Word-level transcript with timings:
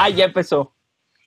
Ah, 0.00 0.10
ya 0.10 0.24
empezó. 0.24 0.77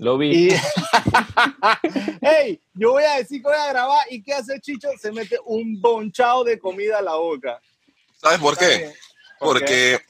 Lo 0.01 0.17
vi. 0.17 0.47
Y... 0.47 0.49
hey, 2.21 2.59
yo 2.73 2.93
voy 2.93 3.03
a 3.03 3.17
decir 3.17 3.39
que 3.39 3.47
voy 3.47 3.55
a 3.55 3.67
grabar 3.67 4.03
y 4.09 4.23
¿qué 4.23 4.33
hace 4.33 4.59
Chicho? 4.59 4.89
Se 4.99 5.11
mete 5.11 5.37
un 5.45 5.79
bonchado 5.79 6.43
de 6.43 6.57
comida 6.57 6.97
a 6.97 7.01
la 7.03 7.13
boca. 7.13 7.61
¿Sabes 8.19 8.39
por 8.39 8.57
qué? 8.57 8.77
bien. 8.77 8.93
¿Por 9.37 9.59
Porque 9.59 10.01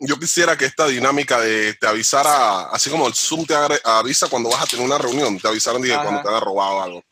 yo 0.00 0.18
quisiera 0.18 0.58
que 0.58 0.66
esta 0.66 0.86
dinámica 0.86 1.40
de 1.40 1.72
te 1.72 1.86
avisara, 1.86 2.64
así 2.64 2.90
como 2.90 3.08
el 3.08 3.14
Zoom 3.14 3.46
te 3.46 3.54
avisa 3.82 4.28
cuando 4.28 4.50
vas 4.50 4.64
a 4.64 4.66
tener 4.66 4.84
una 4.84 4.98
reunión, 4.98 5.38
te 5.38 5.48
avisaron 5.48 5.80
cuando 5.80 6.20
te 6.20 6.28
haya 6.28 6.40
robado 6.40 6.82
algo. 6.82 7.04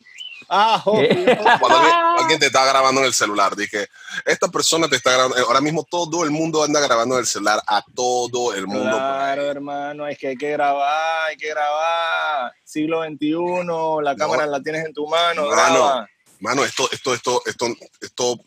Ah. 0.48 0.80
Cuando 0.84 1.78
alguien, 1.78 1.95
alguien 2.18 2.38
te 2.41 2.46
está 2.46 2.64
grabando 2.64 3.00
en 3.00 3.06
el 3.06 3.14
celular, 3.14 3.56
dije, 3.56 3.88
esta 4.24 4.48
persona 4.48 4.88
te 4.88 4.96
está 4.96 5.12
grabando, 5.12 5.37
ahora 5.38 5.60
mismo 5.60 5.84
todo 5.84 6.24
el 6.24 6.30
mundo 6.30 6.62
anda 6.62 6.80
grabando 6.80 7.16
en 7.16 7.20
el 7.20 7.27
celular 7.27 7.62
a 7.66 7.82
todo 7.95 8.54
el 8.54 8.66
mundo. 8.66 8.96
Claro, 8.96 9.51
hermano, 9.51 10.06
es 10.06 10.18
que 10.18 10.28
hay 10.28 10.37
que 10.37 10.51
grabar, 10.52 11.28
hay 11.28 11.37
que 11.37 11.48
grabar. 11.48 12.52
Siglo 12.64 13.02
XXI, 13.04 14.02
la 14.02 14.16
cámara 14.16 14.46
la 14.46 14.60
tienes 14.60 14.84
en 14.84 14.95
tu 14.95 15.06
mano. 15.06 15.42
Mano. 15.42 15.48
graba. 15.48 16.09
Mano, 16.40 16.65
esto, 16.65 16.88
esto, 16.92 17.15
esto, 17.15 17.42
esto, 17.46 17.66
esto, 18.01 18.40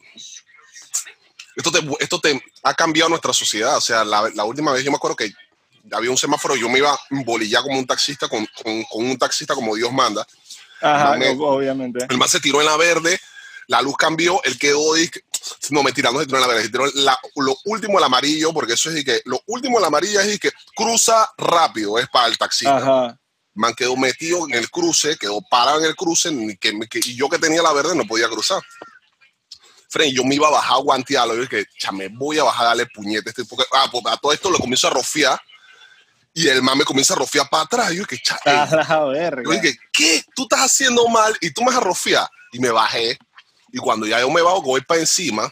esto 1.55 1.71
te, 1.71 1.79
esto 1.99 2.19
te 2.19 2.43
ha 2.63 2.73
cambiado 2.73 3.09
nuestra 3.09 3.33
sociedad. 3.33 3.77
O 3.77 3.81
sea, 3.81 4.03
la, 4.03 4.29
la 4.33 4.43
última 4.43 4.71
vez 4.71 4.83
yo 4.83 4.91
me 4.91 4.97
acuerdo 4.97 5.15
que 5.15 5.33
había 5.91 6.11
un 6.11 6.17
semáforo, 6.17 6.55
yo 6.55 6.69
me 6.69 6.79
iba 6.79 6.93
a 6.93 6.99
embolillar 7.09 7.63
como 7.63 7.79
un 7.79 7.87
taxista, 7.87 8.27
con, 8.27 8.45
con, 8.63 8.83
con 8.83 9.05
un 9.05 9.17
taxista 9.17 9.55
como 9.55 9.75
Dios 9.75 9.91
manda. 9.91 10.25
Ajá, 10.81 11.15
obviamente. 11.39 12.05
El 12.09 12.17
man 12.17 12.29
se 12.29 12.39
tiró 12.39 12.59
en 12.61 12.65
la 12.67 12.77
verde, 12.77 13.19
la 13.67 13.81
luz 13.81 13.95
cambió, 13.97 14.41
él 14.43 14.57
quedó, 14.57 14.93
no 15.69 15.83
mentira, 15.83 16.11
no 16.11 16.19
se 16.19 16.25
tiró 16.25 16.37
en 16.37 16.41
la 16.41 16.47
verde, 16.47 16.63
se 16.63 16.69
tiró 16.69 16.85
en 16.85 17.05
la- 17.05 17.19
lo 17.35 17.55
último 17.65 17.97
el 17.97 18.03
amarillo, 18.03 18.53
porque 18.53 18.73
eso 18.73 18.89
es 18.89 19.03
que 19.05 19.21
lo 19.25 19.41
último 19.47 19.79
el 19.79 19.85
amarillo 19.85 20.19
es 20.21 20.39
que 20.39 20.51
cruza 20.75 21.29
rápido, 21.37 21.97
es 21.99 22.07
para 22.09 22.27
el 22.27 22.37
taxista. 22.37 22.77
Ajá. 22.77 23.19
Man 23.53 23.73
quedó 23.75 23.97
metido 23.97 24.47
en 24.47 24.53
el 24.53 24.69
cruce, 24.71 25.17
quedó 25.17 25.41
parado 25.49 25.79
en 25.79 25.85
el 25.85 25.95
cruce, 25.95 26.31
ni 26.31 26.55
que, 26.55 26.77
que- 26.89 26.99
y 27.03 27.15
yo 27.15 27.27
que 27.29 27.37
tenía 27.39 27.61
la 27.61 27.73
verde 27.73 27.95
no 27.95 28.05
podía 28.05 28.29
cruzar. 28.29 28.61
Fren, 29.89 30.13
yo 30.13 30.23
me 30.23 30.35
iba 30.35 30.47
a 30.47 30.51
bajar 30.51 30.73
a 30.77 30.81
guantearlo, 30.81 31.35
yo 31.35 31.41
dije, 31.41 31.65
me 31.93 32.07
voy 32.09 32.37
a 32.37 32.43
bajar 32.43 32.65
a 32.65 32.69
darle 32.69 32.85
puñete. 32.85 33.29
Este, 33.31 33.43
porque, 33.45 33.65
ah, 33.73 33.87
pues, 33.91 34.03
a 34.05 34.17
todo 34.17 34.31
esto 34.31 34.51
lo 34.51 34.59
comienzo 34.59 34.87
a 34.87 34.91
rofiar, 34.91 35.41
y 36.33 36.47
el 36.47 36.61
man 36.61 36.77
me 36.77 36.85
comienza 36.85 37.13
a 37.13 37.17
rofiar 37.17 37.49
para 37.49 37.63
atrás, 37.63 37.91
yo 37.91 38.03
dije, 38.03 38.21
cha, 38.23 38.39
ey, 38.45 38.55
A 38.55 38.65
la 38.67 39.05
verga. 39.05 39.43
yo 39.43 39.51
dije, 39.59 39.77
¿qué? 39.91 40.23
Tú 40.35 40.43
estás 40.43 40.61
haciendo 40.61 41.07
mal 41.07 41.35
y 41.41 41.51
tú 41.51 41.61
me 41.61 41.67
vas 41.67 41.77
a 41.77 41.81
rofiar. 41.81 42.27
Y 42.51 42.59
me 42.59 42.69
bajé. 42.69 43.17
Y 43.71 43.77
cuando 43.77 44.07
ya 44.07 44.19
yo 44.19 44.29
me 44.29 44.41
bajo, 44.41 44.61
voy 44.61 44.81
para 44.81 44.99
encima, 44.99 45.51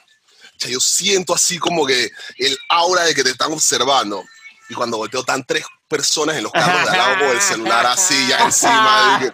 cha, 0.58 0.70
yo 0.70 0.80
siento 0.80 1.34
así 1.36 1.60
como 1.60 1.86
que 1.86 2.10
el 2.38 2.58
aura 2.70 3.04
de 3.04 3.14
que 3.14 3.24
te 3.24 3.32
están 3.32 3.52
observando. 3.52 4.24
Y 4.70 4.74
cuando 4.74 4.98
volteo, 4.98 5.22
están 5.22 5.44
tres 5.46 5.66
personas 5.88 6.36
en 6.36 6.44
los 6.44 6.52
carros 6.52 6.84
de 6.84 6.90
al 6.90 6.98
lado 6.98 7.20
con 7.20 7.30
el 7.30 7.42
celular 7.42 7.86
así, 7.86 8.28
ya 8.28 8.40
encima. 8.40 9.32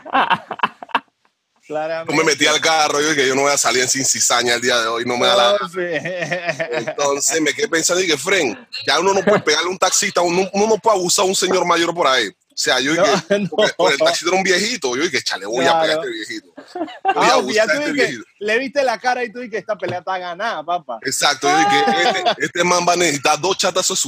Claramente. 1.68 2.12
yo 2.14 2.18
me 2.18 2.24
metí 2.26 2.46
al 2.46 2.60
carro 2.60 3.00
y 3.02 3.06
dije, 3.06 3.28
yo 3.28 3.36
no 3.36 3.44
voy 3.44 3.52
a 3.54 3.58
salir 3.58 3.88
sin 3.88 4.06
cizaña 4.06 4.56
el 4.56 4.62
día 4.62 4.80
de 4.82 4.88
hoy, 4.88 5.06
no 5.06 5.18
me 5.18 5.28
da 5.28 5.36
la... 5.36 5.58
Sí. 5.70 5.78
Entonces 6.90 7.42
me 7.42 7.54
quedé 7.54 7.68
pensando 7.68 8.02
y 8.02 8.06
dije, 8.06 8.18
Fren, 8.18 8.68
ya 8.86 9.00
uno 9.00 9.14
no 9.14 9.24
puede 9.24 9.40
pegarle 9.42 9.68
a 9.68 9.72
un 9.72 9.78
taxista, 9.78 10.22
uno, 10.22 10.50
uno 10.54 10.68
no 10.68 10.78
puede 10.78 10.98
abusar 10.98 11.24
a 11.26 11.28
un 11.28 11.36
señor 11.36 11.66
mayor 11.66 11.94
por 11.94 12.08
ahí. 12.08 12.28
O 12.28 12.56
sea, 12.56 12.80
yo 12.80 12.92
dije, 12.92 13.04
No, 13.30 13.38
no. 13.40 13.50
porque, 13.50 13.74
porque 13.76 13.94
el 13.94 14.00
taxista 14.00 14.28
era 14.30 14.38
un 14.38 14.44
viejito, 14.44 14.96
yo 14.96 15.04
dije, 15.04 15.22
chale, 15.24 15.46
voy 15.48 15.66
a 15.66 15.82
pegar 15.82 15.98
a 15.98 16.02
este 16.02 16.10
viejito. 16.10 16.48
Voy 16.56 17.26
a 17.26 17.28
Ah, 17.30 17.34
abusar 17.34 17.56
ya 17.56 17.64
a 17.64 17.66
tú 17.66 17.72
este 17.74 17.94
dije, 17.94 17.94
viejito. 18.08 18.24
le 18.40 18.60
viste 18.60 18.84
la 18.84 19.00
cara 19.00 19.24
y 19.24 19.32
tú 19.32 19.40
dijiste, 19.40 19.58
esta 19.58 19.76
pelea 19.78 20.00
está 20.00 20.18
ganada, 20.20 20.64
papá. 20.64 21.00
Exacto, 21.02 21.50
yo 21.50 21.58
dije, 21.58 21.84
este, 22.30 22.46
este 22.46 22.64
man 22.64 22.86
va 22.88 22.94
a 22.94 22.98
necesitar 22.98 23.40
dos 23.40 23.58
chatazos 23.58 24.00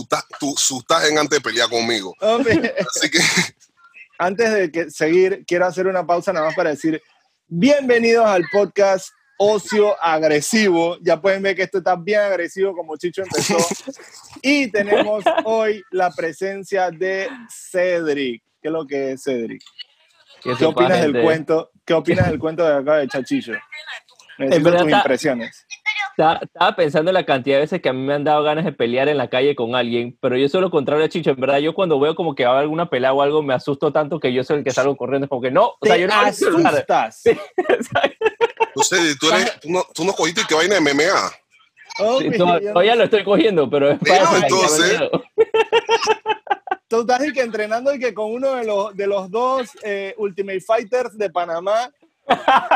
sustajen 0.57 1.17
antes 1.17 1.37
de 1.39 1.41
pelear 1.41 1.69
conmigo. 1.69 2.13
Hombre, 2.21 2.75
Así 2.95 3.09
que, 3.09 3.19
antes 4.19 4.53
de 4.53 4.71
que 4.71 4.91
seguir, 4.91 5.43
quiero 5.47 5.65
hacer 5.65 5.87
una 5.87 6.05
pausa 6.05 6.31
nada 6.31 6.45
más 6.45 6.55
para 6.55 6.69
decir, 6.69 7.01
bienvenidos 7.47 8.25
al 8.25 8.43
podcast 8.51 9.09
Ocio 9.37 9.95
Agresivo. 10.01 10.97
Ya 11.01 11.21
pueden 11.21 11.43
ver 11.43 11.55
que 11.55 11.63
esto 11.63 11.79
está 11.79 11.95
bien 11.95 12.21
agresivo 12.21 12.75
como 12.75 12.97
Chicho 12.97 13.21
empezó. 13.23 13.57
y 14.41 14.71
tenemos 14.71 15.23
hoy 15.43 15.83
la 15.91 16.09
presencia 16.11 16.89
de 16.89 17.29
Cedric. 17.49 18.43
¿Qué 18.61 18.67
es 18.69 18.71
lo 18.71 18.85
que 18.85 19.11
es 19.11 19.23
Cedric? 19.23 19.61
¿Qué 20.41 20.55
sepa, 20.55 20.69
opinas 20.69 21.01
del 21.01 21.21
cuento? 21.21 21.71
¿Qué 21.85 21.93
opinas 21.93 22.29
del 22.29 22.39
cuento 22.39 22.63
de 22.65 22.75
acá 22.75 22.97
de 22.97 23.07
Chachillo? 23.07 23.53
Necesito 24.37 24.77
tus 24.77 24.91
impresiones. 24.91 25.64
Estaba, 26.17 26.39
estaba 26.41 26.75
pensando 26.77 27.09
en 27.11 27.15
la 27.15 27.25
cantidad 27.25 27.57
de 27.57 27.61
veces 27.63 27.81
que 27.81 27.89
a 27.89 27.93
mí 27.93 27.99
me 27.99 28.13
han 28.13 28.23
dado 28.23 28.41
ganas 28.41 28.63
de 28.63 28.71
pelear 28.71 29.09
en 29.09 29.17
la 29.17 29.29
calle 29.29 29.53
con 29.53 29.75
alguien, 29.75 30.17
pero 30.21 30.37
yo 30.37 30.47
soy 30.47 30.61
lo 30.61 30.71
contrario 30.71 31.03
a 31.03 31.09
Chicho. 31.09 31.31
En 31.31 31.39
verdad, 31.41 31.57
yo 31.57 31.73
cuando 31.73 31.99
veo 31.99 32.15
como 32.15 32.35
que 32.35 32.45
va 32.45 32.51
a 32.51 32.53
haber 32.53 32.63
alguna 32.63 32.89
pelea 32.89 33.11
o 33.11 33.21
algo, 33.21 33.43
me 33.43 33.53
asusto 33.53 33.91
tanto 33.91 34.17
que 34.21 34.31
yo 34.31 34.41
soy 34.45 34.59
el 34.59 34.63
que 34.63 34.71
salgo 34.71 34.95
corriendo. 34.95 35.25
Es 35.25 35.29
como 35.29 35.41
que 35.41 35.51
no, 35.51 35.65
o 35.77 35.77
sea, 35.81 35.97
yo 35.97 36.07
no 36.07 36.13
asustas. 36.13 37.21
no 38.75 38.83
sé, 38.83 39.15
tú, 39.19 39.27
eres, 39.27 39.59
tú, 39.59 39.69
no, 39.69 39.83
tú 39.93 40.05
no 40.05 40.13
cogiste 40.13 40.43
que 40.47 40.55
vaina 40.55 40.75
de 40.75 40.81
MMA. 40.81 41.03
Sí, 41.97 42.29
yo 42.31 42.45
no 42.45 42.59
todavía 42.61 42.95
lo 42.95 43.03
estoy 43.03 43.25
cogiendo, 43.25 43.69
pero 43.69 43.91
es 43.91 43.99
para 43.99 44.37
entonces- 44.37 45.01
Tú 46.87 47.01
estás 47.01 47.25
y 47.25 47.33
que 47.33 47.41
entrenando 47.41 47.93
y 47.93 47.99
que 47.99 48.13
con 48.13 48.31
uno 48.31 48.55
de 48.55 48.63
los, 48.63 48.95
de 48.95 49.07
los 49.07 49.29
dos 49.31 49.69
eh, 49.83 50.13
Ultimate 50.17 50.61
Fighters 50.61 51.17
de 51.17 51.29
Panamá 51.31 51.89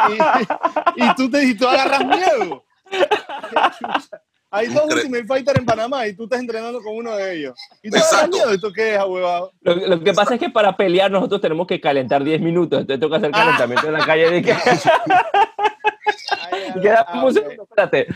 y, 0.09 1.03
y 1.03 1.15
tú, 1.15 1.29
te, 1.29 1.43
y 1.43 1.55
tú 1.55 1.67
agarras 1.67 2.05
miedo. 2.05 2.63
Hay 4.51 4.65
dos 4.67 4.85
Incre- 4.85 4.95
Ultimate 4.95 5.25
Fighters 5.27 5.59
en 5.59 5.65
Panamá 5.65 6.07
y 6.07 6.15
tú 6.15 6.23
estás 6.23 6.39
entrenando 6.39 6.81
con 6.81 6.95
uno 6.95 7.15
de 7.15 7.35
ellos. 7.35 7.53
Y 7.83 7.91
tú 7.91 7.97
Exacto. 7.97 8.35
miedo. 8.35 8.51
¿Y 8.53 8.59
tú 8.59 8.71
qué 8.73 8.95
es, 8.95 9.03
huevado? 9.03 9.53
Lo, 9.61 9.75
lo 9.75 10.03
que 10.03 10.11
pasa 10.13 10.33
es 10.33 10.39
que 10.39 10.49
para 10.49 10.75
pelear 10.75 11.11
nosotros 11.11 11.39
tenemos 11.39 11.67
que 11.67 11.79
calentar 11.79 12.23
10 12.23 12.41
minutos, 12.41 12.81
entonces 12.81 12.99
tengo 12.99 13.11
que 13.11 13.17
hacer 13.17 13.31
calentamiento 13.31 13.85
en 13.87 13.93
la 13.93 14.05
calle. 14.05 14.31
De 14.31 14.41
que, 14.41 14.51
Ay, 16.51 16.63
y 16.75 16.81
queda 16.81 17.05
ah, 17.07 17.19
un 17.23 17.25
ok. 17.29 17.33
segundo, 17.33 17.63
espérate. 17.63 18.07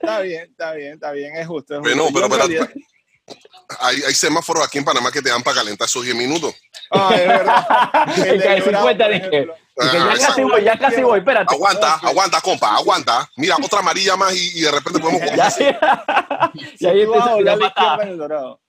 Está 0.00 0.20
bien, 0.20 0.50
está 0.50 0.72
bien, 0.74 0.92
está 0.94 1.12
bien. 1.12 1.36
Es 1.36 1.46
justo. 1.46 1.74
Es 1.76 1.80
Bueno, 1.80 2.04
justo. 2.04 2.14
pero, 2.14 2.28
pero- 2.28 2.42
realidad- 2.48 2.70
Hay, 3.80 3.96
hay 4.06 4.14
semáforos 4.14 4.66
aquí 4.66 4.78
en 4.78 4.84
Panamá 4.84 5.10
que 5.12 5.22
te 5.22 5.30
dan 5.30 5.42
para 5.42 5.56
calentar 5.58 5.86
esos 5.86 6.02
10 6.04 6.16
minutos. 6.16 6.54
Ah, 6.90 7.14
es 7.14 7.26
verdad. 7.26 8.26
El 8.26 8.38
de 8.40 8.60
Bravo, 8.60 8.88
50 8.88 9.04
por 9.06 9.56
dije, 9.82 9.98
Ah, 9.98 10.14
ya 10.16 10.26
casi 10.26 10.42
voy, 10.42 10.64
ya 10.64 10.78
casi 10.78 11.02
voy, 11.02 11.18
espérate. 11.18 11.54
Aguanta, 11.54 11.94
aguanta, 11.94 12.40
compa, 12.40 12.76
aguanta. 12.76 13.28
Mira, 13.36 13.56
otra 13.62 13.80
amarilla 13.80 14.16
más 14.16 14.34
y, 14.34 14.58
y 14.58 14.60
de 14.62 14.70
repente 14.70 15.00
podemos 15.00 15.22
Ya, 15.36 15.46
así. 15.46 15.64
y 16.78 16.86
ahí 16.86 17.04
vas 17.06 17.26
a 17.26 17.32
empezó 17.32 17.56
la 17.56 17.66
izquierda 17.66 18.02
en 18.02 18.08
el 18.08 18.18
dorado. 18.18 18.60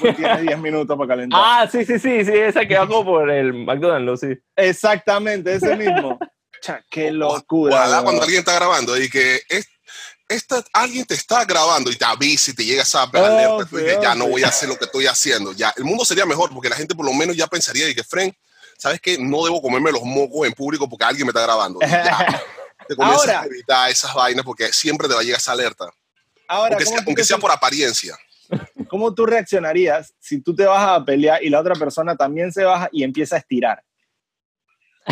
Pues 0.00 0.16
tienes 0.16 0.42
10 0.42 0.58
minutos 0.58 0.96
para 0.96 1.08
calentar. 1.08 1.40
Ah, 1.42 1.68
sí, 1.70 1.84
sí, 1.84 1.98
sí, 1.98 2.24
sí, 2.24 2.32
esa 2.32 2.66
que 2.66 2.78
va 2.78 2.86
como 2.86 3.04
por 3.04 3.30
el 3.30 3.52
McDonald's, 3.52 4.20
sí. 4.20 4.38
Exactamente, 4.56 5.54
ese 5.54 5.76
mismo. 5.76 6.18
Cha, 6.62 6.82
qué 6.88 7.10
locura. 7.10 7.74
Ojalá 7.74 8.02
cuando 8.02 8.22
alguien 8.22 8.40
está 8.40 8.54
grabando 8.54 8.96
y 8.96 9.10
que 9.10 9.42
es, 9.48 9.66
esta, 10.28 10.64
alguien 10.72 11.04
te 11.04 11.14
está 11.14 11.44
grabando 11.44 11.90
y 11.90 11.96
te 11.96 12.04
avisa 12.04 12.52
y 12.52 12.54
te 12.54 12.64
llega 12.64 12.82
esa 12.82 13.02
alerta, 13.02 13.66
tú 13.68 13.76
sí, 13.76 13.82
dices, 13.82 13.98
ya 14.00 14.12
oh, 14.12 14.14
no 14.14 14.24
sí. 14.26 14.30
voy 14.30 14.42
a 14.44 14.48
hacer 14.48 14.68
lo 14.68 14.76
que 14.76 14.84
estoy 14.86 15.06
haciendo. 15.06 15.52
Ya, 15.52 15.74
el 15.76 15.84
mundo 15.84 16.04
sería 16.04 16.24
mejor 16.24 16.50
porque 16.54 16.68
la 16.68 16.76
gente 16.76 16.94
por 16.94 17.04
lo 17.04 17.12
menos 17.12 17.36
ya 17.36 17.46
pensaría 17.46 17.88
y 17.88 17.94
que, 17.94 18.04
Fren, 18.04 18.34
¿sabes 18.82 19.00
qué? 19.00 19.16
No 19.16 19.44
debo 19.44 19.62
comerme 19.62 19.92
los 19.92 20.02
mocos 20.02 20.44
en 20.44 20.52
público 20.54 20.88
porque 20.88 21.04
alguien 21.04 21.24
me 21.24 21.30
está 21.30 21.42
grabando. 21.42 21.78
Ya, 21.80 22.42
te 22.88 22.96
comienzas 22.96 23.28
Ahora. 23.28 23.40
a 23.42 23.46
evitar 23.46 23.88
esas 23.90 24.12
vainas 24.12 24.44
porque 24.44 24.72
siempre 24.72 25.06
te 25.06 25.14
va 25.14 25.20
a 25.20 25.22
llegar 25.22 25.38
esa 25.38 25.52
alerta. 25.52 25.84
Ahora, 26.48 26.70
Aunque 26.74 26.84
¿cómo, 26.84 26.96
sea, 26.96 27.04
aunque 27.06 27.24
sea 27.24 27.38
por 27.38 27.52
apariencia. 27.52 28.18
cómo 28.88 29.14
tú 29.14 29.24
reaccionarías 29.24 30.12
si 30.18 30.40
tú 30.42 30.52
te 30.54 30.64
vas 30.66 30.84
a 30.88 31.04
pelear 31.04 31.42
y 31.44 31.48
la 31.48 31.60
otra 31.60 31.76
persona 31.76 32.16
también 32.16 32.52
se 32.52 32.64
baja 32.64 32.88
y 32.90 33.04
empieza 33.04 33.36
a 33.36 33.38
estirar? 33.38 33.84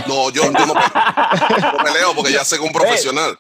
No, 0.07 0.31
yo, 0.31 0.43
yo 0.43 0.51
no, 0.53 0.67
no 0.67 0.75
peleo 1.85 2.15
porque 2.17 2.33
ya 2.33 2.45
sé 2.45 2.57
que 2.57 2.63
un 2.63 2.73
profesional. 2.73 3.39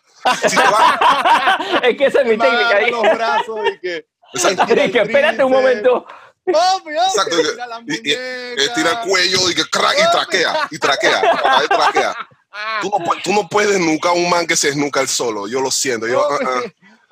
Si 0.48 0.56
te 0.56 0.62
va- 0.62 1.58
es 1.82 1.96
que 1.96 2.06
esa 2.06 2.20
es 2.20 2.26
mi 2.26 2.38
técnica. 2.38 2.76
ahí. 2.76 2.90
los 2.92 3.02
brazos 3.02 3.58
y 3.74 3.78
que... 3.80 4.06
Espérate 4.32 5.42
un 5.42 5.50
momento. 5.52 6.06
Exacto, 6.46 7.36
y-. 7.86 8.12
Estira 8.62 8.90
el 9.02 9.08
cuello 9.08 9.50
y 9.50 9.54
que 9.54 9.64
crack 9.64 9.96
y 9.98 10.10
traquea, 10.10 10.68
y 10.70 10.78
traquea, 10.78 11.22
y 11.64 11.68
traquea. 11.68 12.16
Tú 12.82 12.90
no, 12.90 13.12
tú 13.22 13.32
no 13.32 13.48
puedes 13.48 13.70
desnucar 13.70 14.12
a 14.12 14.14
un 14.14 14.28
man 14.28 14.46
que 14.46 14.56
se 14.56 14.68
desnuca 14.68 15.00
el 15.00 15.08
solo. 15.08 15.46
Yo 15.46 15.60
lo 15.60 15.70
siento. 15.70 16.08
Yo, 16.08 16.20
ah, 16.28 16.38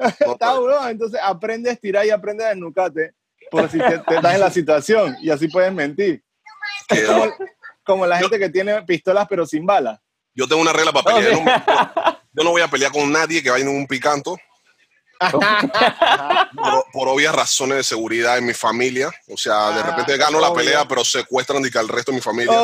ah, 0.00 0.14
no 0.26 0.32
Está 0.32 0.58
bro, 0.58 0.88
entonces 0.88 1.20
aprende 1.22 1.70
a 1.70 1.72
estirar 1.74 2.04
y 2.06 2.10
aprende 2.10 2.44
a 2.44 2.48
desnucarte 2.48 3.14
por 3.50 3.70
si 3.70 3.78
te, 3.78 3.98
te 3.98 4.16
estás 4.16 4.34
en 4.34 4.40
la 4.40 4.50
situación 4.50 5.16
y 5.22 5.30
así 5.30 5.48
puedes 5.48 5.72
mentir. 5.72 6.22
Como, 7.06 7.34
como 7.84 8.06
la 8.06 8.18
gente 8.18 8.38
que 8.38 8.48
tiene 8.48 8.82
pistolas 8.82 9.26
pero 9.28 9.46
sin 9.46 9.64
balas. 9.64 10.00
Yo 10.34 10.46
tengo 10.46 10.62
una 10.62 10.72
regla 10.72 10.92
para 10.92 11.16
pelear. 11.16 11.32
Yo 11.32 11.44
no, 11.44 12.18
Yo 12.32 12.44
no 12.44 12.50
voy 12.50 12.62
a 12.62 12.68
pelear 12.68 12.92
con 12.92 13.10
nadie 13.10 13.42
que 13.42 13.50
vaya 13.50 13.64
en 13.64 13.70
un 13.70 13.86
picanto. 13.86 14.38
por, 16.54 16.84
por 16.92 17.08
obvias 17.08 17.34
razones 17.34 17.78
de 17.78 17.84
seguridad 17.84 18.38
en 18.38 18.46
mi 18.46 18.54
familia. 18.54 19.10
O 19.28 19.36
sea, 19.36 19.70
de 19.70 19.80
Ah, 19.80 19.86
repente 19.90 20.16
gano 20.16 20.40
la 20.40 20.52
pelea, 20.52 20.86
pero 20.86 21.04
secuestran 21.04 21.62
al 21.74 21.88
resto 21.88 22.12
de 22.12 22.16
mi 22.16 22.22
familia. 22.22 22.62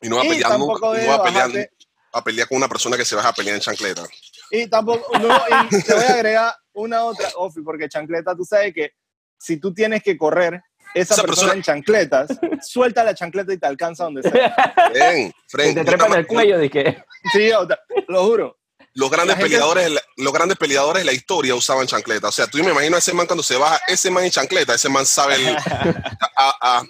Y 0.00 0.08
no 0.08 0.16
voy 0.16 0.26
a 0.26 0.30
pelear 0.30 0.58
nunca. 0.58 0.74
No 0.80 0.88
voy 0.88 1.06
a 1.06 1.22
pelear, 1.22 1.70
a 2.12 2.24
pelear 2.24 2.48
con 2.48 2.56
una 2.58 2.68
persona 2.68 2.96
que 2.96 3.04
se 3.04 3.14
baja 3.16 3.28
a 3.28 3.32
pelear 3.32 3.56
en 3.56 3.60
chancleta. 3.62 4.02
Y 4.50 4.66
tampoco, 4.66 5.16
no, 5.18 5.36
y 5.70 5.82
te 5.82 5.94
voy 5.94 6.04
a 6.04 6.12
agregar 6.14 6.54
una 6.72 7.04
otra, 7.04 7.28
Ofi, 7.36 7.60
porque 7.60 7.88
chancleta, 7.88 8.34
tú 8.34 8.44
sabes 8.44 8.72
que 8.72 8.92
si 9.36 9.58
tú 9.58 9.74
tienes 9.74 10.02
que 10.02 10.16
correr, 10.16 10.62
esa, 10.94 11.14
Esa 11.14 11.22
persona, 11.22 11.26
persona- 11.26 11.52
en 11.54 11.62
chancletas, 11.62 12.28
suelta 12.62 13.04
la 13.04 13.14
chancleta 13.14 13.52
y 13.52 13.58
te 13.58 13.66
alcanza 13.66 14.04
donde 14.04 14.22
sea. 14.22 14.54
Ven, 14.94 15.30
Que 15.32 15.34
Fren, 15.48 15.74
te 15.74 15.80
yo 15.80 15.84
trepan 15.86 16.12
te- 16.12 16.18
el 16.20 16.26
cuello, 16.26 16.58
dije. 16.58 17.04
Sí, 17.32 17.50
o 17.52 17.66
sea, 17.66 17.78
lo 18.08 18.24
juro. 18.24 18.58
Los 18.94 19.10
grandes, 19.10 19.36
gente- 19.36 19.50
peleadores, 19.50 19.84
de 19.84 19.90
la- 19.90 20.02
los 20.16 20.32
grandes 20.32 20.58
peleadores 20.58 21.02
de 21.02 21.06
la 21.06 21.12
historia 21.12 21.54
usaban 21.54 21.86
chancleta. 21.86 22.28
O 22.28 22.32
sea, 22.32 22.46
tú 22.46 22.58
me 22.58 22.70
imagino 22.72 22.96
a 22.96 22.98
ese 22.98 23.12
man 23.14 23.26
cuando 23.26 23.42
se 23.42 23.56
baja, 23.56 23.80
ese 23.86 24.10
man 24.10 24.24
en 24.24 24.30
chancleta, 24.30 24.74
ese 24.74 24.88
man 24.88 25.06
sabe 25.06 25.36
el, 25.36 25.56
a- 26.36 26.56
a- 26.60 26.82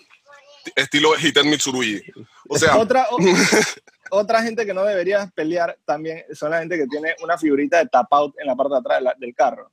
estilo 0.76 1.14
Hiten 1.18 1.48
Mitsurugi. 1.50 2.02
O 2.48 2.58
sea, 2.58 2.76
Otra, 2.78 3.06
o- 3.10 3.18
otra 4.10 4.42
gente 4.42 4.64
que 4.64 4.72
no 4.74 4.84
debería 4.84 5.30
pelear 5.34 5.76
también 5.84 6.24
son 6.34 6.50
la 6.50 6.60
gente 6.60 6.78
que 6.78 6.86
tiene 6.86 7.14
una 7.22 7.36
figurita 7.36 7.78
de 7.78 7.86
tap 7.88 8.12
out 8.12 8.34
en 8.38 8.46
la 8.46 8.56
parte 8.56 8.74
de 8.74 8.78
atrás 8.80 8.98
de 8.98 9.04
la- 9.04 9.14
del 9.18 9.34
carro. 9.34 9.70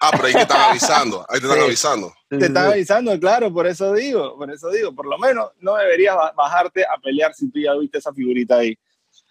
ah, 0.00 0.10
pero 0.12 0.26
ahí 0.26 0.32
te 0.32 0.42
están 0.42 0.60
avisando, 0.70 1.26
ahí 1.28 1.40
te 1.40 1.46
están 1.46 1.58
Sí. 1.60 1.64
avisando. 1.66 2.14
Te 2.28 2.46
están 2.46 2.66
avisando, 2.72 3.18
claro, 3.20 3.52
por 3.52 3.66
eso 3.66 3.92
digo, 3.94 4.36
por 4.36 4.50
eso 4.50 4.70
digo, 4.70 4.94
por 4.94 5.06
lo 5.06 5.18
menos 5.18 5.50
no 5.60 5.74
deberías 5.76 6.14
ba- 6.16 6.32
bajarte 6.36 6.84
a 6.84 6.98
pelear 7.02 7.34
si 7.34 7.50
tú 7.50 7.58
ya 7.60 7.74
viste 7.74 7.98
esa 7.98 8.12
figurita 8.12 8.58
ahí. 8.58 8.76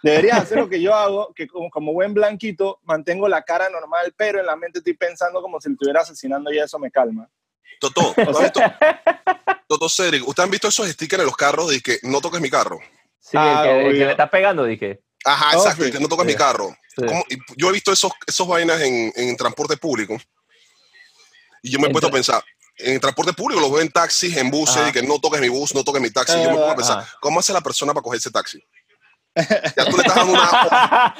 Deberías 0.03 0.39
hacer 0.43 0.57
lo 0.59 0.69
que 0.69 0.79
yo 0.81 0.93
hago, 0.93 1.33
que 1.33 1.47
como, 1.47 1.69
como 1.69 1.91
buen 1.93 2.13
blanquito 2.13 2.79
mantengo 2.83 3.27
la 3.27 3.41
cara 3.43 3.69
normal, 3.69 4.13
pero 4.15 4.39
en 4.39 4.45
la 4.45 4.55
mente 4.55 4.79
estoy 4.79 4.93
pensando 4.93 5.41
como 5.41 5.59
si 5.59 5.69
lo 5.69 5.73
estuviera 5.73 6.01
asesinando 6.01 6.51
y 6.51 6.59
eso 6.59 6.77
me 6.79 6.91
calma. 6.91 7.29
Toto. 7.79 8.13
Toto 9.67 9.89
Cedric, 9.89 10.27
¿ustedes 10.27 10.45
han 10.45 10.51
visto 10.51 10.67
esos 10.67 10.87
stickers 10.89 11.21
en 11.21 11.25
los 11.25 11.35
carros 11.35 11.69
de 11.69 11.81
que 11.81 11.99
no 12.03 12.21
toques 12.21 12.39
mi 12.41 12.49
carro? 12.49 12.79
Sí, 13.19 13.31
Ah, 13.35 13.65
el, 13.67 13.81
que, 13.83 13.87
el 13.89 13.93
que 13.97 14.05
le 14.05 14.11
está 14.11 14.29
pegando, 14.29 14.63
dije. 14.63 15.01
Ajá, 15.25 15.57
Oh, 15.57 15.61
exacto, 15.61 15.81
sí. 15.83 15.89
el 15.89 15.93
que 15.95 15.99
no 15.99 16.07
toques 16.07 16.25
mi 16.25 16.35
carro. 16.35 16.75
Yo 17.57 17.69
he 17.69 17.73
visto 17.73 17.91
esos, 17.91 18.11
esos 18.25 18.47
vainas 18.47 18.79
en, 18.81 19.11
en 19.15 19.35
transporte 19.35 19.77
público 19.77 20.17
y 21.61 21.71
yo 21.71 21.79
me 21.79 21.87
he 21.87 21.91
puesto 21.91 22.07
a 22.07 22.11
pensar, 22.11 22.43
en 22.77 22.99
transporte 22.99 23.33
público 23.33 23.59
los 23.59 23.71
veo 23.71 23.81
en 23.81 23.89
taxis, 23.91 24.37
en 24.37 24.49
buses, 24.49 24.77
Ajá. 24.77 24.89
y 24.89 24.91
que 24.93 25.01
no 25.03 25.19
toques 25.19 25.41
mi 25.41 25.49
bus, 25.49 25.75
no 25.75 25.83
toques 25.83 26.01
mi 26.01 26.09
taxi. 26.11 26.33
Yo 26.41 26.49
me 26.51 26.55
pongo 26.55 26.69
a 26.71 26.75
pensar, 26.75 26.99
Ajá. 26.99 27.17
¿cómo 27.19 27.39
hace 27.39 27.51
la 27.51 27.61
persona 27.61 27.93
para 27.93 28.03
coger 28.03 28.19
ese 28.19 28.31
taxi? 28.31 28.63
Ya 29.75 29.85
tú 29.85 29.97
le 29.97 30.03
estás 30.03 30.15
dando 30.15 30.33
una... 30.33 31.15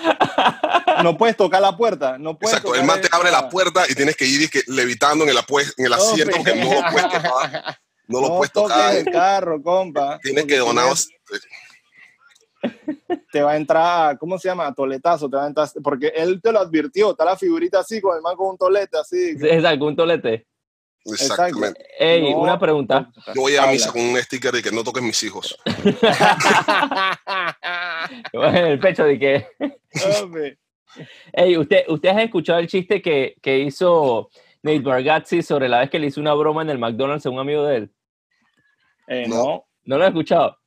No 1.04 1.16
puedes 1.16 1.38
tocar 1.38 1.62
la 1.62 1.78
puerta, 1.78 2.18
no 2.18 2.40
puedes 2.40 2.58
Exacto, 2.58 2.74
el 2.74 2.84
man 2.84 3.00
te 3.00 3.08
abre 3.12 3.30
la 3.30 3.50
puerta 3.50 3.84
y 3.88 3.94
tienes 3.94 4.16
que 4.16 4.26
ir 4.26 4.42
y 4.42 4.48
que 4.48 4.62
levitando 4.68 5.24
en 5.26 5.30
el, 5.30 5.38
en 5.78 5.94
asiento 5.94 6.44
que 6.44 6.56
no 6.56 6.74
lo 6.74 6.92
puedes 6.92 7.12
tocar. 7.12 7.78
No 8.08 8.22
lo 8.22 8.30
No 8.30 8.38
puedes 8.38 8.52
toques 8.52 8.76
tocar. 8.76 8.96
el 8.96 9.06
carro, 9.12 9.62
compa. 9.62 10.18
Tienes 10.24 10.46
que 10.46 10.58
donar... 10.58 10.88
te 13.32 13.42
va 13.42 13.52
a 13.52 13.58
entrar, 13.58 14.18
¿cómo 14.18 14.40
se 14.40 14.48
llama? 14.48 14.74
Toletazo, 14.74 15.30
te 15.30 15.36
va 15.36 15.44
a 15.44 15.48
entrar, 15.48 15.70
porque 15.84 16.08
él 16.16 16.42
te 16.42 16.52
lo 16.52 16.60
advirtió, 16.60 17.12
está 17.12 17.26
la 17.26 17.38
figurita 17.38 17.80
así, 17.80 18.02
con 18.02 18.16
el 18.16 18.22
man 18.24 18.36
con 18.36 18.50
un 18.50 18.58
tolete 18.58 18.98
así. 18.98 19.36
Es 19.40 19.64
algún 19.64 19.96
tolete. 19.96 20.48
Exactamente. 21.06 21.82
Ey, 22.00 22.32
No. 22.32 22.40
una 22.40 22.60
pregunta. 22.60 23.10
Yo 23.34 23.42
voy 23.42 23.56
a 23.56 23.62
Habla. 23.62 23.72
misa 23.74 23.92
con 23.92 24.02
un 24.02 24.18
sticker 24.18 24.52
de 24.52 24.62
que 24.62 24.72
no 24.72 24.84
toques 24.84 25.02
mis 25.04 25.22
hijos. 25.24 25.58
En 28.34 28.56
el 28.56 28.80
pecho 28.80 29.04
de 29.04 29.20
que. 29.20 29.48
Ey, 31.34 31.58
¿usted, 31.58 31.84
¿usted 31.88 32.10
ha 32.10 32.24
escuchado 32.24 32.60
el 32.60 32.68
chiste 32.68 33.02
que, 33.02 33.36
que 33.42 33.60
hizo 33.60 34.30
Nate 34.64 34.80
Bargatze 34.80 35.42
sobre 35.44 35.70
la 35.70 35.80
vez 35.80 35.90
que 35.90 36.00
le 36.00 36.08
hizo 36.08 36.20
una 36.22 36.34
broma 36.34 36.62
en 36.62 36.70
el 36.70 36.80
McDonald's 36.80 37.26
a 37.26 37.30
un 37.30 37.40
amigo 37.40 37.64
de 37.66 37.76
él? 37.78 37.92
Eh, 39.08 39.26
No. 39.28 39.36
no. 39.36 39.64
¿No 39.86 39.98
lo 39.98 40.04
he 40.04 40.08
escuchado? 40.08 40.58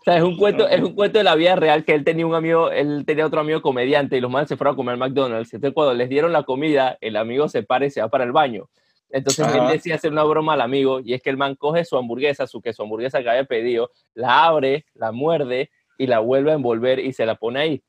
O 0.00 0.04
sea, 0.04 0.16
es 0.16 0.22
un 0.22 0.36
cuento, 0.36 0.64
No. 0.64 0.68
es 0.70 0.80
un 0.82 0.94
cuento 0.94 1.18
de 1.18 1.24
la 1.24 1.34
vida 1.34 1.54
real 1.56 1.84
que 1.84 1.94
él 1.94 2.04
tenía 2.04 2.26
un 2.26 2.34
amigo, 2.34 2.70
él 2.70 3.04
tenía 3.06 3.26
otro 3.26 3.40
amigo 3.40 3.60
comediante 3.62 4.16
y 4.16 4.20
los 4.20 4.30
manes 4.30 4.48
se 4.48 4.56
fueron 4.56 4.74
a 4.74 4.76
comer 4.76 4.94
al 4.94 4.98
McDonald's. 4.98 5.52
Entonces, 5.52 5.74
cuando 5.74 5.94
les 5.94 6.08
dieron 6.08 6.32
la 6.32 6.42
comida, 6.44 6.96
el 7.00 7.16
amigo 7.16 7.48
se 7.48 7.62
para 7.62 7.86
y 7.86 7.90
se 7.90 8.00
va 8.00 8.08
para 8.08 8.24
el 8.24 8.32
baño. 8.32 8.68
Entonces, 9.12 9.46
él 9.46 9.60
Ajá. 9.60 9.72
decía 9.72 9.94
hacer 9.94 10.10
una 10.10 10.24
broma 10.24 10.54
al 10.54 10.62
amigo 10.62 11.00
y 11.00 11.12
es 11.12 11.22
que 11.22 11.28
el 11.28 11.36
man 11.36 11.54
coge 11.54 11.84
su 11.84 11.96
hamburguesa, 11.98 12.46
su 12.46 12.62
que 12.62 12.72
su 12.72 12.82
hamburguesa 12.82 13.22
que 13.22 13.28
había 13.28 13.44
pedido, 13.44 13.90
la 14.14 14.44
abre, 14.44 14.86
la 14.94 15.12
muerde 15.12 15.70
y 15.98 16.06
la 16.06 16.20
vuelve 16.20 16.50
a 16.50 16.54
envolver 16.54 16.98
y 16.98 17.12
se 17.12 17.26
la 17.26 17.34
pone 17.34 17.60
ahí. 17.60 17.82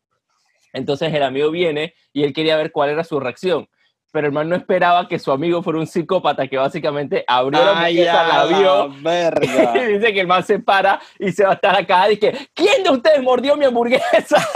Entonces, 0.73 1.13
el 1.13 1.23
amigo 1.23 1.49
viene 1.49 1.93
y 2.11 2.23
él 2.23 2.33
quería 2.33 2.57
ver 2.57 2.71
cuál 2.71 2.89
era 2.89 3.03
su 3.05 3.19
reacción. 3.19 3.69
Pero 4.11 4.27
el 4.27 4.33
man 4.33 4.47
no 4.47 4.55
esperaba 4.55 5.07
que 5.07 5.17
su 5.17 5.31
amigo 5.31 5.63
fuera 5.63 5.79
un 5.79 5.87
psicópata 5.87 6.47
que 6.47 6.57
básicamente 6.57 7.23
abrió 7.27 7.63
la 7.63 7.71
hamburguesa, 7.71 8.27
la 8.27 8.45
vio 8.45 8.89
verga. 9.01 9.73
y 9.89 9.93
dice 9.93 10.13
que 10.13 10.19
el 10.19 10.27
man 10.27 10.43
se 10.43 10.59
para 10.59 10.99
y 11.17 11.31
se 11.31 11.43
va 11.43 11.51
a 11.51 11.53
estar 11.53 11.75
acá 11.75 12.11
y 12.11 12.17
que 12.17 12.49
¿quién 12.53 12.83
de 12.83 12.91
ustedes 12.91 13.23
mordió 13.23 13.55
mi 13.55 13.65
hamburguesa? 13.65 14.37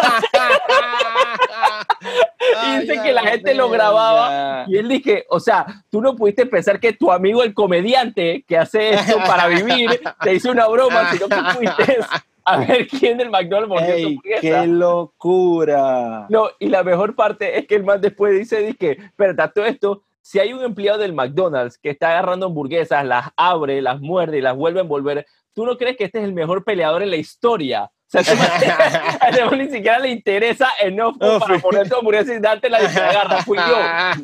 y 2.68 2.82
dice 2.82 3.02
que 3.02 3.14
la 3.14 3.24
gente 3.24 3.54
lo 3.54 3.70
grababa 3.70 4.66
y 4.68 4.78
él 4.78 4.88
dije, 4.88 5.26
o 5.30 5.40
sea, 5.40 5.66
tú 5.90 6.02
no 6.02 6.16
pudiste 6.16 6.46
pensar 6.46 6.80
que 6.80 6.94
tu 6.94 7.12
amigo 7.12 7.44
el 7.44 7.54
comediante 7.54 8.44
que 8.48 8.58
hace 8.58 8.94
esto 8.94 9.18
para 9.26 9.48
vivir 9.48 10.00
te 10.22 10.36
hizo 10.36 10.52
una 10.52 10.68
broma, 10.68 11.12
sino 11.12 11.28
que 11.28 11.44
fuiste 11.54 12.00
a 12.48 12.58
ver 12.60 12.88
quién 12.88 13.18
del 13.18 13.30
McDonald's 13.30 13.68
mordió 13.68 13.94
Ey, 13.94 14.20
qué 14.40 14.66
locura. 14.68 16.28
No, 16.30 16.48
y 16.60 16.68
la 16.68 16.82
mejor 16.82 17.14
parte 17.14 17.60
es 17.60 17.68
que 17.68 17.76
el 17.76 17.84
man 17.84 18.00
después 18.00 18.38
dice, 18.38 18.62
dice, 18.62 18.98
a 19.38 19.48
todo 19.50 19.66
esto, 19.66 20.04
si 20.22 20.40
hay 20.40 20.54
un 20.54 20.64
empleado 20.64 20.98
del 20.98 21.14
McDonald's 21.14 21.78
que 21.78 21.90
está 21.90 22.12
agarrando 22.12 22.46
hamburguesas, 22.46 23.06
las 23.06 23.30
abre, 23.36 23.82
las 23.82 24.00
muerde 24.00 24.38
y 24.38 24.42
las 24.42 24.56
vuelve 24.56 24.80
a 24.80 24.84
envolver, 24.84 25.26
¿tú 25.54 25.66
no 25.66 25.78
crees 25.78 25.98
que 25.98 26.06
este 26.06 26.20
es 26.20 26.24
el 26.24 26.34
mejor 26.34 26.64
peleador 26.64 27.04
en 27.04 27.12
la 27.12 27.18
historia? 27.18 27.92
O 28.14 28.24
sea, 28.24 29.18
a 29.22 29.46
man 29.50 29.58
ni 29.60 29.66
siquiera 29.70 30.00
le 30.00 30.10
interesa 30.10 30.70
enough 30.80 31.16
Oh, 31.20 31.40
para 31.40 31.60
poner 31.60 31.90
tu 31.90 31.98
hamburguesa 31.98 32.34
y 32.34 32.40
darte 32.40 32.70
la 32.70 32.80
de 32.82 32.88
que 32.90 33.00
agarra, 33.00 33.44
fui 33.44 33.58
yo. 33.58 34.24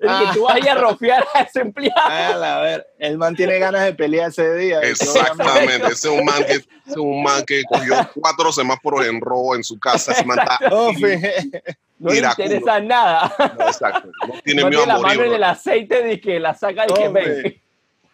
El 0.00 0.18
que 0.28 0.32
tú 0.34 0.44
vayas 0.44 0.76
a 0.76 0.80
rofear 0.80 1.26
a 1.34 1.40
ese 1.42 1.60
empleado. 1.60 2.42
A 2.44 2.60
ver, 2.62 2.86
el 2.98 3.18
man 3.18 3.36
tiene 3.36 3.58
ganas 3.58 3.84
de 3.84 3.92
pelear 3.92 4.30
ese 4.30 4.54
día. 4.56 4.80
Exactamente. 4.80 5.86
Ese 5.88 5.92
es 5.92 6.04
un 6.06 6.24
man 6.24 6.44
que, 6.44 6.52
ese 6.52 6.66
es 6.86 6.96
un 6.96 7.22
man 7.22 7.44
que 7.44 7.62
cogió 7.64 8.10
cuatro 8.14 8.50
semáforos 8.52 9.06
en 9.06 9.20
robo 9.20 9.54
en 9.54 9.62
su 9.64 9.78
casa. 9.78 10.12
Ese 10.12 10.24
man 10.24 10.38
está- 10.38 10.58
fi- 10.58 11.50
No 11.98 12.10
le 12.10 12.18
interesa 12.20 12.80
nada. 12.80 13.34
No, 13.58 13.66
exacto. 13.66 14.08
No 14.26 14.34
tiene 14.42 14.62
No 14.62 14.68
miedo 14.68 14.82
tiene 14.82 14.92
a 14.92 14.96
la 14.96 15.02
mano 15.02 15.14
morir. 15.14 15.26
en 15.30 15.34
el 15.34 15.44
aceite 15.44 16.02
de 16.02 16.20
que 16.20 16.40
la 16.40 16.54
saca 16.54 16.86
y 16.88 16.94
que 16.94 17.08
ven. 17.08 17.60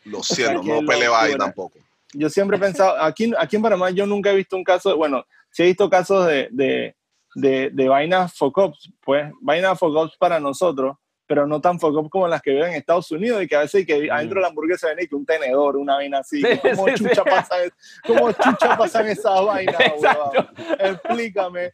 Lo 0.05 0.23
siento, 0.23 0.63
no 0.65 0.85
peleo 0.87 1.15
ahí 1.17 1.37
tampoco. 1.37 1.79
Yo 2.15 2.31
siempre 2.31 2.57
he 2.57 2.61
pensado, 2.61 3.01
aquí, 3.01 3.33
aquí 3.39 3.57
en 3.57 3.63
Panamá 3.63 3.91
yo 3.91 4.07
nunca 4.07 4.31
he 4.31 4.37
visto 4.37 4.57
un 4.57 4.65
caso, 4.65 4.97
bueno, 4.97 5.25
sí 5.51 5.63
he 5.63 5.67
visto 5.67 5.91
casos 5.91 6.27
de, 6.27 6.49
de, 6.51 6.97
de, 7.35 7.71
de 7.71 7.89
vainas 7.89 8.37
fuck-ups, 8.37 8.93
pues, 9.05 9.31
vainas 9.41 9.79
fuck-ups 9.79 10.17
para 10.19 10.41
nosotros, 10.41 10.97
pero 11.29 11.47
no 11.47 11.61
tan 11.61 11.79
fuck-ups 11.79 12.09
como 12.09 12.27
las 12.27 12.41
que 12.41 12.53
veo 12.55 12.65
en 12.65 12.73
Estados 12.73 13.11
Unidos 13.11 13.43
y 13.43 13.47
que 13.47 13.57
a 13.57 13.61
veces 13.61 13.87
que 13.87 14.11
adentro 14.11 14.37
de 14.37 14.43
la 14.43 14.49
hamburguesa 14.49 14.89
viene 14.89 15.07
que 15.07 15.15
un 15.15 15.27
tenedor, 15.27 15.77
una 15.77 15.97
vaina 15.97 16.21
así. 16.21 16.41
Sí, 16.41 16.59
¿Cómo, 16.63 16.87
sí, 16.89 16.95
chucha 16.95 17.23
sí. 17.23 17.31
Pasan, 17.31 17.71
¿Cómo 18.07 18.33
chucha 18.33 18.77
pasan 18.79 19.09
esas 19.09 19.45
vainas, 19.45 19.77
huevón? 19.99 20.49
Explícame. 20.79 21.71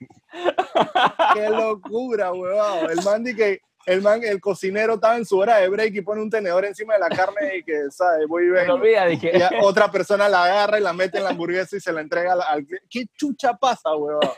Qué 1.35 1.49
locura, 1.51 2.33
huevón. 2.33 2.91
El 2.91 3.05
man 3.05 3.23
di 3.23 3.37
que 3.37 3.61
el 3.87 4.03
man, 4.03 4.23
el 4.25 4.41
cocinero 4.41 4.95
estaba 4.95 5.17
en 5.17 5.25
su 5.25 5.39
hora 5.39 5.59
de 5.59 5.69
break 5.69 5.95
y 5.95 6.01
pone 6.01 6.23
un 6.23 6.31
tenedor 6.31 6.65
encima 6.65 6.95
de 6.95 7.01
la 7.01 7.09
carne 7.09 7.59
y 7.59 7.63
que, 7.63 7.91
¿sabes? 7.91 8.27
Voy 8.27 8.45
y 8.45 8.49
vengo. 8.49 8.75
olvida, 8.75 9.07
dije. 9.07 9.33
Y 9.37 9.65
otra 9.65 9.91
persona 9.91 10.29
la 10.29 10.45
agarra 10.45 10.79
y 10.79 10.83
la 10.83 10.93
mete 10.93 11.19
en 11.19 11.25
la 11.25 11.31
hamburguesa 11.31 11.77
y 11.77 11.81
se 11.81 11.93
la 11.93 12.01
entrega 12.01 12.33
al, 12.33 12.43
al 12.43 12.67
¿Qué 12.89 13.07
chucha 13.15 13.55
pasa, 13.55 13.95
huevón? 13.95 14.29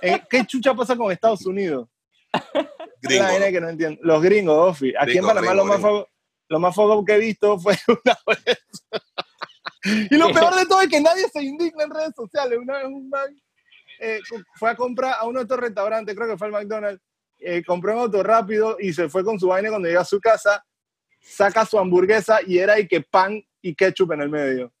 Eh, 0.00 0.22
¿Qué 0.28 0.44
chucha 0.46 0.74
pasa 0.74 0.96
con 0.96 1.10
Estados 1.12 1.46
Unidos? 1.46 1.88
Gringo. 3.02 3.24
La 3.24 3.30
vaina 3.30 3.50
que 3.50 3.60
no 3.60 3.68
entiendo. 3.68 4.00
Los 4.02 4.22
gringos, 4.22 4.70
Ofi. 4.70 4.94
Aquí 4.96 5.12
Gringo, 5.12 5.30
en 5.30 5.34
Panamá 5.34 5.52
gringo, 5.52 5.64
lo, 5.64 5.72
más 5.72 5.80
foco, 5.80 6.08
lo 6.48 6.60
más 6.60 6.74
foco 6.74 7.04
que 7.04 7.14
he 7.14 7.18
visto 7.18 7.58
fue 7.58 7.74
una 7.88 8.18
vez. 8.26 10.08
y 10.10 10.16
lo 10.16 10.32
peor 10.32 10.54
de 10.54 10.66
todo 10.66 10.80
es 10.82 10.88
que 10.88 11.00
nadie 11.00 11.28
se 11.28 11.42
indigna 11.42 11.84
en 11.84 11.90
redes 11.90 12.14
sociales. 12.14 12.58
Una 12.58 12.78
vez 12.78 12.86
un 12.86 13.08
man 13.08 13.28
eh, 14.00 14.20
fue 14.56 14.70
a 14.70 14.76
comprar 14.76 15.14
a 15.18 15.26
uno 15.26 15.38
de 15.38 15.44
estos 15.44 15.60
restaurantes, 15.60 16.14
creo 16.14 16.28
que 16.28 16.38
fue 16.38 16.48
el 16.48 16.52
McDonald's, 16.52 17.02
eh, 17.44 17.62
compró 17.64 17.92
un 17.94 18.00
auto 18.00 18.22
rápido 18.22 18.76
y 18.78 18.92
se 18.92 19.08
fue 19.08 19.24
con 19.24 19.38
su 19.38 19.48
vaina 19.48 19.68
cuando 19.70 19.88
llega 19.88 20.00
a 20.00 20.04
su 20.04 20.20
casa, 20.20 20.64
saca 21.20 21.64
su 21.66 21.78
hamburguesa 21.78 22.40
y 22.46 22.58
era 22.58 22.78
y 22.78 22.86
que 22.88 23.00
pan 23.00 23.42
y 23.60 23.74
ketchup 23.74 24.12
en 24.12 24.22
el 24.22 24.28
medio. 24.28 24.72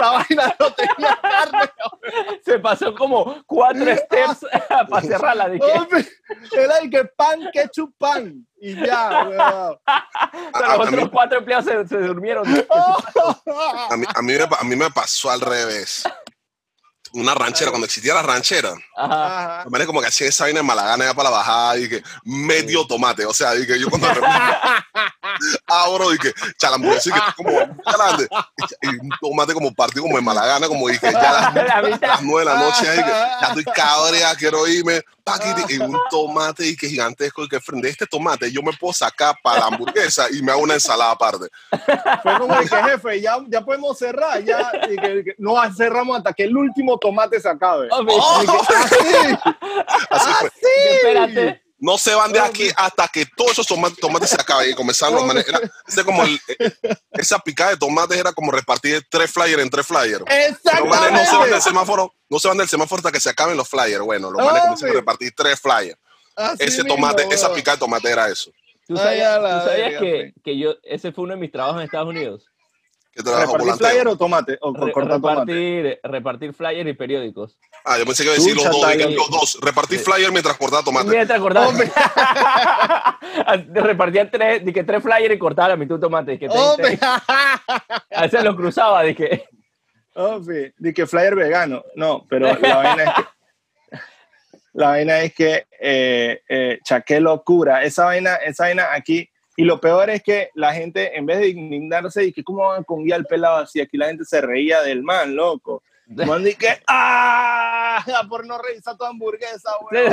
La 0.00 0.10
vaina 0.10 0.54
no 0.58 0.72
tenía 0.72 1.18
carne. 1.22 1.70
Se 2.44 2.58
pasó 2.58 2.94
como 2.94 3.42
cuatro 3.46 3.84
steps 3.96 4.46
para 4.90 5.02
cerrarla. 5.06 5.48
Dije, 5.48 5.66
Era 6.52 6.82
y 6.82 6.90
que 6.90 7.04
pan, 7.04 7.40
ketchup, 7.52 7.94
pan. 7.98 8.46
Y 8.60 8.74
ya, 8.74 9.24
weón. 9.28 9.78
los 10.54 10.62
a 10.62 10.76
mí- 10.76 10.82
otros 10.84 11.08
cuatro 11.10 11.38
empleados 11.38 11.64
se, 11.66 11.86
se 11.88 11.98
durmieron. 11.98 12.46
A 12.48 13.96
mí, 13.96 14.06
a, 14.14 14.22
mí 14.22 14.32
me, 14.32 14.42
a 14.42 14.64
mí 14.64 14.76
me 14.76 14.90
pasó 14.90 15.30
al 15.30 15.40
revés. 15.40 16.04
Una 17.14 17.34
ranchera, 17.34 17.70
cuando 17.70 17.86
existía 17.86 18.14
la 18.14 18.22
ranchera. 18.22 18.72
Ajá. 18.96 19.60
Ajá. 19.60 19.70
Me 19.70 19.86
como 19.86 20.00
que 20.00 20.08
hacía 20.08 20.28
esa 20.28 20.44
vaina 20.44 20.60
en 20.60 20.66
Malagana 20.66 21.04
ya 21.04 21.14
para 21.14 21.30
la 21.30 21.36
bajada 21.36 21.78
y 21.78 21.88
que 21.88 22.02
medio 22.24 22.86
tomate. 22.86 23.26
O 23.26 23.34
sea, 23.34 23.54
y 23.56 23.66
que 23.66 23.78
yo 23.78 23.88
cuando 23.90 24.08
abro 25.66 26.14
y 26.14 26.18
que 26.18 26.32
chalamburguesa 26.58 27.10
y 27.10 27.12
que 27.12 27.18
está 27.18 27.32
como 27.32 27.50
grande. 27.96 28.28
Y 28.82 28.88
un 28.88 29.10
tomate 29.20 29.54
como 29.54 29.72
partido 29.74 30.02
como 30.02 30.18
en 30.18 30.24
Malagana, 30.24 30.68
como 30.68 30.88
dije, 30.88 31.12
ya 31.12 31.32
las, 31.32 31.54
La 31.54 31.82
mitad. 31.82 32.08
las 32.08 32.22
nueve 32.22 32.48
de 32.50 32.54
la 32.56 32.60
noche, 32.60 32.82
y 32.82 33.02
que 33.02 33.10
ya 33.10 33.46
estoy 33.48 33.64
cabrea, 33.64 34.34
quiero 34.36 34.66
irme. 34.66 35.02
Paquiti, 35.24 35.74
Y 35.74 35.78
un 35.78 35.96
tomate 36.10 36.66
y 36.66 36.76
que 36.76 36.88
gigantesco 36.88 37.44
y 37.44 37.48
que 37.48 37.60
frente 37.60 37.88
este 37.88 38.06
tomate 38.06 38.50
yo 38.50 38.62
me 38.62 38.72
puedo 38.72 38.92
sacar 38.92 39.34
para 39.42 39.60
la 39.60 39.66
hamburguesa 39.66 40.26
y 40.30 40.42
me 40.42 40.52
hago 40.52 40.62
una 40.62 40.74
ensalada 40.74 41.12
aparte. 41.12 41.46
Fue 42.22 42.38
como 42.38 42.54
de 42.58 42.68
que 42.68 42.76
jefe, 42.76 43.20
ya, 43.20 43.36
ya 43.48 43.64
podemos 43.64 43.98
cerrar, 43.98 44.42
ya. 44.42 44.70
Y 44.90 44.96
que, 44.96 45.18
y 45.18 45.24
que 45.24 45.34
no 45.38 45.54
cerramos 45.74 46.18
hasta 46.18 46.32
que 46.32 46.44
el 46.44 46.56
último 46.56 46.98
tomate 46.98 47.40
se 47.40 47.48
acabe. 47.48 47.88
Oh, 47.90 48.04
que, 48.04 48.74
así, 48.76 49.36
Así 50.10 50.30
fue. 50.40 50.50
Espérate. 50.96 51.61
No 51.84 51.98
se 51.98 52.14
van 52.14 52.32
de 52.32 52.38
aquí 52.38 52.70
hasta 52.76 53.08
que 53.08 53.26
todos 53.36 53.50
esos 53.52 53.66
tomates, 53.66 53.98
tomates 53.98 54.30
se 54.30 54.40
acaben 54.40 54.70
y 54.70 54.74
comenzaron 54.74 55.16
los 55.16 55.24
manes. 55.26 55.48
Era, 55.48 55.58
ese 55.84 56.04
como 56.04 56.22
el- 56.22 56.40
eh, 56.60 56.70
esa 57.14 57.40
picada 57.40 57.70
de 57.70 57.76
tomates 57.76 58.16
era 58.16 58.32
como 58.32 58.52
repartir 58.52 59.04
tres 59.10 59.32
flyers 59.32 59.60
en 59.60 59.68
tres 59.68 59.84
flyers. 59.84 60.20
Los 60.20 60.28
manes 60.28 60.62
no 60.62 60.78
se 60.78 60.86
van 60.86 61.10
del 61.10 61.18
Exactamente. 61.18 61.60
semáforo, 61.60 62.14
no 62.30 62.38
se 62.38 62.46
van 62.46 62.58
del 62.58 62.68
semáforo 62.68 63.00
hasta 63.00 63.10
que 63.10 63.18
se 63.18 63.30
acaben 63.30 63.56
los 63.56 63.68
flyers. 63.68 64.00
Bueno, 64.04 64.30
los 64.30 64.44
manes 64.46 64.60
comienzan 64.62 64.90
a 64.90 64.92
repartir 64.92 65.32
tres 65.36 65.58
flyers. 65.60 65.98
Así 66.36 66.64
Ese 66.64 66.82
mismo, 66.84 66.94
tomate, 66.94 67.26
esa 67.34 67.52
picada 67.52 67.76
de 67.76 67.80
tomate 67.80 68.10
era 68.10 68.28
eso. 68.28 68.52
¿Tú 68.86 68.96
sabías, 68.96 69.34
a 69.34 69.38
la 69.40 69.60
tú 69.64 69.68
sabías 69.70 70.00
que, 70.00 70.32
que 70.44 70.58
yo, 70.58 70.74
ese 70.84 71.10
fue 71.12 71.24
uno 71.24 71.34
de 71.34 71.40
mis 71.40 71.50
trabajos 71.50 71.80
en 71.80 71.84
Estados 71.86 72.08
Unidos? 72.08 72.44
Trabajo 73.14 73.58
¿Repartir 73.58 73.86
flyer 73.86 74.08
o 74.08 74.16
tomate? 74.16 74.58
O 74.62 74.72
Re- 74.72 74.90
cortar 74.92 75.20
tomate. 75.20 75.52
repartir, 75.52 76.00
repartir 76.02 76.54
flyers 76.54 76.88
y 76.88 76.94
periódicos. 76.94 77.58
Ah, 77.84 77.98
yo 77.98 78.06
pensé 78.06 78.22
que 78.22 78.28
iba 78.28 78.34
a 78.34 78.38
decir 78.38 78.56
los 78.56 78.64
dos, 78.64 78.92
dije, 78.92 79.10
los 79.10 79.30
dos. 79.30 79.58
Repartir 79.60 79.98
Sí. 79.98 80.04
flyers 80.04 80.32
mientras 80.32 80.56
cortaba 80.56 80.82
tomate. 80.82 81.10
Mientras 81.10 81.38
cortaba. 81.40 81.68
Hombre. 81.68 81.90
Repartía 83.74 84.30
tres, 84.30 84.64
dije, 84.64 84.84
tres 84.84 85.02
flyers 85.02 85.34
y 85.34 85.38
cortaba 85.38 85.68
la 85.70 85.76
mitad 85.76 85.96
de 85.96 86.00
tomate. 86.00 86.32
Dije, 86.32 86.48
Hombre. 86.48 86.98
a 88.14 88.22
veces 88.22 88.44
los 88.44 88.56
cruzaba, 88.56 89.02
dije. 89.02 89.46
Hombre, 90.14 90.74
di 90.78 90.92
que 90.92 91.06
flyer 91.06 91.34
vegano. 91.34 91.82
No, 91.94 92.24
pero 92.28 92.46
la 92.60 92.76
vaina 92.76 93.02
es 93.04 93.10
que. 93.14 93.24
La 94.74 94.88
vaina 94.88 95.20
es 95.20 95.34
que, 95.34 95.66
eh, 95.78 96.40
eh, 96.48 96.78
cha, 96.82 97.02
qué 97.02 97.20
locura. 97.20 97.84
Esa 97.84 98.06
vaina, 98.06 98.36
esa 98.36 98.64
vaina 98.64 98.86
aquí. 98.94 99.28
Y 99.62 99.64
lo 99.64 99.80
peor 99.80 100.10
es 100.10 100.24
que 100.24 100.50
la 100.54 100.74
gente, 100.74 101.16
en 101.16 101.24
vez 101.24 101.38
de 101.38 101.50
indignarse, 101.50 102.24
y 102.24 102.32
que 102.32 102.42
cómo 102.42 102.66
van 102.66 102.82
con 102.82 103.04
guía 103.04 103.14
al 103.14 103.26
pelado 103.26 103.58
así, 103.58 103.80
aquí 103.80 103.96
la 103.96 104.08
gente 104.08 104.24
se 104.24 104.40
reía 104.40 104.82
del 104.82 105.04
man, 105.04 105.36
loco. 105.36 105.84
Man, 106.26 106.42
di 106.42 106.56
que, 106.56 106.82
¡ah! 106.88 108.04
Por 108.28 108.44
no 108.44 108.58
revisar 108.58 108.96
tu 108.96 109.04
hamburguesa, 109.04 109.70
weón. 109.88 110.12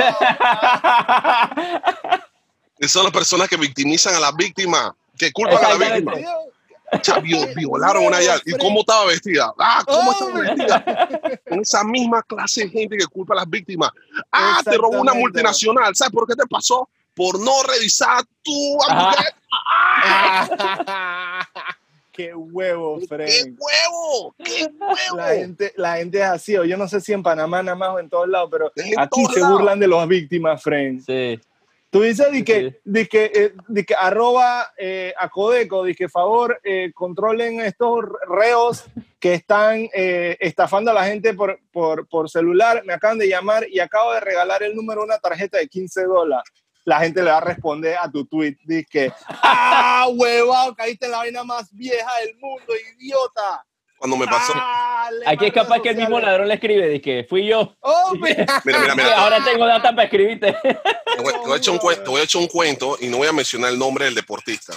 Esas 2.78 2.92
son 2.92 3.02
las 3.02 3.12
personas 3.12 3.48
que 3.48 3.56
victimizan 3.56 4.14
a 4.14 4.20
las 4.20 4.36
víctimas. 4.36 4.92
Que 5.18 5.32
culpan 5.32 5.64
a 5.64 5.70
la 5.70 5.74
víctima. 5.74 6.12
Violaron 7.56 8.04
a 8.04 8.06
una 8.06 8.22
ya. 8.22 8.36
¿Y 8.46 8.56
cómo 8.56 8.80
estaba 8.80 9.06
vestida? 9.06 9.52
Ah, 9.58 9.82
¿cómo 9.84 10.12
estaba 10.12 10.30
vestida? 10.42 11.40
Con 11.48 11.58
esa 11.58 11.82
misma 11.82 12.22
clase 12.22 12.66
de 12.66 12.70
gente 12.70 12.96
que 12.96 13.06
culpa 13.06 13.34
a 13.34 13.38
las 13.38 13.50
víctimas. 13.50 13.90
Ah, 14.30 14.60
te 14.64 14.76
robó 14.76 15.00
una 15.00 15.12
multinacional. 15.12 15.96
¿Sabes 15.96 16.12
por 16.12 16.28
qué 16.28 16.36
te 16.36 16.46
pasó? 16.46 16.88
Por 17.20 17.38
no 17.38 17.52
revisar 17.64 18.24
tu 18.42 18.78
hamburguesa. 18.88 19.36
¡Qué 22.12 22.34
huevo, 22.34 22.98
¡Qué 23.00 23.06
Fred! 23.06 23.54
huevo! 23.58 24.34
¡Qué 24.42 24.68
La 24.78 24.86
huevo! 24.86 25.38
gente, 25.40 25.72
la 25.76 25.96
gente 25.96 26.16
es 26.18 26.24
así, 26.24 26.56
o 26.56 26.64
yo 26.64 26.78
no 26.78 26.88
sé 26.88 26.98
si 27.02 27.12
en 27.12 27.22
Panamá 27.22 27.62
nada 27.62 27.76
más 27.76 27.90
o 27.90 27.98
en 28.00 28.08
todos 28.08 28.26
lados, 28.26 28.48
pero 28.50 28.72
En 28.74 28.98
aquí 28.98 29.22
se 29.34 29.40
lados. 29.40 29.52
burlan 29.58 29.78
de 29.78 29.86
las 29.88 30.08
víctimas, 30.08 30.62
friend. 30.62 31.04
Sí. 31.04 31.38
Tú 31.90 32.00
dices 32.02 32.32
di 32.32 32.42
que, 32.42 32.70
Sí. 32.70 32.76
di 32.84 33.06
que, 33.06 33.24
eh, 33.34 33.52
di 33.68 33.84
que 33.84 33.94
arroba 33.94 34.72
eh, 34.78 35.12
a 35.18 35.28
Codeco, 35.28 35.84
di 35.84 35.94
que 35.94 36.08
favor 36.08 36.58
eh, 36.64 36.90
controlen 36.94 37.60
estos 37.60 37.96
reos 38.28 38.84
que 39.18 39.34
están 39.34 39.88
eh, 39.92 40.38
estafando 40.40 40.90
a 40.90 40.94
la 40.94 41.04
gente 41.04 41.34
por, 41.34 41.58
por, 41.70 42.06
por 42.08 42.30
celular. 42.30 42.82
Me 42.86 42.94
acaban 42.94 43.18
de 43.18 43.28
llamar 43.28 43.66
y 43.68 43.78
acabo 43.80 44.12
de 44.14 44.20
regalar 44.20 44.62
el 44.62 44.74
número 44.74 45.00
de 45.02 45.06
una 45.06 45.18
tarjeta 45.18 45.58
de 45.58 45.68
15 45.68 46.04
dólares. 46.04 46.50
La 46.84 46.98
gente 47.00 47.22
le 47.22 47.30
va 47.30 47.38
a 47.38 47.40
responder 47.42 47.96
a 48.00 48.10
tu 48.10 48.24
tweet, 48.24 48.56
dice 48.64 48.86
que, 48.90 49.12
¡ah, 49.42 50.06
huevado! 50.12 50.74
Caíste 50.74 51.06
en 51.06 51.12
la 51.12 51.18
vaina 51.18 51.44
más 51.44 51.70
vieja 51.72 52.10
del 52.24 52.36
mundo, 52.38 52.72
idiota. 52.98 53.64
Cuando 53.98 54.16
me 54.16 54.26
pasó. 54.26 54.52
Ah, 54.56 55.10
Aquí 55.26 55.44
es 55.46 55.52
capaz 55.52 55.80
que 55.82 55.90
el 55.90 55.96
mismo 55.96 56.18
ladrón 56.18 56.48
le 56.48 56.54
escribe, 56.54 56.88
dije, 56.88 57.26
fui 57.28 57.46
yo. 57.46 57.76
¡Hombre! 57.80 58.34
Mira, 58.64 58.78
mira, 58.80 58.94
mira. 58.94 59.18
Ahora 59.20 59.44
tengo 59.44 59.66
data 59.66 59.90
para 59.90 60.04
escribirte. 60.04 60.56
Te 60.62 61.22
voy, 61.22 61.32
te 61.34 61.38
voy 61.40 61.52
a 61.52 61.56
echar 61.56 61.74
un 61.74 61.80
cuen- 61.80 62.02
te 62.02 62.08
voy 62.08 62.20
a 62.22 62.24
echar 62.24 62.40
un 62.40 62.48
cuento 62.48 62.96
y 62.98 63.08
no 63.08 63.18
voy 63.18 63.28
a 63.28 63.32
mencionar 63.32 63.70
el 63.70 63.78
nombre 63.78 64.06
del 64.06 64.14
deportista. 64.14 64.72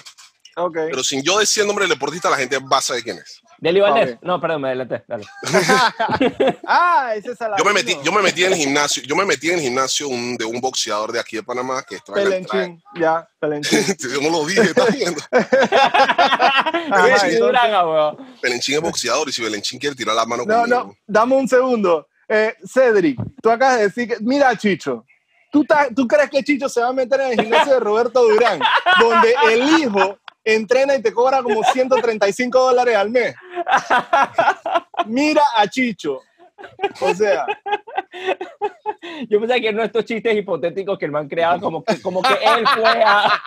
Pero 0.74 1.04
sin 1.04 1.24
yo 1.24 1.40
decir 1.40 1.62
el 1.62 1.68
nombre 1.68 1.84
del 1.86 1.94
deportista, 1.96 2.30
la 2.30 2.36
gente 2.38 2.58
va 2.60 2.78
a 2.80 2.82
saber 2.82 3.02
quién 3.04 3.18
es. 3.18 3.40
Deli 3.64 3.80
Valdés. 3.80 4.16
Ok. 4.16 4.24
No, 4.24 4.42
perdón, 4.42 4.62
me 4.62 4.68
adelanté. 4.68 5.06
Dale. 5.08 5.24
ah, 6.68 7.14
ese 7.16 7.32
es 7.32 7.40
el 7.40 7.48
Yo 7.58 7.64
me 7.64 7.72
metí, 7.72 7.96
yo 8.04 8.12
me 8.12 8.22
metí 8.22 8.44
en 8.44 8.52
el 8.52 8.60
gimnasio, 8.60 9.02
yo 9.04 9.16
me 9.16 9.24
metí 9.26 9.48
en 9.52 9.56
el 9.56 9.62
gimnasio 9.62 10.10
un- 10.10 10.36
de 10.36 10.44
un 10.44 10.60
boxeador 10.60 11.14
de 11.14 11.20
aquí 11.22 11.38
de 11.38 11.44
Panamá 11.44 11.82
que 11.88 11.96
estaba. 11.96 12.18
Pelenchín, 12.22 12.84
ya, 13.00 13.26
Pelenchín. 13.40 13.80
Yo 14.00 14.22
no 14.22 14.30
lo 14.32 14.46
dije, 14.46 14.64
estás 14.64 14.94
viendo. 14.94 15.22
Weón. 17.86 18.18
Belenchín 18.42 18.76
es 18.76 18.82
boxeador 18.82 19.30
y 19.30 19.32
si 19.32 19.42
Belenchín 19.42 19.80
quiere 19.80 19.96
tirar 19.96 20.16
la 20.16 20.26
mano 20.26 20.44
No, 20.46 20.62
conmigo. 20.62 20.84
no, 20.86 20.96
dame 21.08 21.36
un 21.36 21.48
segundo. 21.48 22.08
Eh, 22.28 22.54
Cedric, 22.66 23.20
tú 23.42 23.50
acabas 23.50 23.78
de 23.78 23.84
decir 23.84 24.08
que, 24.08 24.18
mira, 24.22 24.56
Chicho, 24.58 25.06
¿tú, 25.52 25.64
ta- 25.66 25.88
¿tú 25.96 26.08
crees 26.08 26.30
que 26.30 26.44
Chicho 26.44 26.68
se 26.70 26.82
va 26.82 26.90
a 26.90 26.94
meter 26.94 27.20
en 27.22 27.32
el 27.32 27.42
gimnasio 27.46 27.74
de 27.76 27.80
Roberto 27.80 28.24
Durán, 28.28 28.60
donde 29.00 29.36
el 29.52 29.70
hijo 29.80 30.18
entrena 30.44 30.96
y 30.96 31.02
te 31.02 31.14
cobra 31.14 31.42
como 31.44 31.64
135 31.74 32.60
dólares 32.60 32.96
al 32.96 33.10
mes? 33.10 33.36
Mira 35.08 35.44
a 35.56 35.68
Chicho. 35.68 36.20
O 37.02 37.14
sea, 37.14 37.46
Yo 39.30 39.40
pensaba 39.40 39.60
que 39.60 39.74
no 39.74 39.84
estos 39.84 40.06
chistes 40.06 40.36
hipotéticos 40.36 40.98
que 40.98 41.06
el 41.06 41.12
man 41.12 41.28
creaba 41.28 41.60
como 41.60 41.84
que, 41.84 42.02
como 42.02 42.22
que 42.22 42.34
él 42.34 42.66
fue 42.74 43.04
a... 43.06 43.40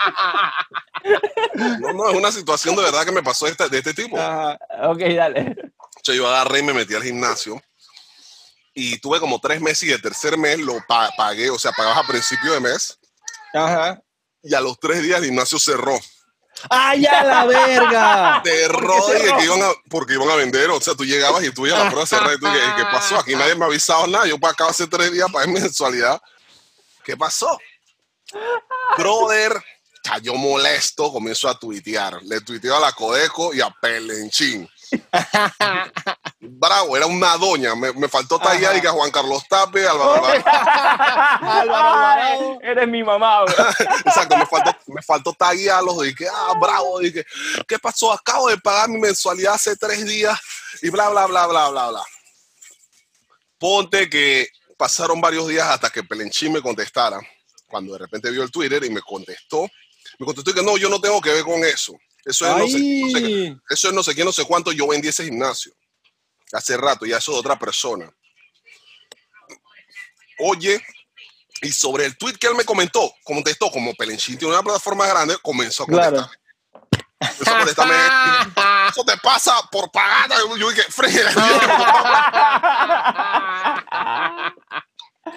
No, 1.80 1.92
no, 1.94 2.10
es 2.10 2.16
una 2.16 2.30
situación 2.32 2.76
de 2.76 2.82
verdad 2.82 3.04
que 3.04 3.12
me 3.12 3.22
pasó 3.22 3.46
esta- 3.46 3.68
de 3.68 3.78
este 3.78 3.94
tipo. 3.94 4.18
ajá, 4.18 4.58
Ok, 4.88 4.98
dale. 5.14 5.56
Yo 6.04 6.26
agarré 6.28 6.60
y 6.60 6.62
me 6.62 6.72
metí 6.74 6.94
al 6.94 7.02
gimnasio 7.02 7.60
y 8.74 8.98
tuve 9.00 9.18
como 9.18 9.40
tres 9.40 9.60
meses 9.60 9.84
y 9.88 9.92
el 9.92 10.02
tercer 10.02 10.36
mes 10.36 10.58
lo 10.58 10.74
pa- 10.86 11.10
pagué, 11.16 11.48
o 11.50 11.58
sea, 11.58 11.72
pagabas 11.72 12.04
a 12.04 12.06
principio 12.06 12.52
de 12.52 12.60
mes 12.60 12.98
ajá. 13.54 14.00
y 14.42 14.54
a 14.54 14.60
los 14.60 14.78
tres 14.78 15.02
días 15.02 15.18
el 15.20 15.26
gimnasio 15.26 15.58
cerró. 15.58 15.98
¡Ay, 16.70 17.06
a 17.06 17.22
la 17.22 17.44
verga! 17.44 18.42
Cerró 18.44 18.98
¿Por 18.98 19.12
qué 19.12 19.18
y 19.18 19.20
cerró? 19.22 19.38
que 19.38 19.44
iban 19.44 19.62
a, 19.62 19.68
porque 19.88 20.14
iban 20.14 20.30
a 20.30 20.36
vender, 20.36 20.70
o 20.70 20.80
sea, 20.80 20.94
tú 20.94 21.04
llegabas 21.04 21.44
y 21.44 21.52
tú 21.52 21.66
ibas 21.66 21.80
a 21.80 21.84
la 21.84 21.90
prueba 21.90 22.06
cerrada 22.06 22.34
y 22.34 22.38
tú, 22.38 22.46
¿qué, 22.46 22.60
qué 22.76 22.84
pasó? 22.84 23.18
Aquí 23.18 23.34
nadie 23.34 23.54
me 23.54 23.64
ha 23.64 23.68
avisado 23.68 24.06
nada, 24.06 24.26
yo 24.26 24.36
acabo 24.42 24.70
hace 24.70 24.86
tres 24.86 25.12
días 25.12 25.28
mi 25.46 25.52
mensualidad. 25.52 26.20
¿Qué 27.04 27.16
pasó? 27.16 27.58
Brother, 28.98 29.62
cayó 30.02 30.34
molesto, 30.34 31.12
comenzó 31.12 31.48
a 31.48 31.58
tuitear. 31.58 32.20
Le 32.22 32.40
tuiteó 32.40 32.76
a 32.76 32.80
la 32.80 32.92
Codeco 32.92 33.54
y 33.54 33.60
a 33.60 33.70
Pelenchín. 33.70 34.68
Bravo, 36.40 36.96
era 36.96 37.06
una 37.06 37.36
doña. 37.36 37.74
Me, 37.74 37.92
me 37.92 38.08
faltó 38.08 38.38
tallar 38.38 38.76
y 38.76 38.80
que 38.80 38.88
a 38.88 38.92
Juan 38.92 39.10
Carlos 39.10 39.42
Tape, 39.48 39.86
Álvaro. 39.88 40.22
Ay, 41.40 42.58
eres 42.62 42.88
mi 42.88 43.02
mamá, 43.02 43.44
weón. 43.44 43.56
Exacto, 44.04 44.36
me 44.36 44.46
faltó, 44.46 44.76
me 44.86 45.02
faltó 45.02 45.32
taguearlos. 45.32 46.02
Dije, 46.02 46.26
ah, 46.32 46.54
bravo. 46.60 46.98
Dije, 47.00 47.24
¿qué 47.66 47.78
pasó? 47.78 48.12
Acabo 48.12 48.48
de 48.48 48.58
pagar 48.58 48.88
mi 48.88 48.98
mensualidad 48.98 49.54
hace 49.54 49.76
tres 49.76 50.04
días 50.04 50.38
y 50.82 50.90
bla, 50.90 51.08
bla, 51.08 51.26
bla, 51.26 51.46
bla, 51.46 51.68
bla, 51.70 51.88
bla. 51.90 52.02
Ponte 53.58 54.08
que 54.08 54.48
pasaron 54.76 55.20
varios 55.20 55.48
días 55.48 55.66
hasta 55.66 55.90
que 55.90 56.04
Pelenchín 56.04 56.52
me 56.52 56.62
contestara. 56.62 57.18
Cuando 57.66 57.94
de 57.94 57.98
repente 57.98 58.30
vio 58.30 58.42
el 58.42 58.50
Twitter 58.50 58.84
y 58.84 58.90
me 58.90 59.00
contestó, 59.00 59.68
me 60.18 60.26
contestó 60.26 60.54
que 60.54 60.62
no, 60.62 60.76
yo 60.76 60.88
no 60.88 61.00
tengo 61.00 61.20
que 61.20 61.30
ver 61.30 61.44
con 61.44 61.64
eso. 61.64 61.94
Eso 62.26 62.44
es, 62.44 62.58
no 62.58 62.66
sé, 62.66 62.78
no 62.80 63.08
sé 63.08 63.56
eso 63.70 63.88
es 63.88 63.94
no 63.94 64.02
sé 64.02 64.14
qué, 64.14 64.24
no 64.24 64.32
sé 64.32 64.44
cuánto. 64.44 64.72
Yo 64.72 64.88
vendí 64.88 65.06
ese 65.06 65.22
gimnasio 65.24 65.72
hace 66.52 66.76
rato 66.76 67.06
y 67.06 67.12
eso 67.12 67.32
de 67.32 67.38
otra 67.38 67.56
persona. 67.56 68.12
Oye, 70.40 70.84
y 71.62 71.70
sobre 71.70 72.04
el 72.04 72.18
tweet 72.18 72.34
que 72.34 72.48
él 72.48 72.56
me 72.56 72.64
comentó, 72.64 73.14
contestó 73.22 73.70
como 73.70 73.94
Pelenchín 73.94 74.36
tiene 74.36 74.54
una 74.54 74.62
plataforma 74.62 75.06
grande, 75.06 75.36
comenzó 75.40 75.84
a 75.84 75.86
contestar. 75.86 76.12
Claro. 76.12 76.30
A 77.20 77.58
contestarme, 77.58 77.94
eso 78.90 79.04
te 79.04 79.16
pasa 79.18 79.52
por 79.70 79.88
pagar. 79.92 80.28
Yo 80.58 80.68
dije, 80.68 80.82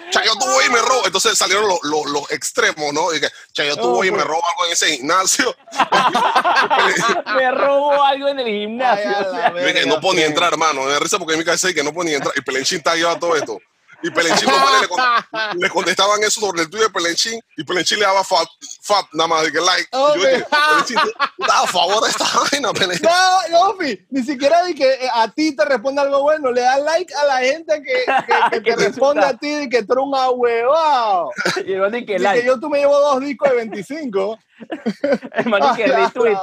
"Fre- 0.06 0.10
Chayo 0.12 0.32
tuvo 0.34 0.62
y 0.62 0.70
me 0.70 0.78
robó. 0.80 1.06
Entonces 1.06 1.36
salieron 1.38 1.68
los, 1.68 1.78
los, 1.82 2.06
los 2.06 2.30
extremos, 2.30 2.92
¿no? 2.92 3.12
Y 3.14 3.20
que 3.20 3.28
Chayo 3.52 3.76
tuvo 3.76 4.04
y 4.04 4.10
me 4.10 4.22
robó 4.24 4.42
algo 4.46 4.66
en 4.66 4.72
ese 4.72 4.96
gimnasio. 4.96 5.54
Me 7.36 7.50
robó 7.52 8.02
algo 8.02 8.28
en 8.28 8.38
el 8.40 8.46
gimnasio. 8.46 9.08
Ay, 9.08 9.14
a 9.14 9.28
o 9.28 9.34
sea, 9.34 9.50
dije, 9.72 9.86
no 9.86 10.00
puedo 10.00 10.14
ni 10.14 10.22
entrar, 10.22 10.52
hermano. 10.52 10.82
Me 10.84 10.92
da 10.92 10.98
risa 10.98 11.18
porque 11.18 11.34
en 11.34 11.38
mi 11.38 11.44
cabeza 11.44 11.68
dice 11.68 11.78
que 11.80 11.84
no 11.84 11.92
puedo 11.92 12.08
ni 12.08 12.14
entrar. 12.14 12.34
Y 12.36 12.40
Pelenchín 12.42 12.78
está 12.78 12.94
llevando 12.94 13.20
todo 13.20 13.36
esto. 13.36 13.58
Y 14.02 14.10
Pelenchín 14.10 14.48
los 14.48 14.80
le, 14.80 14.88
con- 14.88 15.00
le 15.60 15.68
contestaban 15.70 16.22
eso 16.22 16.40
sobre 16.40 16.62
el 16.62 16.70
tuyo 16.70 16.84
de 16.84 16.90
Pelenchín. 16.90 17.40
Y 17.56 17.64
Pelenchín 17.64 17.98
le 17.98 18.06
daba 18.06 18.24
fab, 18.24 18.46
fab 18.82 19.04
nada 19.12 19.28
más 19.28 19.42
de 19.42 19.52
que 19.52 19.60
like. 19.60 19.88
Y 19.92 19.96
yo 19.96 20.14
dije, 20.28 20.44
Pelenchín, 20.68 20.96
estás 21.38 21.64
a 21.64 21.66
favor 21.66 22.02
de 22.04 22.10
esta 22.10 22.24
vaina, 22.52 22.72
Pelenchín. 22.72 23.06
No, 23.08 23.48
no, 23.72 23.76
Fi, 23.78 24.06
ni 24.10 24.22
siquiera 24.22 24.64
di 24.64 24.74
que 24.74 24.90
eh, 24.94 25.08
a 25.12 25.28
ti 25.30 25.54
te 25.54 25.64
responde 25.64 26.00
algo 26.00 26.22
bueno, 26.22 26.50
le 26.50 26.62
das 26.62 26.80
like 26.82 27.12
a 27.14 27.24
la 27.24 27.38
gente 27.40 27.82
que, 27.82 28.04
que, 28.52 28.62
que 28.62 28.70
te 28.76 28.76
responde 28.76 29.24
a 29.24 29.34
ti 29.36 29.54
y 29.62 29.68
que 29.68 29.82
tú 29.82 29.92
eres 29.92 30.04
un 30.04 30.14
ahuevado. 30.14 31.30
Y 31.66 31.72
el 31.72 31.80
man 31.80 31.92
dice 31.92 32.06
que 32.06 32.12
Y 32.14 32.16
que 32.16 32.22
like. 32.22 32.46
yo 32.46 32.58
tú 32.58 32.70
me 32.70 32.78
llevo 32.78 32.98
dos 32.98 33.20
discos 33.20 33.50
de 33.50 33.56
25. 33.56 34.38
El 35.32 35.46
man 35.48 35.62
dice 35.62 35.84
que 35.84 35.92
retweet. 35.92 36.36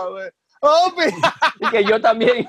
Oh, 0.59 0.91
Fi. 0.97 1.13
Y 1.59 1.69
que 1.69 1.83
yo 1.85 2.01
también. 2.01 2.47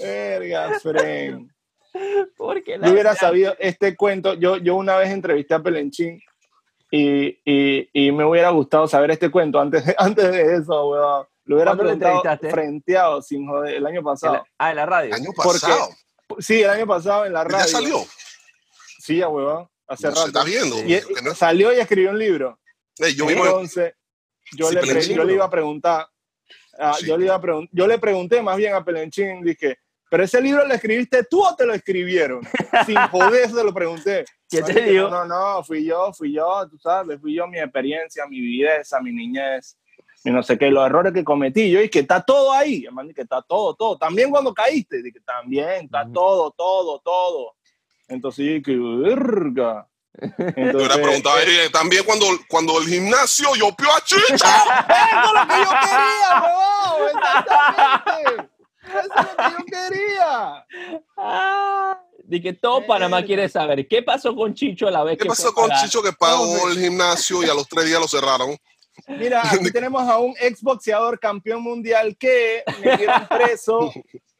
Verga, 0.00 0.78
Fren. 0.80 1.52
Porque 2.36 2.78
Yo 2.82 2.92
hubiera 2.92 3.14
sabido 3.14 3.54
este 3.58 3.96
cuento. 3.96 4.34
Yo, 4.34 4.56
yo 4.58 4.76
una 4.76 4.96
vez 4.96 5.10
entrevisté 5.10 5.54
a 5.54 5.62
Pelenchín 5.62 6.20
y, 6.90 7.38
y, 7.44 7.88
y 7.92 8.12
me 8.12 8.24
hubiera 8.24 8.50
gustado 8.50 8.86
saber 8.86 9.10
este 9.10 9.30
cuento 9.30 9.60
antes 9.60 9.84
de, 9.86 9.94
antes 9.98 10.30
de 10.30 10.56
eso, 10.56 10.88
weón. 10.90 11.26
Lo 11.44 11.54
hubiera 11.56 11.70
¿Cuándo 11.76 11.84
lo 11.92 11.98
preguntado 11.98 12.38
frenteado, 12.50 13.22
sin 13.22 13.46
joder, 13.46 13.76
el 13.76 13.86
año 13.86 14.02
pasado. 14.02 14.44
Ah, 14.58 14.70
en 14.70 14.76
la 14.76 14.86
radio. 14.86 15.14
Año 15.14 15.30
Porque- 15.34 15.60
pasado. 15.60 15.90
Sí, 16.40 16.60
el 16.62 16.70
año 16.70 16.86
pasado 16.88 17.24
en 17.24 17.32
la 17.32 17.44
radio. 17.44 17.58
Ya 17.58 17.64
salió. 17.70 18.04
Sí, 18.98 19.18
ya, 19.18 19.28
huevón. 19.28 19.68
Hace 19.86 20.08
No 20.08 20.12
se 20.12 20.16
rato. 20.16 20.26
está 20.26 20.42
viendo. 20.44 20.76
Y, 20.84 21.00
salió 21.36 21.72
y 21.72 21.78
escribió 21.78 22.10
un 22.10 22.18
libro. 22.18 22.58
Yo 23.14 23.26
mismo. 23.26 23.44
Entonces, 23.46 23.94
yo, 24.56 24.68
Sí, 24.70 24.74
le, 24.74 24.80
Pelenchín, 24.80 25.16
yo 25.16 25.22
le 25.24 25.34
iba 25.34 25.44
a 25.44 25.50
preguntar, 25.50 26.08
ah, 26.80 26.94
Sí. 26.98 27.06
yo, 27.06 27.16
le 27.16 27.26
iba 27.26 27.36
a 27.36 27.40
pregun- 27.40 27.68
yo 27.70 27.86
le 27.86 27.98
pregunté 27.98 28.42
más 28.42 28.56
bien 28.56 28.74
a 28.74 28.84
Pelenchín, 28.84 29.42
dije, 29.44 29.78
¿pero 30.10 30.24
ese 30.24 30.40
libro 30.40 30.66
lo 30.66 30.74
escribiste 30.74 31.24
tú 31.24 31.44
o 31.44 31.54
te 31.54 31.66
lo 31.66 31.74
escribieron? 31.74 32.40
Sin 32.84 32.96
joder, 33.10 33.50
se 33.50 33.64
lo 33.64 33.72
pregunté. 33.72 34.24
¿Qué 34.48 34.62
te 34.62 34.72
dijo, 34.72 34.90
dijo? 34.90 35.08
No, 35.08 35.24
no, 35.24 35.64
fui 35.64 35.84
yo, 35.84 36.12
fui 36.12 36.32
yo, 36.32 36.66
tú 36.68 36.78
sabes, 36.78 37.20
fui 37.20 37.34
yo, 37.34 37.46
mi 37.46 37.58
experiencia, 37.58 38.26
mi 38.26 38.40
viveza, 38.40 39.00
mi 39.00 39.12
niñez, 39.12 39.76
y 40.26 40.30
no 40.30 40.42
sé 40.42 40.58
qué, 40.58 40.72
los 40.72 40.84
errores 40.84 41.12
que 41.12 41.22
cometí. 41.22 41.70
Yo 41.70 41.80
dije, 41.80 42.00
está 42.00 42.20
todo 42.20 42.52
ahí, 42.52 42.84
hermano, 42.84 43.10
que 43.14 43.22
está 43.22 43.42
todo, 43.42 43.74
todo. 43.74 43.96
También 43.96 44.28
cuando 44.28 44.52
caíste, 44.52 45.00
dije, 45.00 45.20
también, 45.20 45.84
está 45.84 46.02
Ujú. 46.02 46.12
todo, 46.12 46.50
todo, 46.50 46.98
todo. 46.98 47.54
Entonces 48.08 48.44
yo 48.44 48.52
dije, 48.54 48.76
verga. 48.76 49.86
Yo 50.18 50.28
Entonces, 50.56 50.96
le 50.96 51.02
preguntaba 51.02 51.42
eh, 51.42 51.70
también 51.72 52.02
cuando, 52.04 52.26
cuando 52.48 52.80
el 52.80 52.88
gimnasio 52.88 53.54
yo 53.54 53.70
pio 53.76 53.88
a 53.88 54.00
Chicho. 54.00 54.24
Eso 54.34 54.46
es 55.26 55.32
lo 55.32 55.46
que 55.46 55.62
yo 55.62 55.70
quería, 55.80 56.42
huevón. 56.42 57.10
Exactamente. 57.14 58.55
Eso 58.86 58.98
es 58.98 59.08
lo 59.08 59.36
que 59.36 59.50
yo 59.50 59.64
quería. 59.66 60.66
Ah, 61.16 62.00
de 62.26 62.40
que 62.40 62.52
todo 62.52 62.86
Panamá 62.86 63.22
quiere 63.24 63.48
saber 63.48 63.86
qué 63.86 64.02
pasó 64.02 64.34
con 64.34 64.54
Chicho 64.54 64.88
a 64.88 64.90
la 64.90 65.04
vez 65.04 65.16
¿Qué 65.16 65.24
que 65.24 65.28
pasó 65.28 65.52
con? 65.52 65.70
Chicho 65.70 66.02
que 66.02 66.12
pagó 66.12 66.68
el 66.68 66.78
gimnasio 66.78 67.42
y 67.42 67.48
a 67.48 67.54
los 67.54 67.68
tres 67.68 67.86
días 67.86 68.00
lo 68.00 68.08
cerraron? 68.08 68.56
Mira, 69.08 69.42
aquí 69.52 69.70
tenemos 69.70 70.08
a 70.08 70.18
un 70.18 70.34
exboxeador 70.40 71.18
campeón 71.18 71.62
mundial 71.62 72.16
que 72.16 72.64
metieron 72.82 73.26
preso, 73.28 73.92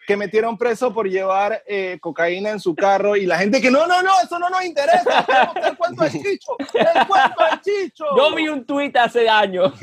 que 0.06 0.16
metieron 0.16 0.56
preso 0.58 0.92
por 0.92 1.08
llevar 1.08 1.62
eh, 1.66 1.98
cocaína 2.00 2.50
en 2.50 2.60
su 2.60 2.74
carro 2.74 3.16
y 3.16 3.26
la 3.26 3.38
gente 3.38 3.60
que 3.60 3.70
no, 3.70 3.86
no, 3.86 4.02
no, 4.02 4.12
eso 4.22 4.38
no 4.38 4.48
nos 4.50 4.64
interesa. 4.64 5.26
El 5.62 5.76
cuento 5.76 6.04
del 6.04 6.12
Chicho, 6.12 6.56
el 6.58 7.06
cuento 7.06 7.44
del 7.50 7.60
Chicho. 7.60 8.04
Yo 8.16 8.34
vi 8.34 8.48
un 8.48 8.64
tuit 8.64 8.96
hace 8.96 9.28
años. 9.28 9.72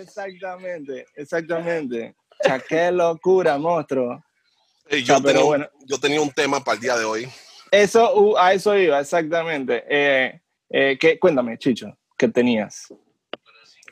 Exactamente, 0.00 1.06
exactamente. 1.14 2.14
O 2.40 2.44
sea, 2.44 2.58
qué 2.60 2.90
locura, 2.92 3.56
monstruo. 3.58 4.22
Sea, 4.88 4.98
yo, 5.00 5.14
pero 5.14 5.22
tenía, 5.24 5.40
un- 5.40 5.46
bueno. 5.46 5.68
yo 5.86 5.98
tenía 5.98 6.20
un 6.20 6.30
tema 6.30 6.62
para 6.62 6.74
el 6.76 6.80
día 6.80 6.96
de 6.96 7.04
hoy. 7.04 7.28
Eso, 7.70 8.14
uh, 8.14 8.36
a 8.36 8.52
eso 8.52 8.76
iba, 8.76 9.00
exactamente. 9.00 9.84
Eh, 9.88 10.40
eh, 10.70 10.96
¿qué- 11.00 11.18
cuéntame, 11.18 11.58
Chicho, 11.58 11.96
¿qué 12.16 12.28
tenías? 12.28 12.86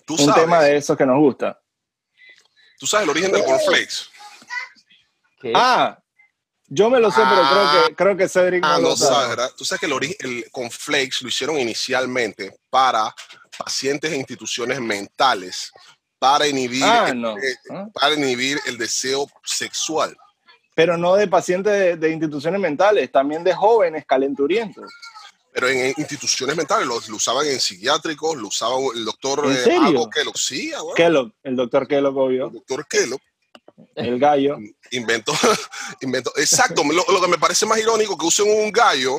Tú 0.07 0.15
Un 0.15 0.19
sabes, 0.27 0.35
tema 0.35 0.63
de 0.63 0.77
esos 0.77 0.97
que 0.97 1.07
nos 1.07 1.19
gusta. 1.19 1.61
tú 2.79 2.87
sabes 2.87 3.05
el 3.05 3.11
origen 3.11 3.33
del 3.33 3.45
cornflakes. 3.45 4.09
Ah, 5.55 5.99
yo 6.67 6.89
me 6.91 7.01
lo 7.01 7.11
sé, 7.11 7.21
pero 7.29 7.43
creo 7.51 7.89
que, 7.89 7.95
creo 7.95 8.17
que 8.17 8.29
Cedric 8.29 8.65
Ah, 8.65 8.79
no, 8.79 8.91
lo 8.91 8.97
sabe. 8.97 9.15
sabes, 9.15 9.29
¿verdad? 9.31 9.51
Tú 9.57 9.65
sabes 9.65 9.81
que 9.81 9.87
el, 9.87 9.93
origen, 9.93 10.17
el 10.21 10.51
cornflakes 10.51 11.19
lo 11.23 11.29
hicieron 11.29 11.59
inicialmente 11.59 12.57
para 12.71 13.15
pacientes 13.59 14.11
e 14.13 14.17
instituciones 14.17 14.81
mentales 14.81 15.71
para 16.25 16.47
inhibir, 16.49 16.83
Ah, 16.83 17.09
el- 17.11 17.21
no. 17.21 17.37
Ah. 17.71 17.87
para 17.93 18.15
inhibir 18.15 18.59
el 18.67 18.79
deseo 18.79 19.27
sexual. 19.45 20.17
Pero 20.75 20.97
no 20.97 21.17
de 21.17 21.29
pacientes 21.29 21.73
de, 21.73 21.97
de 21.99 22.11
instituciones 22.11 22.59
mentales, 22.59 23.13
también 23.13 23.45
de 23.45 23.53
jóvenes 23.55 24.07
calenturientos. 24.07 24.91
Pero 25.53 25.69
en, 25.69 25.93
instituciones 25.99 26.57
mentales 26.57 26.87
lo, 26.87 26.99
lo 27.09 27.17
usaban 27.17 27.47
en 27.47 27.61
psiquiátricos, 27.61 28.37
lo 28.39 28.49
usaba 28.49 28.75
el 28.95 29.05
doctor 29.05 29.45
¿En 29.45 29.53
eh, 29.53 29.57
serio? 29.57 29.83
algo 29.83 30.11
lo 30.25 30.33
sí, 30.35 30.71
bueno, 30.73 30.95
Kellogg, 30.95 31.33
el 31.43 31.57
doctor 31.57 31.87
Kellogg, 31.87 32.17
obvio, 32.17 32.47
el 32.47 32.53
doctor 32.55 32.87
Kellogg 32.89 33.21
el 33.95 34.19
gallo. 34.19 34.57
inventó, 34.93 35.33
inventó, 36.01 36.33
exacto, 36.37 36.83
lo, 36.85 37.05
lo 37.07 37.21
que 37.21 37.29
me 37.29 37.39
parece 37.39 37.67
más 37.67 37.79
irónico 37.79 38.17
que 38.17 38.25
usen 38.27 38.47
un 38.49 38.73
gallo 38.73 39.19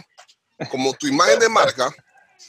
como 0.72 0.92
tu 0.96 1.06
imagen 1.08 1.38
de 1.38 1.50
marca 1.50 1.94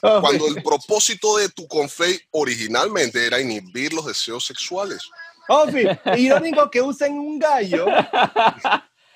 cuando 0.00 0.46
el 0.48 0.62
propósito 0.62 1.36
de 1.38 1.48
tu 1.48 1.66
conflate 1.68 2.26
originalmente 2.30 3.26
era 3.26 3.40
inhibir 3.40 3.92
los 3.92 4.06
deseos 4.06 4.44
sexuales. 4.44 5.02
Ofi, 5.48 5.86
irónico 6.16 6.70
que 6.70 6.82
usen 6.82 7.18
un 7.18 7.38
gallo 7.38 7.86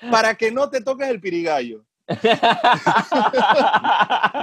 para 0.09 0.35
que 0.35 0.51
no 0.51 0.69
te 0.69 0.81
toques 0.81 1.07
el 1.09 1.19
pirigallo. 1.19 1.83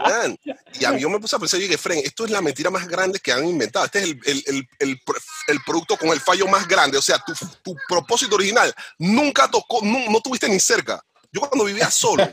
Man, 0.04 0.36
Y 0.80 0.84
a 0.84 0.92
mí 0.92 1.00
yo 1.00 1.10
me 1.10 1.18
puse 1.18 1.36
a 1.36 1.38
pensar, 1.38 1.58
yo 1.60 1.64
dije, 1.66 1.78
Fren, 1.78 2.00
esto 2.04 2.24
es 2.24 2.30
la 2.30 2.40
mentira 2.40 2.70
más 2.70 2.86
grande 2.86 3.18
que 3.20 3.32
han 3.32 3.46
inventado. 3.46 3.84
Este 3.86 3.98
es 4.00 4.04
el, 4.04 4.20
el, 4.26 4.42
el, 4.46 4.68
el, 4.78 5.00
pro- 5.04 5.18
el 5.48 5.60
producto 5.64 5.96
con 5.96 6.10
el 6.10 6.20
fallo 6.20 6.46
más 6.46 6.66
grande. 6.68 6.96
O 6.98 7.02
sea, 7.02 7.18
tu, 7.18 7.32
tu 7.62 7.76
propósito 7.88 8.36
original 8.36 8.72
nunca 8.98 9.50
tocó, 9.50 9.80
no, 9.82 9.98
no 10.10 10.20
tuviste 10.20 10.48
ni 10.48 10.60
cerca. 10.60 11.02
Yo 11.32 11.40
cuando 11.42 11.64
vivía 11.64 11.90
solo, 11.90 12.26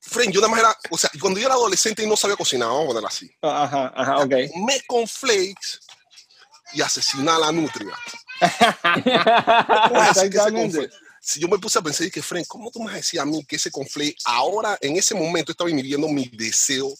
Fren, 0.00 0.32
yo 0.32 0.40
nada 0.40 0.50
más 0.50 0.60
era, 0.60 0.76
o 0.90 0.96
sea, 0.98 1.10
cuando 1.20 1.38
yo 1.38 1.46
era 1.46 1.54
adolescente 1.54 2.02
y 2.02 2.06
no 2.08 2.16
sabía 2.16 2.36
cocinar, 2.36 2.68
vamos 2.68 2.84
a 2.84 2.86
ponerlo 2.88 3.08
así. 3.08 3.30
Ajá, 3.42 3.92
ajá, 3.94 4.18
ok. 4.18 4.32
Me 4.66 4.80
con 4.86 5.06
flakes 5.06 5.80
y 6.72 6.80
asesinar 6.82 7.36
a 7.36 7.38
la 7.38 7.52
nutria. 7.52 7.90
¿Cómo 9.88 10.02
es 10.02 10.10
así 10.16 10.30
que 10.30 10.36
ese 10.38 10.48
Exactamente. 10.48 10.90
Si 11.22 11.38
yo 11.38 11.48
me 11.48 11.58
puse 11.58 11.78
a 11.78 11.82
pensar 11.82 12.10
que, 12.10 12.22
Fren, 12.22 12.44
¿cómo 12.48 12.70
tú 12.70 12.82
me 12.82 12.92
vas 12.92 13.14
a 13.18 13.24
mí 13.26 13.44
que 13.44 13.56
ese 13.56 13.70
conflate 13.70 14.16
ahora, 14.24 14.78
en 14.80 14.96
ese 14.96 15.14
momento, 15.14 15.52
estaba 15.52 15.68
inhibiendo 15.68 16.08
mis 16.08 16.30
deseos 16.34 16.94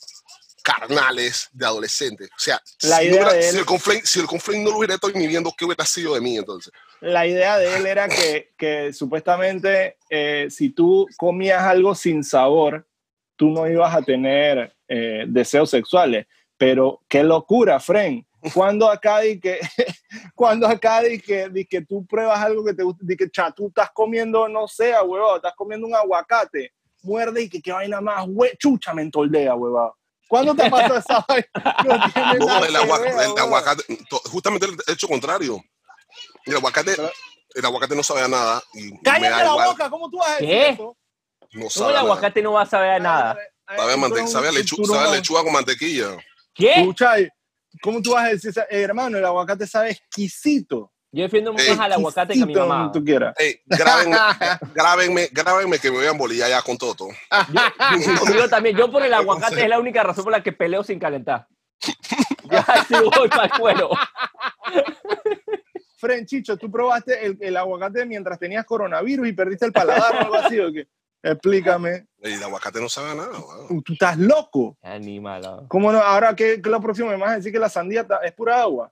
carnales 0.63 1.49
de 1.53 1.65
adolescente? 1.65 2.25
O 2.25 2.39
sea, 2.39 2.61
La 2.83 2.99
si, 2.99 3.05
no 3.09 3.11
idea 3.15 3.23
hubiera- 3.25 3.33
de 3.33 3.47
él- 3.49 3.53
si 3.53 3.59
el 3.59 3.65
conflate, 3.65 4.07
si 4.07 4.21
el 4.21 4.27
conflate 4.27 4.59
no 4.61 4.71
lo 4.73 4.77
hubiera 4.77 4.95
estado 4.95 5.13
inhibiendo, 5.15 5.51
¿qué 5.57 5.65
hubiera 5.65 5.87
sido 5.87 6.15
de 6.15 6.21
mí 6.21 6.37
entonces? 6.37 6.71
La 7.01 7.27
idea 7.27 7.57
de 7.57 7.77
él 7.77 7.87
era 7.87 8.09
que, 8.11 8.53
que 8.59 8.93
supuestamente 8.93 9.97
eh, 10.11 10.49
si 10.51 10.69
tú 10.69 11.07
comías 11.17 11.63
algo 11.63 11.95
sin 11.95 12.23
sabor, 12.23 12.87
tú 13.41 13.49
no 13.49 13.67
ibas 13.67 13.95
a 13.95 14.03
tener 14.03 14.71
eh, 14.87 15.25
deseos 15.27 15.71
sexuales. 15.71 16.27
Pero 16.59 17.01
qué 17.09 17.23
locura, 17.25 17.81
Fren. 17.81 18.27
Cuando 18.55 18.91
acá 18.91 19.21
di 19.21 19.41
que, 19.41 19.59
cuando 20.35 20.67
acá 20.67 21.01
di 21.01 21.19
que, 21.21 21.49
di 21.49 21.65
que 21.65 21.81
tú 21.81 22.07
pruebas 22.07 22.39
algo 22.39 22.63
que 22.63 22.75
te 22.75 22.83
gusta, 22.83 23.01
di 23.03 23.17
que 23.17 23.31
cha, 23.31 23.51
tú 23.51 23.69
estás 23.69 23.91
comiendo, 23.93 24.47
no 24.47 24.69
sé, 24.69 24.93
huevado, 25.01 25.37
estás 25.37 25.55
comiendo 25.57 25.87
un 25.87 25.95
aguacate, 25.95 26.73
muerde 27.03 27.43
y 27.45 27.49
que 27.49 27.63
qué 27.63 27.73
vaina 27.73 28.01
más, 28.03 28.27
hue, 28.29 28.55
chucha, 28.59 28.93
me 28.93 29.01
entoldea, 29.03 29.55
huevado. 29.55 29.97
¿Cuándo 30.29 30.55
te 30.55 30.69
pasó 30.71 30.97
esa 30.97 31.25
vaina? 31.29 32.37
No 32.39 32.47
No, 32.47 32.65
el, 32.65 32.77
agua- 32.77 32.99
ver, 32.99 33.09
el 33.15 33.39
aguacate, 33.39 33.83
justamente 34.31 34.67
el 34.67 34.77
hecho 34.95 35.09
contrario. 35.09 35.63
El 36.45 36.57
aguacate, 36.57 36.93
el 37.55 37.65
aguacate 37.65 37.95
no 37.97 38.03
sabía 38.03 38.29
nada 38.29 38.63
y 38.75 38.93
me 38.93 39.01
Cállate 39.03 39.31
da 39.31 39.45
la 39.45 39.51
igual. 39.51 39.69
boca, 39.71 39.89
¿cómo 39.91 40.11
tú 40.11 40.19
vas 40.19 40.29
a 40.29 40.33
decir 40.35 40.49
¿Qué? 40.49 40.69
eso? 40.71 40.97
No 41.53 41.61
¿Cómo 41.63 41.71
sabe 41.71 41.87
el 41.89 41.95
nada. 41.95 42.01
aguacate 42.07 42.43
no 42.43 42.53
va 42.53 42.63
a 42.63 42.67
saber 42.67 42.91
a 42.91 42.99
nada? 42.99 43.39
Sabe 43.77 43.93
a, 43.93 43.97
mante- 43.97 44.27
sabe 44.27 44.49
a 44.49 44.53
lechu- 44.53 44.85
sabe 44.85 45.09
a 45.09 45.13
lechuga 45.13 45.43
con 45.43 45.53
mantequilla. 45.53 46.17
¿Qué? 46.55 46.75
Escucha, 46.81 47.15
¿cómo 47.83 48.01
tú 48.03 48.13
vas 48.13 48.25
a 48.27 48.29
decir? 48.29 48.53
Eh, 48.71 48.83
hermano, 48.83 49.19
el 49.19 49.25
aguacate 49.25 49.67
sabe 49.67 49.91
exquisito? 49.91 50.93
Yo 51.13 51.25
defiendo 51.25 51.53
más 51.53 51.69
al 51.79 51.93
aguacate 51.93 52.35
que 52.35 52.43
a 52.43 52.47
mi 52.47 52.55
mamá. 52.55 52.93
tú 52.93 53.03
quieras. 53.05 53.35
Ey, 53.37 53.61
grábenme, 53.67 54.17
grábenme, 54.75 55.29
grábenme 55.33 55.79
que 55.81 55.91
me 55.91 55.97
voy 55.99 56.07
a 56.07 56.11
embolillar 56.11 56.49
ya 56.51 56.63
con 56.63 56.79
Toto. 56.79 57.09
Conmigo 58.21 58.49
también. 58.49 58.77
Yo 58.77 58.91
por 58.93 59.03
el 59.05 59.13
aguacate 59.13 59.61
es 59.63 59.69
la 59.69 59.81
única 59.81 60.05
razón 60.05 60.23
por 60.25 60.33
la 60.33 60.41
que 60.43 60.53
peleo 60.53 60.85
sin 60.85 61.01
calentar. 61.01 61.49
Ya 62.45 62.65
sí 62.87 62.95
voy 63.17 63.29
para 63.29 63.45
el 63.45 63.51
cuero. 63.61 63.91
Fren, 65.97 66.25
Chicho, 66.27 66.57
tú 66.57 66.71
probaste 66.71 67.27
el, 67.27 67.37
el 67.41 67.57
aguacate 67.57 68.07
mientras 68.07 68.39
tenías 68.39 68.65
coronavirus 68.65 69.29
y 69.29 69.33
perdiste 69.33 69.67
el 69.67 69.73
paladar 69.73 70.15
o 70.15 70.19
algo 70.21 70.35
así, 70.37 70.59
¿o 70.61 70.73
qué? 70.73 70.87
Explícame. 71.23 72.07
Y 72.23 72.33
el 72.33 72.43
aguacate 72.43 72.81
no 72.81 72.89
sabe 72.89 73.11
a 73.11 73.15
nada, 73.15 73.39
weón. 73.39 73.83
Tú 73.83 73.93
estás 73.93 74.17
loco. 74.19 74.79
Animal. 74.83 75.43
ah. 75.45 75.61
¿Cómo 75.69 75.93
no? 75.93 75.99
Ahora, 75.99 76.35
¿qué, 76.35 76.61
qué 76.63 76.69
es 76.69 76.73
lo 76.73 76.81
próximo? 76.81 77.09
¿Me 77.11 77.17
vas 77.17 77.33
a 77.33 77.37
decir 77.37 77.53
que 77.53 77.59
la 77.59 77.69
sandía 77.69 78.07
es 78.23 78.33
pura 78.33 78.61
agua? 78.63 78.91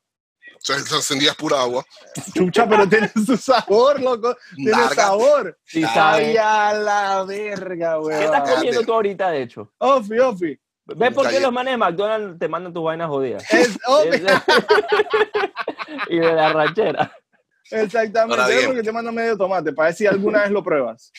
O 0.57 0.61
sea, 0.61 0.79
se 0.81 0.97
encendía 0.97 1.35
pura 1.35 1.61
agua. 1.61 1.85
Chucha, 2.35 2.69
pero 2.69 2.89
tiene 2.89 3.09
su 3.25 3.37
sabor, 3.37 4.01
loco. 4.01 4.37
Tiene 4.57 4.73
Lárgate. 4.73 4.95
sabor. 4.97 5.59
Sí, 5.65 5.83
sabe. 5.83 6.37
A 6.39 6.73
la 6.75 7.25
verga, 7.25 7.93
¿Qué 7.93 7.99
weón. 7.99 8.23
estás 8.23 8.41
Cállate. 8.41 8.55
comiendo 8.57 8.83
tú 8.83 8.93
ahorita, 8.93 9.31
de 9.31 9.43
hecho? 9.43 9.73
Ofi, 9.79 10.19
Ofi. 10.19 10.59
¿Ves 10.87 11.15
por 11.15 11.29
qué 11.29 11.39
los 11.39 11.53
manes 11.53 11.75
de 11.75 11.77
McDonald's 11.77 12.39
te 12.39 12.49
mandan 12.49 12.73
tus 12.73 12.83
vainas 12.83 13.09
jodidas? 13.09 13.45
Es 13.53 13.79
Ofi. 13.87 14.09
y 16.09 16.19
de 16.19 16.33
la 16.33 16.53
ranchera. 16.53 17.13
Exactamente. 17.71 18.59
Es 18.61 18.67
porque 18.67 18.83
te 18.83 18.93
mando 18.93 19.13
medio 19.13 19.37
tomate, 19.37 19.73
para 19.73 19.89
ver 19.89 19.95
si 19.95 20.07
alguna 20.07 20.43
vez 20.43 20.51
lo 20.51 20.63
pruebas. 20.65 21.13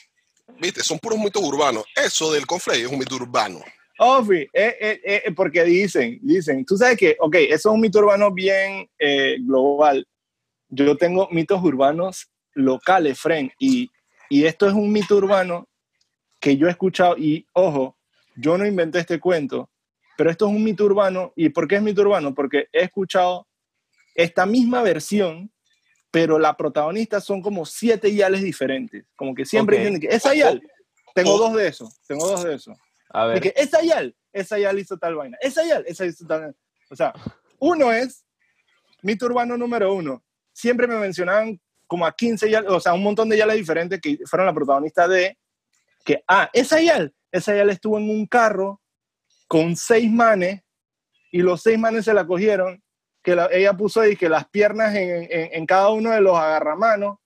Viste, 0.57 0.81
son 0.83 0.99
puros 0.99 1.19
mitos 1.19 1.43
urbanos. 1.43 1.83
Eso 1.95 2.31
del 2.31 2.45
conflay 2.45 2.81
es 2.81 2.87
un 2.87 2.99
mito 2.99 3.15
urbano. 3.15 3.59
Ofi, 4.01 4.47
eh, 4.53 4.77
eh, 4.79 5.01
eh, 5.03 5.31
porque 5.35 5.63
dicen, 5.65 6.19
dicen, 6.21 6.65
tú 6.65 6.77
sabes 6.77 6.97
que, 6.97 7.17
ok, 7.19 7.35
eso 7.35 7.69
es 7.69 7.75
un 7.75 7.81
mito 7.81 7.99
urbano 7.99 8.31
bien 8.31 8.89
eh, 8.97 9.37
global. 9.41 10.07
Yo 10.69 10.95
tengo 10.95 11.27
mitos 11.31 11.61
urbanos 11.61 12.29
locales, 12.53 13.19
Fren, 13.19 13.51
y, 13.59 13.89
y 14.29 14.45
esto 14.45 14.67
es 14.67 14.73
un 14.73 14.91
mito 14.91 15.17
urbano 15.17 15.67
que 16.39 16.55
yo 16.55 16.67
he 16.67 16.71
escuchado, 16.71 17.17
y 17.17 17.45
ojo, 17.53 17.97
yo 18.37 18.57
no 18.57 18.65
inventé 18.65 18.99
este 18.99 19.19
cuento, 19.19 19.69
pero 20.17 20.29
esto 20.29 20.47
es 20.47 20.53
un 20.53 20.63
mito 20.63 20.85
urbano, 20.85 21.33
¿y 21.35 21.49
por 21.49 21.67
qué 21.67 21.75
es 21.75 21.81
mito 21.81 22.01
urbano? 22.01 22.33
Porque 22.33 22.67
he 22.71 22.83
escuchado 22.83 23.47
esta 24.15 24.45
misma 24.45 24.81
versión, 24.81 25.51
pero 26.11 26.39
la 26.39 26.55
protagonista 26.57 27.21
son 27.21 27.41
como 27.41 27.65
siete 27.65 28.13
yales 28.13 28.41
diferentes, 28.41 29.05
como 29.15 29.33
que 29.35 29.45
siempre 29.45 29.77
Ok. 29.77 29.83
dicen 29.83 29.99
que 29.99 30.07
esa 30.07 30.33
yal, 30.33 30.61
tengo 31.13 31.35
Oh. 31.35 31.37
dos 31.37 31.53
de 31.55 31.67
esos, 31.67 31.99
tengo 32.07 32.27
dos 32.27 32.43
de 32.43 32.55
esos. 32.55 32.77
A 33.11 33.25
ver. 33.25 33.41
que 33.41 33.53
esa 33.55 33.81
yal, 33.81 34.15
esa 34.31 34.59
yal 34.59 34.77
hizo 34.77 34.97
tal 34.97 35.15
vaina, 35.15 35.37
esa 35.41 35.65
yal, 35.65 35.83
esa 35.87 36.05
hizo 36.05 36.25
tal 36.27 36.41
vaina. 36.41 36.55
O 36.91 36.95
sea, 36.95 37.13
uno 37.59 37.91
es 37.91 38.23
mito 39.01 39.25
urbano 39.25 39.57
número 39.57 39.93
uno. 39.93 40.23
Siempre 40.53 40.87
me 40.87 40.97
mencionaban 40.99 41.59
como 41.87 42.05
a 42.05 42.11
15 42.15 42.49
yal, 42.49 42.67
o 42.67 42.79
sea, 42.79 42.93
un 42.93 43.01
montón 43.03 43.29
de 43.29 43.37
yales 43.37 43.55
diferentes 43.55 43.99
que 43.99 44.19
fueron 44.25 44.45
la 44.45 44.53
protagonista 44.53 45.07
de 45.07 45.37
que, 46.05 46.23
ah, 46.27 46.49
esa 46.53 46.79
yal, 46.81 47.13
esa 47.31 47.55
yal 47.55 47.69
estuvo 47.71 47.97
en 47.97 48.09
un 48.09 48.25
carro 48.27 48.81
con 49.47 49.75
seis 49.75 50.09
manes 50.11 50.61
y 51.31 51.41
los 51.41 51.61
seis 51.63 51.77
manes 51.79 52.05
se 52.05 52.13
la 52.13 52.25
cogieron, 52.27 52.83
que 53.23 53.35
la- 53.35 53.49
ella 53.51 53.73
puso 53.73 54.01
ahí 54.01 54.15
que 54.15 54.29
las 54.29 54.47
piernas 54.47 54.95
en, 54.95 55.23
en- 55.29 55.49
en 55.53 55.65
cada 55.65 55.89
uno 55.89 56.11
de 56.11 56.21
los 56.21 56.37
agarramanos 56.37 57.17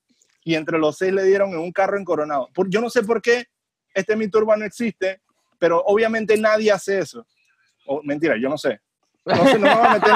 y 0.44 0.54
entre 0.56 0.78
los 0.78 0.96
seis 0.98 1.12
le 1.12 1.24
dieron 1.24 1.50
en 1.50 1.58
un 1.58 1.72
carro 1.72 1.98
encoronado. 1.98 2.48
Por, 2.54 2.68
yo 2.68 2.80
no 2.80 2.90
sé 2.90 3.02
por 3.02 3.22
qué 3.22 3.46
este 3.94 4.16
mito 4.16 4.38
urbano 4.38 4.64
existe, 4.64 5.20
pero 5.58 5.82
obviamente 5.86 6.36
nadie 6.36 6.70
hace 6.72 6.98
eso. 6.98 7.26
O, 7.86 8.02
mentira, 8.02 8.36
yo 8.40 8.48
no 8.48 8.58
sé. 8.58 8.80
No, 9.24 9.36
sé, 9.46 9.58
no 9.58 9.66
me 9.68 9.74
voy 9.74 9.86
a 9.86 9.90
meter, 9.90 10.14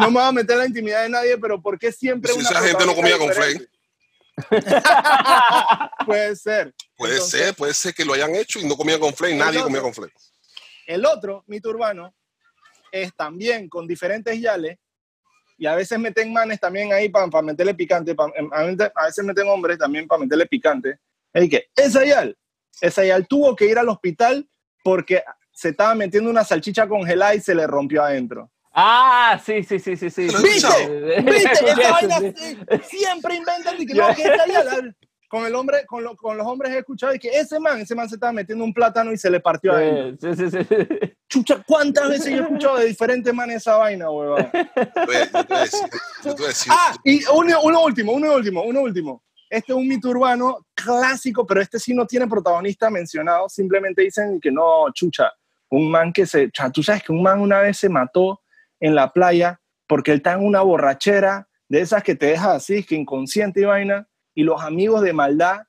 no 0.00 0.10
me 0.10 0.18
voy 0.18 0.22
a 0.28 0.32
meter 0.32 0.52
en 0.52 0.58
la 0.58 0.66
intimidad 0.66 1.02
de 1.04 1.08
nadie, 1.08 1.38
pero 1.38 1.62
¿por 1.62 1.78
qué 1.78 1.90
siempre 1.92 2.30
Si 2.32 2.38
una 2.40 2.48
esa 2.50 2.60
gente 2.60 2.84
no 2.84 2.94
comía 2.94 3.16
con 3.16 3.28
diferente? 3.28 3.68
Puede 6.06 6.36
ser. 6.36 6.74
Puede 6.96 7.14
Entonces, 7.14 7.40
ser, 7.40 7.54
puede 7.54 7.74
ser 7.74 7.94
que 7.94 8.04
lo 8.04 8.12
hayan 8.14 8.34
hecho 8.34 8.58
y 8.58 8.66
no 8.66 8.76
comían 8.76 9.00
con 9.00 9.14
flay. 9.14 9.34
Nadie 9.36 9.62
comía 9.62 9.80
con 9.80 9.94
flay. 9.94 10.10
El 10.86 11.06
otro 11.06 11.44
mito 11.46 11.70
urbano 11.70 12.14
es 12.92 13.14
también 13.14 13.68
con 13.68 13.86
diferentes 13.86 14.38
yales 14.40 14.78
y 15.60 15.66
a 15.66 15.74
veces 15.74 15.98
meten 15.98 16.32
manes 16.32 16.58
también 16.58 16.90
ahí 16.90 17.10
para 17.10 17.28
meterle 17.42 17.74
picante, 17.74 18.14
pa- 18.14 18.32
em, 18.34 18.48
a 18.50 18.62
veces- 18.62 18.90
a 18.94 19.04
veces 19.04 19.22
meten 19.24 19.46
hombres 19.46 19.76
también 19.76 20.08
para 20.08 20.22
meterle 20.22 20.46
picante. 20.46 20.98
Es 21.34 21.50
que 21.50 21.66
esa 21.76 22.02
yal, 22.02 22.34
esa 22.80 23.04
yal 23.04 23.26
tuvo 23.28 23.54
que 23.54 23.66
ir 23.66 23.78
al 23.78 23.90
hospital 23.90 24.48
porque 24.82 25.22
se 25.52 25.68
estaba 25.68 25.94
metiendo 25.94 26.30
una 26.30 26.44
salchicha 26.44 26.88
congelada 26.88 27.34
y 27.34 27.40
se 27.40 27.54
le 27.54 27.66
rompió 27.66 28.02
adentro. 28.02 28.50
Ah, 28.72 29.38
sí, 29.44 29.62
sí, 29.62 29.78
sí, 29.78 29.96
sí, 29.96 30.08
sí. 30.08 30.30
¿Lo 30.30 30.38
has 30.38 30.42
¿Viste? 30.42 31.22
¿Viste? 31.22 31.52
Esa 31.52 31.92
vaina 31.92 32.16
siempre 32.84 33.34
inventan 33.36 33.74
y 33.78 33.84
que 33.86 33.94
no, 33.94 34.14
que 34.14 34.22
esa 34.22 34.46
yal. 34.46 34.96
Con, 35.28 35.44
el 35.44 35.54
hombre, 35.54 35.84
con, 35.86 36.02
lo- 36.02 36.16
con 36.16 36.36
los 36.38 36.46
hombres 36.46 36.72
he 36.72 36.78
escuchado 36.78 37.14
y 37.14 37.18
que 37.18 37.28
ese 37.28 37.60
man, 37.60 37.80
ese 37.80 37.94
man 37.94 38.08
se 38.08 38.14
estaba 38.14 38.32
metiendo 38.32 38.64
un 38.64 38.72
plátano 38.72 39.12
y 39.12 39.18
se 39.18 39.28
le 39.30 39.40
partió 39.40 39.72
adentro. 39.72 40.34
Sí, 40.34 40.42
sí, 40.50 40.50
sí, 40.58 40.64
sí. 40.64 41.14
Chucha, 41.30 41.62
¿cuántas 41.64 42.08
veces 42.08 42.32
yo 42.32 42.38
he 42.38 42.42
escuchado 42.42 42.78
de 42.78 42.86
diferentes 42.86 43.32
manes 43.32 43.58
esa 43.58 43.76
vaina, 43.76 44.10
huevón? 44.10 44.50
Ah, 46.68 46.94
y 47.04 47.20
uno, 47.32 47.62
uno 47.62 47.84
último, 47.84 48.12
uno 48.12 48.34
último, 48.34 48.62
uno 48.64 48.82
último. 48.82 49.22
Este 49.48 49.72
es 49.72 49.78
un 49.78 49.88
mito 49.88 50.10
urbano 50.10 50.66
clásico, 50.74 51.46
pero 51.46 51.60
este 51.60 51.78
sí 51.78 51.94
no 51.94 52.06
tiene 52.06 52.26
protagonista 52.26 52.90
mencionado. 52.90 53.48
Simplemente 53.48 54.02
dicen 54.02 54.40
que 54.40 54.50
no, 54.50 54.90
chucha, 54.92 55.32
un 55.70 55.90
man 55.90 56.12
que 56.12 56.26
se. 56.26 56.50
cha, 56.50 56.70
Tú 56.70 56.82
sabes 56.82 57.04
que 57.04 57.12
un 57.12 57.22
man 57.22 57.40
una 57.40 57.60
vez 57.60 57.78
se 57.78 57.88
mató 57.88 58.42
en 58.80 58.94
la 58.94 59.12
playa 59.12 59.60
porque 59.86 60.10
él 60.10 60.18
está 60.18 60.34
en 60.34 60.44
una 60.44 60.62
borrachera 60.62 61.48
de 61.68 61.80
esas 61.80 62.02
que 62.02 62.16
te 62.16 62.26
deja 62.26 62.54
así, 62.54 62.82
que 62.82 62.96
inconsciente 62.96 63.60
y 63.60 63.64
vaina, 63.64 64.08
y 64.34 64.42
los 64.42 64.60
amigos 64.62 65.02
de 65.02 65.12
maldad 65.12 65.60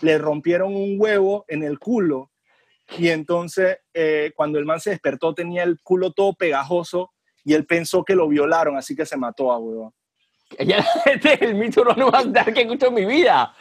le 0.00 0.18
rompieron 0.18 0.74
un 0.74 0.96
huevo 0.98 1.44
en 1.48 1.62
el 1.62 1.78
culo. 1.78 2.30
Y 2.96 3.08
entonces, 3.08 3.78
eh, 3.92 4.32
cuando 4.34 4.58
el 4.58 4.64
man 4.64 4.80
se 4.80 4.90
despertó, 4.90 5.34
tenía 5.34 5.62
el 5.62 5.78
culo 5.82 6.12
todo 6.12 6.32
pegajoso 6.34 7.12
y 7.44 7.54
él 7.54 7.66
pensó 7.66 8.04
que 8.04 8.14
lo 8.14 8.28
violaron, 8.28 8.76
así 8.76 8.96
que 8.96 9.04
se 9.04 9.16
mató 9.16 9.52
a 9.52 9.58
huevo. 9.58 9.94
Ya, 10.66 10.82
este 11.04 11.34
es 11.34 11.42
el 11.42 11.54
mito 11.56 11.84
más 11.84 12.32
dark 12.32 12.54
que 12.54 12.60
he 12.60 12.62
escuchado 12.62 12.88
en 12.88 12.94
mi 12.94 13.04
vida. 13.04 13.54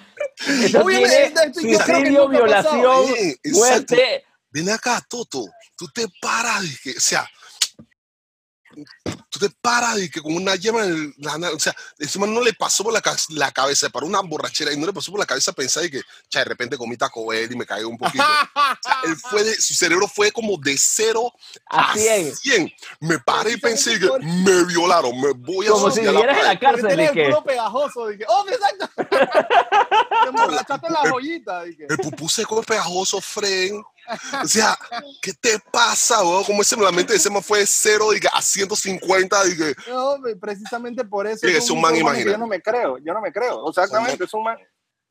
Eso 0.63 0.81
Obviamente, 0.81 1.31
tiene 1.33 1.45
esto 1.45 1.59
suicidio, 1.59 2.29
violación, 2.29 3.05
muerte. 3.43 4.23
Ven 4.51 4.69
acá, 4.69 5.03
Toto. 5.07 5.45
Tú 5.77 5.87
te 5.93 6.05
paras 6.21 6.61
de 6.61 6.77
que, 6.81 6.97
o 6.97 7.01
sea, 7.01 7.29
tú 9.29 9.39
te 9.39 9.49
paras 9.61 9.95
de 9.95 10.09
que 10.09 10.21
con 10.21 10.35
una 10.35 10.55
llama 10.55 10.85
en 10.85 11.13
la 11.17 11.51
o 11.51 11.59
sea, 11.59 11.75
encima 11.99 12.25
no 12.27 12.41
le 12.41 12.53
pasó 12.53 12.83
por 12.83 12.93
la, 12.93 13.01
la 13.29 13.51
cabeza, 13.51 13.89
para 13.89 14.05
una 14.05 14.21
borrachera 14.21 14.73
y 14.73 14.77
no 14.77 14.85
le 14.85 14.93
pasó 14.93 15.11
por 15.11 15.19
la 15.19 15.25
cabeza 15.25 15.51
pensar 15.51 15.83
de 15.83 15.91
que, 15.91 16.01
cha, 16.29 16.39
de 16.39 16.45
repente 16.45 16.77
comí 16.77 16.97
Taco 16.97 17.27
Bell 17.27 17.51
y 17.51 17.55
me 17.55 17.65
caigo 17.65 17.89
un 17.89 17.97
poquito. 17.97 18.23
O 18.23 18.83
sea, 18.83 18.99
él 19.05 19.15
fue 19.15 19.43
de, 19.43 19.55
su 19.55 19.73
cerebro 19.73 20.07
fue 20.07 20.31
como 20.31 20.57
de 20.57 20.75
cero 20.77 21.31
A 21.69 21.91
a 21.91 21.93
100. 21.93 22.35
100. 22.35 22.73
Me 23.01 23.19
paré 23.19 23.53
y 23.53 23.57
pensé 23.57 23.99
que 23.99 24.09
me 24.21 24.63
violaron, 24.65 25.19
me 25.19 25.31
voy 25.33 25.67
a 25.67 25.71
Como 25.71 25.91
si 25.91 26.01
a 26.01 26.05
la 26.05 26.11
vivieras 26.11 26.37
en 26.39 26.45
la 26.45 26.59
cárcel. 26.59 26.87
tienes 26.87 27.05
y 27.05 27.09
el 27.09 27.13
que, 27.13 27.25
culo 27.25 27.43
pegajoso. 27.43 28.07
Dije, 28.07 28.25
oh, 28.27 28.45
exacto. 28.47 28.89
Te 30.23 30.29
emborrachaste 30.29 30.87
en 30.87 30.93
la 30.93 31.09
joyita. 31.09 31.63
Dije. 31.63 31.85
El 31.89 31.97
pupú 31.97 32.29
seco 32.29 32.59
es 32.61 32.65
pegajoso, 32.65 33.21
Fren. 33.21 33.83
O 34.43 34.47
sea, 34.47 34.77
¿qué 35.21 35.33
te 35.33 35.57
pasa, 35.71 36.23
weón? 36.23 36.43
Como 36.43 36.61
ese, 36.61 36.75
la 36.77 36.91
mente 36.91 37.13
de 37.13 37.17
ese 37.17 37.29
man 37.29 37.43
fue 37.43 37.59
de 37.59 37.65
cero 37.67 38.13
y 38.13 38.19
que 38.19 38.27
a 38.31 38.41
150, 38.41 39.37
y 39.47 39.57
que, 39.57 39.75
No, 39.89 40.17
precisamente 40.39 41.03
por 41.03 41.27
eso. 41.27 41.45
Es 41.47 41.69
un 41.69 41.81
man 41.81 41.95
imaginario. 41.95 42.33
Yo 42.33 42.37
no 42.37 42.47
me 42.47 42.61
creo, 42.61 42.97
yo 42.99 43.13
no 43.13 43.21
me 43.21 43.31
creo. 43.31 43.67
Exactamente, 43.69 44.23
es 44.23 44.33
un 44.33 44.43
man, 44.43 44.57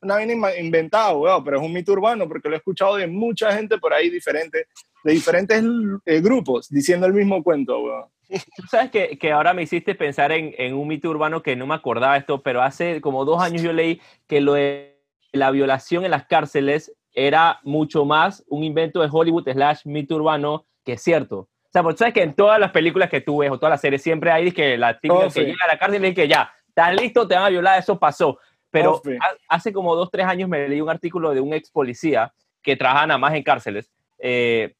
una 0.01 0.15
vaina 0.15 0.55
inventada, 0.57 1.15
weón, 1.15 1.43
pero 1.43 1.57
es 1.57 1.63
un 1.63 1.73
mito 1.73 1.91
urbano 1.91 2.27
porque 2.27 2.49
lo 2.49 2.55
he 2.55 2.57
escuchado 2.57 2.95
de 2.95 3.07
mucha 3.07 3.53
gente 3.53 3.77
por 3.77 3.93
ahí 3.93 4.09
diferente, 4.09 4.67
de 5.03 5.11
diferentes 5.11 5.63
eh, 6.05 6.21
grupos, 6.21 6.69
diciendo 6.69 7.05
el 7.05 7.13
mismo 7.13 7.43
cuento, 7.43 7.79
weón. 7.79 8.05
Tú 8.29 8.63
sabes 8.69 8.91
que, 8.91 9.17
que 9.17 9.31
ahora 9.31 9.53
me 9.53 9.63
hiciste 9.63 9.95
pensar 9.95 10.31
en, 10.33 10.53
en 10.57 10.73
un 10.73 10.87
mito 10.87 11.09
urbano 11.09 11.41
que 11.41 11.55
no 11.55 11.65
me 11.65 11.75
acordaba 11.75 12.17
esto, 12.17 12.43
pero 12.43 12.61
hace 12.61 12.99
como 12.99 13.23
dos 13.23 13.41
años 13.41 13.61
yo 13.61 13.71
leí 13.71 14.01
que 14.27 14.41
lo 14.41 14.53
de 14.53 14.97
la 15.31 15.51
violación 15.51 16.03
en 16.03 16.11
las 16.11 16.25
cárceles 16.25 16.91
era 17.19 17.59
mucho 17.63 18.05
más 18.05 18.43
un 18.47 18.63
invento 18.63 19.01
de 19.01 19.09
Hollywood 19.11 19.49
slash 19.51 19.81
mito 19.85 20.15
urbano 20.15 20.65
que 20.85 20.93
es 20.93 21.01
cierto. 21.01 21.39
O 21.39 21.69
sea, 21.73 21.81
porque 21.81 21.97
sabes 21.97 22.13
que 22.13 22.21
en 22.21 22.35
todas 22.35 22.59
las 22.59 22.71
películas 22.71 23.09
que 23.09 23.21
tú 23.21 23.39
ves 23.39 23.49
o 23.49 23.57
todas 23.57 23.71
las 23.71 23.81
series 23.81 24.03
siempre 24.03 24.31
hay 24.31 24.51
que 24.51 24.77
la 24.77 24.99
típica 24.99 25.15
Oh, 25.21 25.23
que 25.23 25.31
sí. 25.31 25.39
llega 25.41 25.65
a 25.65 25.67
la 25.67 25.79
cárcel 25.79 25.99
y 26.05 26.09
dice 26.09 26.21
que 26.21 26.27
ya, 26.27 26.51
estás 26.67 26.93
listo, 26.95 27.27
te 27.27 27.33
van 27.33 27.45
a 27.45 27.49
violar, 27.49 27.79
eso 27.79 27.97
pasó. 27.97 28.37
Pero 28.69 28.93
Oh, 28.93 29.01
sí. 29.03 29.11
ha- 29.19 29.55
hace 29.55 29.73
como 29.73 29.95
dos, 29.95 30.11
tres 30.11 30.27
años 30.27 30.47
me 30.47 30.67
leí 30.69 30.79
un 30.79 30.89
artículo 30.91 31.33
de 31.33 31.41
un 31.41 31.53
ex 31.53 31.71
policía 31.71 32.31
que 32.61 32.75
trabaja 32.75 33.07
nada 33.07 33.17
más 33.17 33.33
en 33.33 33.41
cárceles. 33.43 33.91
eh, 34.19 34.75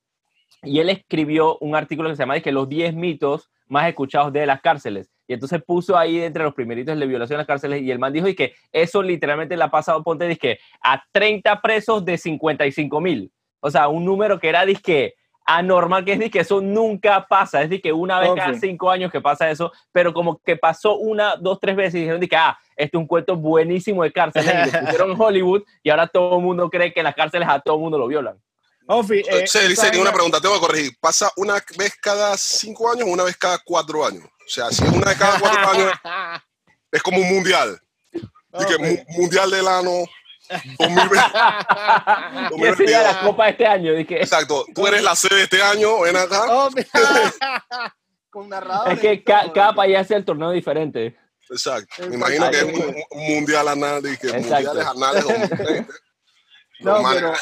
y 0.63 0.79
él 0.79 0.89
escribió 0.89 1.57
un 1.59 1.75
artículo 1.75 2.09
que 2.09 2.15
se 2.15 2.23
llama 2.23 2.33
dizque, 2.35 2.51
Los 2.51 2.67
10 2.69 2.93
mitos 2.93 3.49
más 3.67 3.87
escuchados 3.87 4.31
de 4.33 4.45
las 4.45 4.61
cárceles. 4.61 5.11
Y 5.27 5.33
entonces 5.33 5.61
puso 5.63 5.97
ahí 5.97 6.21
entre 6.21 6.43
los 6.43 6.53
primeritos 6.53 6.97
de 6.97 7.05
violación 7.05 7.35
en 7.35 7.39
las 7.39 7.47
cárceles 7.47 7.81
y 7.81 7.91
el 7.91 7.99
man 7.99 8.13
dijo 8.13 8.27
y 8.27 8.35
que 8.35 8.53
eso 8.71 9.03
literalmente 9.03 9.57
le 9.57 9.63
ha 9.63 9.69
pasado, 9.69 10.03
ponte, 10.03 10.27
dizque, 10.27 10.59
a 10.81 11.03
30 11.11 11.61
presos 11.61 12.05
de 12.05 12.17
55 12.17 13.01
mil. 13.01 13.31
O 13.59 13.69
sea, 13.69 13.87
un 13.89 14.05
número 14.05 14.39
que 14.39 14.49
era, 14.49 14.65
dizque, 14.65 15.15
anormal, 15.47 16.03
que 16.03 16.13
es 16.13 16.19
de 16.19 16.29
que 16.29 16.39
eso 16.39 16.61
nunca 16.61 17.25
pasa. 17.27 17.61
Es 17.61 17.81
que 17.81 17.91
una 17.91 18.19
vez 18.19 18.29
Ok. 18.29 18.37
cada 18.37 18.59
cinco 18.59 18.91
años 18.91 19.11
que 19.11 19.21
pasa 19.21 19.49
eso, 19.49 19.71
pero 19.91 20.13
como 20.13 20.39
que 20.39 20.57
pasó 20.57 20.97
una, 20.97 21.35
dos, 21.37 21.59
tres 21.59 21.75
veces 21.75 21.95
y 21.95 21.99
dijeron 21.99 22.21
que, 22.21 22.35
ah, 22.35 22.57
este 22.75 22.97
es 22.97 22.99
un 22.99 23.07
cuento 23.07 23.35
buenísimo 23.35 24.03
de 24.03 24.11
cárceles 24.11 24.53
y 24.53 24.71
lo 24.71 24.79
pusieron 24.85 25.11
en 25.11 25.21
Hollywood 25.21 25.63
y 25.81 25.89
ahora 25.89 26.07
todo 26.07 26.37
el 26.37 26.43
mundo 26.43 26.69
cree 26.69 26.93
que 26.93 26.99
en 26.99 27.05
las 27.05 27.15
cárceles 27.15 27.47
a 27.49 27.59
todo 27.59 27.75
el 27.75 27.81
mundo 27.81 27.97
lo 27.97 28.07
violan. 28.07 28.37
Ofi, 28.89 29.19
eh, 29.19 29.45
una 29.99 30.13
pregunta, 30.13 30.39
tengo 30.39 30.55
que 30.55 30.61
corregir. 30.61 30.91
¿Pasa 30.99 31.29
una 31.35 31.55
vez 31.77 31.95
cada 32.01 32.37
cinco 32.37 32.89
años 32.89 33.07
o 33.07 33.11
una 33.11 33.23
vez 33.23 33.35
cada 33.35 33.59
cuatro 33.63 34.05
años? 34.05 34.23
O 34.47 34.49
sea, 34.49 34.69
si 34.71 34.83
es 34.83 34.89
una 34.91 35.05
vez 35.07 35.17
cada 35.17 35.39
cuatro 35.39 35.69
años, 35.69 35.91
es 36.91 37.03
como 37.03 37.17
un 37.19 37.29
mundial. 37.29 37.79
Dije, 38.13 38.75
Ok. 38.75 38.79
mu- 38.81 39.05
Mundial 39.21 39.51
del 39.51 39.67
Ano 39.67 40.05
2020. 40.79 42.57
¿Qué 42.57 42.75
sería 42.75 43.01
la 43.03 43.19
copa 43.21 43.45
de 43.45 43.51
este 43.51 43.67
año? 43.67 43.93
Dije, 43.93 44.21
Exacto, 44.21 44.65
tú 44.73 44.87
eres 44.87 45.03
la 45.03 45.15
sede 45.15 45.35
de 45.35 45.43
este 45.43 45.61
año, 45.61 45.99
ven 46.01 46.15
acá. 46.15 46.45
Oh, 46.49 46.69
mira. 46.71 46.87
Con 48.29 48.49
narradores. 48.49 48.93
es 48.95 48.99
que 48.99 49.13
y 49.13 49.23
ca- 49.23 49.43
todo. 49.43 49.53
cada 49.53 49.73
país 49.73 49.97
hace 49.97 50.15
el 50.15 50.25
torneo 50.25 50.51
diferente. 50.51 51.17
Exacto. 51.49 52.07
Me 52.07 52.15
imagino 52.15 52.49
que 52.51 52.57
es 52.57 52.63
un, 52.63 52.95
un 53.11 53.33
mundial 53.35 53.67
anal, 53.67 54.01
dije, 54.03 54.27
Exacto. 54.27 54.73
mundiales 54.73 54.85
anales 54.85 55.23
2020. 55.23 55.93
No, 56.81 57.03
pero 57.11 57.33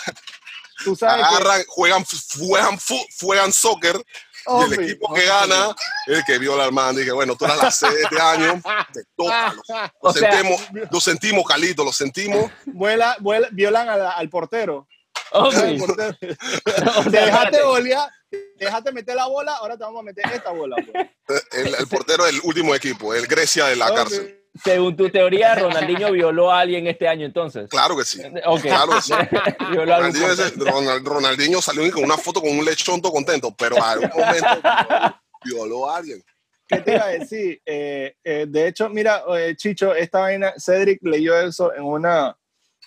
tú 0.84 0.96
sabes 0.96 1.26
que... 1.28 1.34
juegan, 1.68 2.06
juegan, 2.38 2.78
juegan 3.20 3.52
soccer 3.54 3.96
y 4.48 4.74
el 4.74 4.80
equipo 4.84 5.14
que 5.14 5.26
gana 5.26 5.76
es 6.08 6.18
el 6.18 6.24
que 6.26 6.38
viola 6.40 6.66
al 6.66 6.72
man. 6.72 6.96
Dije, 6.96 7.12
bueno, 7.12 7.36
tú 7.36 7.46
eres 7.46 7.58
la 7.58 7.72
sede 7.72 7.96
de 7.96 8.02
este 8.04 8.22
año, 8.22 8.62
te 8.94 9.04
toca. 9.18 9.56
Lo, 10.02 10.14
sentimos, 10.14 10.62
lo 10.92 11.00
sentimos, 11.00 11.44
Calito, 11.46 11.84
lo 11.84 11.92
sentimos. 11.94 12.52
Vuela, 12.66 13.18
vuela- 13.20 13.50
violan 13.52 13.90
al, 13.90 14.02
al 14.06 14.30
portero. 14.30 14.88
Ok. 15.32 15.54
Al 15.56 15.78
portero. 15.78 16.16
Te 16.22 17.10
dejaste 17.10 17.64
bolear, 17.64 18.10
dejaste 18.58 18.92
meter 18.92 19.16
la 19.16 19.26
bola, 19.28 19.54
ahora 19.56 19.78
te 19.78 19.84
vamos 19.84 20.00
a 20.02 20.04
meter 20.04 20.26
esta 20.34 20.52
bola. 20.52 20.76
pues. 20.92 21.08
El, 21.52 21.74
el 21.76 21.88
portero 21.88 22.26
del 22.26 22.40
último 22.44 22.76
equipo, 22.76 23.14
el 23.14 23.26
Grecia 23.28 23.66
de 23.66 23.76
la 23.76 23.94
cárcel. 23.94 24.45
Según 24.64 24.96
tu 24.96 25.10
teoría, 25.10 25.54
Ronaldinho 25.56 26.12
violó 26.14 26.52
a 26.52 26.62
alguien 26.62 26.88
este 26.88 27.08
año 27.08 27.26
entonces. 27.26 27.70
Claro 27.70 27.98
que 27.98 28.06
sí. 28.06 28.22
Ok. 28.46 28.62
Claro 28.62 28.92
que 28.94 29.02
sí. 29.02 29.14
Ronaldinho, 29.76 30.32
ese- 30.32 30.52
portero. 30.52 30.66
Ronald- 30.80 31.04
Ronaldinho 31.06 31.62
salió 31.62 31.92
con 31.92 32.04
una 32.04 32.18
foto 32.18 32.42
con 32.42 32.58
un 32.58 32.64
lechón 32.64 33.02
todo 33.02 33.12
contento, 33.12 33.54
pero 33.58 33.82
a 33.84 33.92
algún 33.92 34.10
momento 34.10 34.48
violó 35.44 35.90
a 35.90 35.98
alguien. 35.98 36.24
¿Qué 36.68 36.78
te 36.82 36.96
iba 36.96 37.04
a 37.06 37.10
decir? 37.10 37.62
Eh, 37.66 38.16
eh, 38.24 38.46
de 38.50 38.68
hecho, 38.68 38.90
mira, 38.90 39.24
eh, 39.38 39.56
Chicho, 39.56 39.94
esta 39.94 40.20
vaina, 40.22 40.54
Cedric 40.58 41.00
leyó 41.04 41.40
eso 41.40 41.72
en 41.76 41.84
una, 41.84 42.36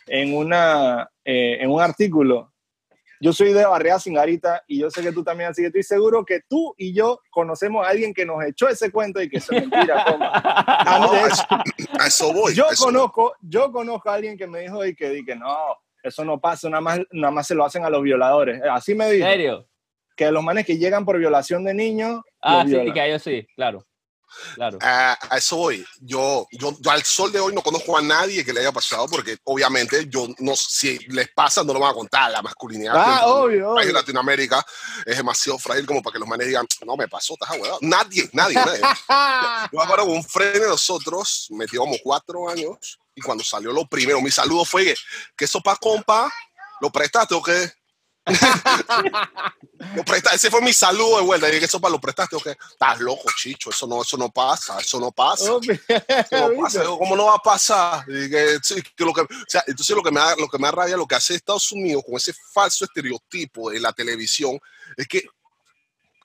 en 0.06 0.34
una, 0.36 1.08
eh, 1.24 1.58
en 1.60 1.70
un 1.70 1.80
artículo. 1.80 2.52
Yo 3.20 3.32
soy 3.32 3.52
de 3.52 3.64
Barrea 3.64 3.98
Singarita 3.98 4.62
y 4.66 4.78
yo 4.80 4.90
sé 4.90 5.02
que 5.02 5.12
tú 5.12 5.24
también, 5.24 5.50
así 5.50 5.62
que 5.62 5.66
estoy 5.68 5.82
seguro 5.82 6.24
que 6.24 6.40
tú 6.48 6.74
y 6.78 6.92
yo 6.94 7.20
conocemos 7.30 7.84
a 7.86 7.90
alguien 7.90 8.14
que 8.14 8.24
nos 8.24 8.44
echó 8.44 8.68
ese 8.68 8.90
cuento 8.92 9.20
y 9.20 9.28
que 9.28 9.38
eso 9.38 9.52
es 9.54 9.62
mentira. 9.62 10.04
No, 11.00 11.12
a, 11.12 11.26
eso, 11.26 11.44
a 12.00 12.06
eso 12.06 12.32
voy. 12.32 12.54
yo 12.54 12.68
a 12.68 12.72
eso 12.72 12.84
voy. 12.86 12.94
conozco, 12.94 13.34
yo 13.42 13.70
conozco 13.72 14.10
a 14.10 14.14
alguien 14.14 14.36
que 14.36 14.46
me 14.46 14.60
dijo 14.60 14.84
y 14.84 14.94
que, 14.94 15.10
di 15.10 15.24
que 15.24 15.34
no, 15.36 15.56
eso 16.02 16.24
no 16.24 16.40
pasa, 16.40 16.68
nada 16.70 16.80
más, 16.80 17.00
nada 17.12 17.30
más 17.32 17.46
se 17.46 17.54
lo 17.54 17.64
hacen 17.64 17.84
a 17.84 17.90
los 17.90 18.02
violadores. 18.02 18.60
Así 18.70 18.94
me 18.94 19.06
¿En 19.06 19.12
dijo, 19.12 19.26
serio? 19.26 19.68
que 20.16 20.30
los 20.30 20.42
manes 20.42 20.64
que 20.66 20.78
llegan 20.78 21.04
por 21.04 21.18
violación 21.18 21.64
de 21.64 21.74
niños, 21.74 22.20
Ah, 22.40 22.64
sí, 22.66 22.92
que 22.92 23.06
ellos 23.06 23.22
sí, 23.22 23.46
claro. 23.56 23.84
Claro. 24.54 24.78
A, 24.80 25.18
a 25.30 25.38
eso 25.38 25.56
voy. 25.56 25.84
Yo, 26.00 26.46
yo, 26.52 26.76
yo 26.80 26.90
al 26.90 27.02
sol 27.04 27.32
de 27.32 27.40
hoy 27.40 27.54
no 27.54 27.62
conozco 27.62 27.96
a 27.96 28.02
nadie 28.02 28.44
que 28.44 28.52
le 28.52 28.60
haya 28.60 28.72
pasado 28.72 29.06
porque 29.08 29.38
obviamente 29.44 30.06
yo 30.08 30.26
no 30.38 30.54
si 30.56 30.98
les 31.08 31.28
pasa 31.32 31.62
no 31.64 31.72
lo 31.72 31.80
van 31.80 31.90
a 31.90 31.94
contar. 31.94 32.30
La 32.30 32.42
masculinidad 32.42 32.94
Ah, 32.96 33.20
en 33.22 33.30
obvio, 33.30 33.70
obvio. 33.72 33.92
Latinoamérica 33.92 34.64
es 35.04 35.16
demasiado 35.16 35.58
frágil 35.58 35.86
como 35.86 36.02
para 36.02 36.12
que 36.14 36.18
los 36.18 36.28
manes 36.28 36.46
digan, 36.46 36.66
no 36.84 36.96
me 36.96 37.08
pasó, 37.08 37.34
estás. 37.34 37.56
Nadie, 37.80 38.28
nadie, 38.32 38.54
nadie. 38.56 38.80
Yo 39.72 39.80
acuerdo 39.80 40.06
que 40.06 40.12
un 40.12 40.24
friend 40.24 40.54
de 40.62 40.68
nosotros 40.68 41.46
metió 41.50 41.80
como 41.80 41.96
cuatro 42.02 42.48
años 42.48 42.98
y 43.14 43.20
cuando 43.20 43.42
salió 43.42 43.72
lo 43.72 43.86
primero, 43.86 44.20
mi 44.20 44.30
saludo 44.30 44.64
fue 44.64 44.84
que, 44.84 44.94
que 45.36 45.44
eso 45.44 45.60
pa' 45.60 45.76
compa, 45.76 46.32
¿lo 46.80 46.90
prestaste 46.90 47.34
o 47.34 47.42
qué? 47.42 47.72
Ese 50.32 50.50
fue 50.50 50.60
mi 50.60 50.72
saludo 50.72 51.18
de 51.18 51.22
vuelta. 51.24 51.46
Dije, 51.46 51.60
¿qué 51.60 51.68
sopa 51.68 51.88
lo 51.88 52.00
prestaste 52.00 52.36
o 52.36 52.40
qué? 52.40 52.50
Estás 52.50 53.00
loco, 53.00 53.24
chicho, 53.36 53.70
eso 53.70 53.86
no, 53.86 54.02
eso 54.02 54.16
no 54.16 54.30
pasa, 54.30 54.78
eso 54.80 55.00
no 55.00 55.10
pasa. 55.12 55.52
Obvio. 55.52 55.74
Eso 55.88 56.48
no 56.48 56.62
pasa. 56.62 56.80
Digo, 56.80 56.98
¿Cómo 56.98 57.16
no 57.16 57.26
va 57.26 57.34
a 57.34 57.38
pasar? 57.38 58.06
Dije, 58.06 58.58
sí, 58.62 58.82
que 58.96 59.04
lo 59.04 59.12
que, 59.12 59.22
o 59.22 59.26
sea, 59.46 59.62
entonces 59.66 59.96
lo 59.96 60.02
que, 60.02 60.10
me 60.10 60.20
da, 60.20 60.36
lo 60.36 60.48
que 60.48 60.58
me 60.58 60.66
da 60.66 60.72
rabia, 60.72 60.96
lo 60.96 61.06
que 61.06 61.14
hace 61.14 61.34
Estados 61.34 61.70
Unidos 61.72 62.02
con 62.04 62.16
ese 62.16 62.32
falso 62.52 62.84
estereotipo 62.84 63.70
de 63.70 63.80
la 63.80 63.92
televisión, 63.92 64.58
es 64.96 65.06
que 65.06 65.24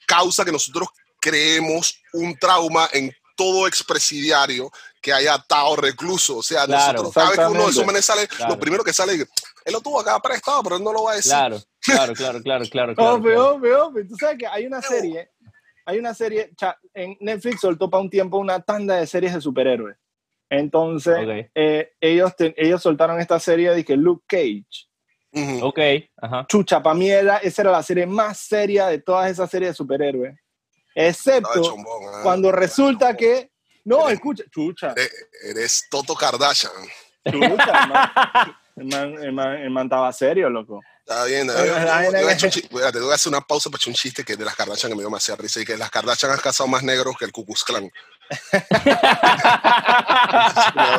causa 0.05 0.43
que 0.43 0.51
nosotros 0.51 0.89
creemos 1.19 1.99
un 2.13 2.37
trauma 2.37 2.89
en 2.91 3.15
todo 3.35 3.67
expresidiario 3.67 4.71
que 5.01 5.13
haya 5.13 5.33
atado 5.33 5.75
recluso. 5.75 6.37
O 6.37 6.43
sea, 6.43 6.65
Claro, 6.65 7.03
nosotros, 7.03 7.13
cada 7.13 7.29
vez 7.29 7.39
que 7.39 7.45
uno 7.45 7.65
de 7.65 7.71
esos 7.71 7.85
manes 7.85 8.05
sale, 8.05 8.27
Claro. 8.27 8.53
lo 8.53 8.59
primero 8.59 8.83
que 8.83 8.93
sale 8.93 9.13
es 9.13 9.23
que 9.23 9.29
él 9.65 9.73
lo 9.73 9.81
tuvo 9.81 9.99
acá 9.99 10.19
prestado, 10.19 10.63
pero 10.63 10.77
él 10.77 10.83
no 10.83 10.93
lo 10.93 11.03
va 11.03 11.13
a 11.13 11.15
decir. 11.15 11.31
Claro, 11.31 11.61
claro, 11.83 12.13
claro, 12.13 12.41
claro, 12.41 12.65
claro. 12.65 12.95
claro, 12.95 13.13
Obvio, 13.15 13.33
claro. 13.33 13.49
obvio, 13.55 13.85
obvio. 13.87 14.07
Tú 14.07 14.15
sabes 14.15 14.37
que 14.37 14.47
hay 14.47 14.65
una 14.65 14.81
serie, 14.81 15.29
hay 15.85 15.99
una 15.99 16.13
serie, 16.13 16.51
cha- 16.55 16.77
en 16.93 17.17
Netflix 17.19 17.61
soltó 17.61 17.89
para 17.89 18.01
un 18.01 18.09
tiempo 18.09 18.37
una 18.37 18.59
tanda 18.61 18.95
de 18.97 19.07
series 19.07 19.33
de 19.33 19.41
superhéroes. 19.41 19.97
Entonces, 20.49 21.47
eh, 21.55 21.91
ellos, 21.99 22.35
te- 22.35 22.53
ellos 22.57 22.81
soltaron 22.81 23.19
esta 23.19 23.39
serie 23.39 23.71
de 23.71 23.83
que 23.83 23.97
Luke 23.97 24.23
Cage. 24.27 24.87
Ujú. 25.31 25.65
Ok, 25.65 25.79
ajá. 26.21 26.45
Chucha, 26.47 26.83
para 26.83 26.93
mí 26.95 27.09
era- 27.09 27.37
esa 27.37 27.63
era 27.63 27.71
la 27.71 27.81
serie 27.83 28.05
más 28.05 28.37
seria 28.37 28.87
de 28.87 28.99
todas 28.99 29.31
esas 29.31 29.49
series 29.49 29.71
de 29.71 29.75
superhéroes. 29.75 30.35
Excepto 30.95 31.75
ah. 31.77 32.19
cuando 32.21 32.51
resulta 32.51 33.15
que. 33.17 33.49
No, 33.85 34.07
escucha, 34.09 34.43
chucha, 34.51 34.91
Eres, 34.91 35.27
eres 35.49 35.87
Toto 35.89 36.13
Kardashian. 36.15 36.71
chucha, 37.29 37.87
man. 37.87 38.55
El 38.75 38.85
man, 38.85 39.23
el 39.23 39.31
man- 39.33 39.57
el 39.57 39.69
man 39.71 39.85
estaba 39.87 40.13
serio, 40.13 40.49
loco. 40.49 40.81
Está 41.05 41.25
bien. 41.25 41.47
Bueno, 41.47 41.65
yo- 41.65 41.73
yo- 41.73 41.89
la 42.79 42.91
yo 42.91 43.01
voy 43.03 43.11
a 43.11 43.15
hacer 43.15 43.29
una 43.29 43.41
pausa 43.41 43.69
para 43.69 43.77
echar 43.79 43.89
un 43.89 43.95
chiste 43.95 44.23
que 44.23 44.37
de 44.37 44.45
las 44.45 44.55
Kardashian 44.55 44.89
que 44.89 44.95
me 44.95 45.01
dio 45.01 45.07
demasiada 45.09 45.41
risa 45.41 45.59
y 45.59 45.65
que 45.65 45.75
las 45.77 45.89
Kardashian 45.91 46.31
han 46.31 46.39
casado 46.39 46.67
más 46.69 46.81
negros 46.81 47.17
que 47.17 47.25
el 47.25 47.31
Ku 47.33 47.45
Klux 47.45 47.63
Klan. 47.65 47.91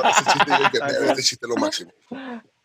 Ese 0.04 1.22
chiste, 1.22 1.36
este 1.36 1.46
es 1.46 1.48
lo 1.48 1.56
máximo. 1.56 1.90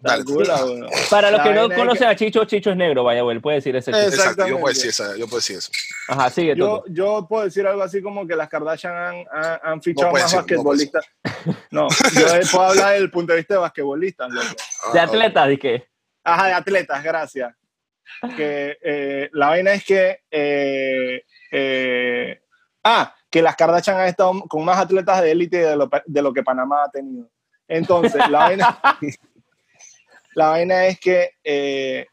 Dale. 0.01 0.23
Calcula, 0.23 0.63
bueno. 0.63 0.87
Para 1.09 1.29
los 1.29 1.41
que 1.41 1.53
no 1.53 1.69
conocen 1.69 2.07
a 2.07 2.15
Chicho, 2.15 2.45
Chicho 2.45 2.69
es 2.71 2.77
negro, 2.77 3.03
vaya, 3.03 3.21
güey, 3.21 3.39
puede 3.39 3.57
decir 3.57 3.75
ese 3.75 3.91
chiste. 3.91 4.07
Exacto, 4.07 4.47
yo 4.47 4.57
puedo 4.59 4.73
decir 4.73 4.89
esa, 4.91 5.15
yo 5.17 5.25
puedo 5.27 5.37
decir 5.39 5.57
eso. 5.57 5.71
Ajá, 6.07 6.29
sigue 6.29 6.55
Yo, 6.55 7.25
puedo 7.27 7.43
decir 7.45 7.67
algo 7.67 7.83
así 7.83 8.01
como 8.01 8.25
que 8.25 8.35
las 8.35 8.47
Kardashian 8.47 8.93
han, 8.95 9.15
han, 9.31 9.59
han 9.63 9.81
fichado 9.81 10.11
más 10.13 10.23
decir, 10.23 10.37
basquetbolistas. 10.39 11.05
No, 11.71 11.87
yo 12.13 12.27
puedo 12.51 12.65
hablar 12.65 12.91
desde 12.91 13.03
el 13.03 13.11
punto 13.11 13.33
de 13.33 13.37
vista 13.39 13.53
de 13.55 13.59
basquetbolistas, 13.59 14.29
loco. 14.29 14.47
De 14.93 14.99
Ah, 14.99 15.03
atleta, 15.03 15.47
dije. 15.47 15.89
Ajá, 16.33 16.47
de 16.47 16.53
atletas, 16.53 17.03
gracias. 17.03 17.53
Que 18.35 18.77
eh, 18.81 19.29
la 19.33 19.49
vaina 19.49 19.73
es 19.73 19.83
que. 19.85 20.19
eh, 20.31 21.23
eh, 21.51 22.41
ah, 22.83 23.13
que 23.29 23.41
las 23.41 23.55
Kardashian 23.55 23.97
han 23.97 24.07
estado 24.07 24.41
con 24.47 24.65
más 24.65 24.77
atletas 24.79 25.21
de 25.21 25.31
élite 25.31 25.57
de 25.57 25.75
lo, 25.75 25.89
de 26.05 26.21
lo 26.21 26.33
que 26.33 26.43
Panamá 26.43 26.85
ha 26.85 26.89
tenido. 26.89 27.29
Entonces, 27.67 28.27
la 28.29 28.39
vaina, 28.39 28.79
la 30.33 30.47
vaina 30.49 30.87
es 30.87 30.99
que 30.99 32.07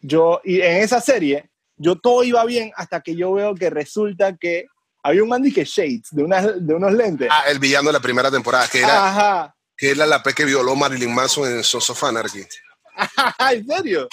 yo, 0.00 0.40
y 0.44 0.60
en 0.60 0.82
esa 0.82 1.00
serie, 1.00 1.50
yo 1.76 1.96
todo 1.96 2.24
iba 2.24 2.44
bien 2.44 2.72
hasta 2.76 3.00
que 3.00 3.14
yo 3.16 3.32
veo 3.32 3.54
que 3.54 3.70
resulta 3.70 4.36
que 4.36 4.66
había 5.02 5.22
un 5.22 5.28
man 5.28 5.42
que 5.52 5.64
Shades, 5.64 6.08
de, 6.12 6.22
unas, 6.22 6.66
de 6.66 6.74
unos 6.74 6.92
lentes. 6.92 7.28
Ah, 7.30 7.44
el 7.48 7.58
villano 7.58 7.88
de 7.88 7.92
la 7.92 8.00
primera 8.00 8.30
temporada, 8.30 8.66
que 8.68 8.78
era, 8.80 9.08
Ajá. 9.08 9.56
que 9.76 9.90
era 9.90 10.06
la 10.06 10.22
P 10.22 10.32
que 10.32 10.46
violó 10.46 10.74
Marilyn 10.74 11.14
Manson 11.14 11.46
en 11.46 11.62
Sons 11.62 11.90
of 11.90 12.04
Anarchy. 12.04 12.46
¿En 13.52 13.66
serio? 13.66 14.08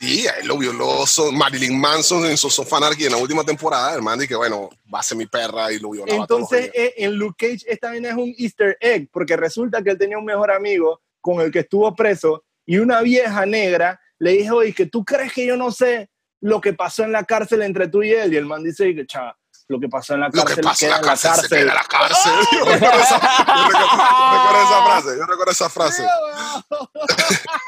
Sí, 0.00 0.26
él 0.40 0.46
lo 0.46 0.56
violó 0.56 1.04
Marilyn 1.32 1.78
Manson 1.80 2.24
en 2.26 2.36
of 2.40 2.72
Anarchy 2.72 3.06
en 3.06 3.12
la 3.12 3.18
última 3.18 3.42
temporada. 3.42 4.00
Man 4.00 4.18
dice 4.18 4.28
que, 4.28 4.36
bueno, 4.36 4.70
va 4.92 5.00
a 5.00 5.02
ser 5.02 5.18
mi 5.18 5.26
perra 5.26 5.72
y 5.72 5.80
lo 5.80 5.92
los 5.92 6.08
Entonces, 6.08 6.70
eh, 6.72 6.94
en 6.98 7.14
Luke 7.14 7.34
Cage 7.48 7.64
esta 7.66 7.88
vaina 7.88 8.10
es 8.10 8.14
un 8.14 8.32
easter 8.38 8.76
egg, 8.80 9.08
porque 9.10 9.36
resulta 9.36 9.82
que 9.82 9.90
él 9.90 9.98
tenía 9.98 10.16
un 10.18 10.24
mejor 10.24 10.52
amigo 10.52 11.00
con 11.20 11.40
el 11.40 11.50
que 11.50 11.60
estuvo 11.60 11.92
preso 11.96 12.44
y 12.64 12.78
una 12.78 13.00
vieja 13.00 13.44
negra 13.44 14.00
le 14.20 14.32
dijo, 14.32 14.56
oye, 14.56 14.72
que 14.72 14.86
tú 14.86 15.04
crees 15.04 15.32
que 15.32 15.46
yo 15.46 15.56
no 15.56 15.72
sé 15.72 16.10
lo 16.40 16.60
que 16.60 16.74
pasó 16.74 17.02
en 17.02 17.10
la 17.10 17.24
cárcel 17.24 17.62
entre 17.62 17.88
tú 17.88 18.02
y 18.02 18.12
él. 18.12 18.32
Y 18.32 18.36
el 18.36 18.46
man 18.46 18.62
dice 18.62 18.94
que, 18.94 19.04
chava, 19.04 19.36
lo 19.66 19.80
que 19.80 19.88
pasó 19.88 20.14
en 20.14 20.20
la 20.20 20.26
Lo 20.28 20.44
cárcel 20.44 20.56
que 20.56 20.62
pasa 20.62 20.84
en 20.86 20.90
la 20.92 21.00
cárcel, 21.00 21.30
se 21.34 21.48
queda 21.48 21.60
en 21.60 21.66
la 21.66 21.84
cárcel. 21.84 22.32
Recuerdo- 22.52 22.78
yo 22.78 23.64
recuerdo 24.32 24.62
esa 24.62 24.84
frase. 24.84 25.18
Yo 25.18 25.26
recuerdo 25.26 25.50
esa 25.52 25.68
frase. 25.70 26.06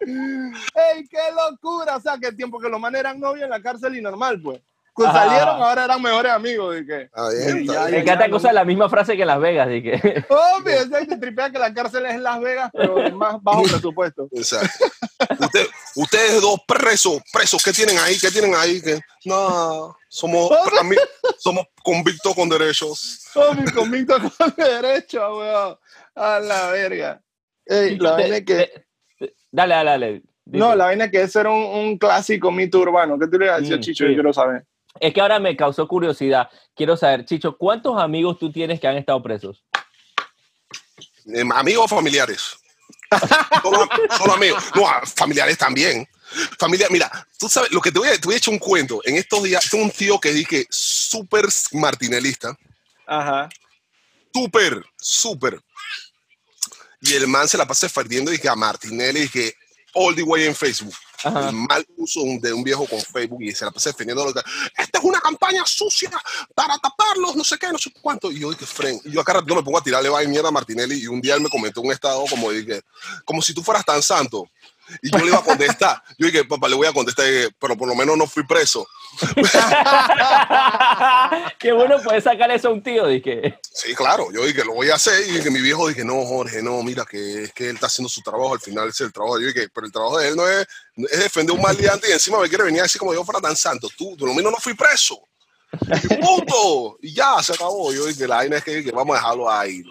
¡Ey, 0.00 1.08
qué 1.08 1.18
locura! 1.34 1.96
O 1.96 2.00
sea, 2.00 2.16
que 2.18 2.28
el 2.28 2.36
tiempo 2.36 2.58
que 2.60 2.68
los 2.68 2.80
manes 2.80 3.00
eran 3.00 3.18
novios 3.18 3.44
en 3.44 3.50
la 3.50 3.60
cárcel 3.60 3.96
y 3.96 4.00
normal, 4.00 4.40
pues. 4.42 4.60
Pues 4.94 5.10
Ajá. 5.10 5.26
salieron, 5.28 5.62
ahora 5.62 5.84
eran 5.84 6.02
mejores 6.02 6.32
amigos. 6.32 6.74
¿de 6.74 6.84
qué? 6.84 7.02
Está 7.02 7.28
bien, 7.30 7.64
ya. 7.68 7.84
Me 7.84 7.98
encanta 8.00 8.26
que 8.26 8.34
usa 8.34 8.52
la 8.52 8.64
misma 8.64 8.88
frase 8.88 9.14
que 9.14 9.22
en 9.22 9.28
Las 9.28 9.38
Vegas, 9.40 9.68
dije. 9.68 10.24
Obvio, 10.28 10.82
o 10.82 10.88
sea, 10.88 11.06
te 11.06 11.16
tripea 11.18 11.50
que 11.52 11.58
la 11.60 11.72
cárcel 11.72 12.04
es 12.06 12.14
en 12.14 12.24
Las 12.24 12.40
Vegas, 12.40 12.70
pero 12.72 13.00
es 13.04 13.14
más 13.14 13.36
bajo 13.40 13.62
presupuesto. 13.62 14.28
Exacto. 14.32 14.86
Usted- 15.38 15.66
ustedes 15.94 16.40
dos 16.40 16.58
presos, 16.66 17.20
presos, 17.32 17.62
¿qué 17.62 17.72
tienen 17.72 17.96
ahí? 17.98 18.18
¿Qué 18.18 18.28
tienen 18.32 18.54
ahí? 18.56 18.82
¿Qué? 18.82 18.98
No, 19.24 19.96
somos, 20.08 20.50
ami- 20.80 20.98
somos 21.38 21.66
convictos 21.84 22.34
con 22.34 22.48
derechos. 22.48 23.24
Tommy 23.32 23.70
convicto 23.70 24.16
con 24.36 24.52
derecho, 24.56 25.38
weón. 25.38 25.78
A 26.16 26.40
la 26.40 26.70
verga. 26.70 27.22
Ey, 27.66 27.96
la 27.98 28.20
es 28.20 28.44
que. 28.44 28.87
Dale, 29.50 29.74
dale, 29.74 29.90
dale. 29.90 30.22
Dice. 30.44 30.58
No, 30.58 30.74
la 30.74 30.86
vaina 30.86 31.04
es 31.06 31.10
que 31.10 31.22
ese 31.22 31.40
era 31.40 31.50
un, 31.50 31.62
un 31.62 31.98
clásico 31.98 32.50
mito 32.50 32.78
urbano. 32.80 33.18
¿Qué 33.18 33.26
tú 33.28 33.38
le 33.38 33.50
decías, 33.50 33.78
Mm, 33.78 33.82
Chicho? 33.82 34.04
sí. 34.04 34.10
Yo 34.10 34.14
quiero 34.16 34.32
saber. 34.32 34.64
Es 35.00 35.12
que 35.14 35.20
ahora 35.20 35.38
me 35.38 35.56
causó 35.56 35.86
curiosidad. 35.86 36.48
Quiero 36.74 36.96
saber, 36.96 37.24
Chicho, 37.24 37.56
¿cuántos 37.56 38.00
amigos 38.00 38.38
tú 38.38 38.50
tienes 38.50 38.80
que 38.80 38.88
han 38.88 38.96
estado 38.96 39.22
presos? 39.22 39.62
Eh, 41.26 41.44
amigos 41.54 41.84
o 41.92 41.96
familiares. 41.96 42.56
solo, 43.62 43.88
solo 44.16 44.32
amigos. 44.34 44.64
No, 44.74 44.88
a- 44.88 45.04
familiares 45.06 45.58
también. 45.58 46.06
Familia, 46.58 46.86
mira, 46.90 47.10
tú 47.38 47.48
sabes, 47.48 47.70
lo 47.72 47.80
que 47.80 47.90
te 47.92 47.98
voy 47.98 48.08
a, 48.08 48.12
te 48.12 48.26
voy 48.26 48.34
a 48.34 48.38
echar 48.38 48.52
un 48.52 48.58
cuento. 48.58 49.00
En 49.04 49.16
estos 49.16 49.42
días, 49.42 49.68
tengo 49.70 49.84
un 49.84 49.90
tío 49.90 50.18
que 50.18 50.32
dije 50.32 50.66
súper 50.70 51.46
martinelista. 51.72 52.56
Ajá. 53.06 53.48
Súper, 54.34 54.82
súper. 54.96 55.58
Y 57.00 57.14
el 57.14 57.26
man 57.26 57.48
se 57.48 57.58
la 57.58 57.66
pasa 57.66 57.88
perdiendo 57.88 58.32
y 58.32 58.38
que 58.38 58.48
a 58.48 58.56
Martinelli 58.56 59.22
y 59.22 59.28
que 59.28 59.54
all 59.94 60.14
the 60.14 60.22
way 60.22 60.44
en 60.44 60.54
Facebook. 60.54 60.94
Ajá. 61.24 61.48
El 61.48 61.54
mal 61.54 61.84
uso 61.96 62.20
de 62.40 62.52
un 62.52 62.62
viejo 62.62 62.86
con 62.86 63.00
Facebook 63.00 63.42
y 63.42 63.52
se 63.52 63.64
la 63.64 63.70
pasa 63.70 63.90
defendiendo. 63.90 64.24
lo 64.24 64.32
que, 64.32 64.40
Esta 64.76 64.98
es 64.98 65.04
una 65.04 65.20
campaña 65.20 65.64
sucia 65.66 66.10
para 66.54 66.78
taparlos, 66.78 67.34
no 67.34 67.42
sé 67.42 67.58
qué, 67.58 67.68
no 67.72 67.78
sé 67.78 67.92
cuánto. 68.00 68.30
Y 68.30 68.40
yo 68.40 68.50
dije, 68.50 68.66
Fren, 68.66 69.00
yo 69.04 69.20
acá 69.20 69.42
no 69.44 69.54
me 69.56 69.62
pongo 69.62 69.78
a 69.78 69.82
tirarle 69.82 70.08
va 70.08 70.22
mierda 70.22 70.48
a 70.48 70.52
Martinelli 70.52 71.02
y 71.02 71.06
un 71.08 71.20
día 71.20 71.34
él 71.34 71.40
me 71.40 71.48
comentó 71.48 71.80
un 71.80 71.92
estado 71.92 72.24
como 72.30 72.50
dije, 72.52 72.82
como 73.24 73.42
si 73.42 73.52
tú 73.52 73.62
fueras 73.62 73.84
tan 73.84 74.02
santo. 74.02 74.48
Y 75.02 75.10
yo 75.10 75.18
le 75.18 75.26
iba 75.26 75.38
a 75.38 75.44
contestar. 75.44 76.02
Yo 76.16 76.26
dije, 76.26 76.44
papá, 76.44 76.68
le 76.68 76.74
voy 76.74 76.86
a 76.86 76.92
contestar, 76.92 77.26
eh, 77.26 77.48
pero 77.58 77.76
por 77.76 77.88
lo 77.88 77.94
menos 77.94 78.16
no 78.16 78.26
fui 78.26 78.44
preso. 78.44 78.86
Qué 81.58 81.72
bueno 81.72 82.00
poder 82.02 82.22
sacar 82.22 82.50
eso 82.50 82.68
a 82.68 82.72
un 82.72 82.82
tío, 82.82 83.06
dije. 83.06 83.58
Sí, 83.62 83.94
claro, 83.94 84.30
yo 84.32 84.44
dije, 84.44 84.64
lo 84.64 84.74
voy 84.74 84.90
a 84.90 84.96
hacer. 84.96 85.28
Y 85.28 85.32
dije, 85.32 85.50
mi 85.50 85.60
viejo 85.60 85.88
dije, 85.88 86.04
no, 86.04 86.24
Jorge, 86.24 86.62
no, 86.62 86.82
mira, 86.82 87.04
que 87.04 87.44
es 87.44 87.52
que 87.52 87.70
él 87.70 87.74
está 87.74 87.86
haciendo 87.86 88.08
su 88.08 88.22
trabajo, 88.22 88.54
al 88.54 88.60
final 88.60 88.88
es 88.88 89.00
el 89.00 89.12
trabajo. 89.12 89.40
Yo 89.40 89.48
dije, 89.48 89.68
pero 89.74 89.86
el 89.86 89.92
trabajo 89.92 90.18
de 90.18 90.28
él 90.28 90.36
no 90.36 90.48
es, 90.48 90.66
es 91.10 91.20
defender 91.20 91.54
un 91.54 91.62
maleante 91.62 92.08
y 92.08 92.12
encima 92.12 92.38
me 92.38 92.48
quiere 92.48 92.64
venir 92.64 92.82
así 92.82 92.98
como 92.98 93.14
yo 93.14 93.24
fuera 93.24 93.40
tan 93.40 93.56
santo. 93.56 93.88
Tú, 93.96 94.16
por 94.16 94.28
lo 94.28 94.34
menos 94.34 94.52
no 94.52 94.58
fui 94.58 94.74
preso. 94.74 95.20
Y 95.72 96.16
punto. 96.16 96.98
Y 97.02 97.14
ya, 97.14 97.42
se 97.42 97.52
acabó. 97.52 97.92
Yo 97.92 98.06
dije, 98.06 98.26
la 98.26 98.36
vaina 98.36 98.56
es 98.56 98.64
que, 98.64 98.82
que 98.82 98.92
vamos 98.92 99.16
a 99.16 99.20
dejarlo 99.20 99.50
ahí. 99.50 99.82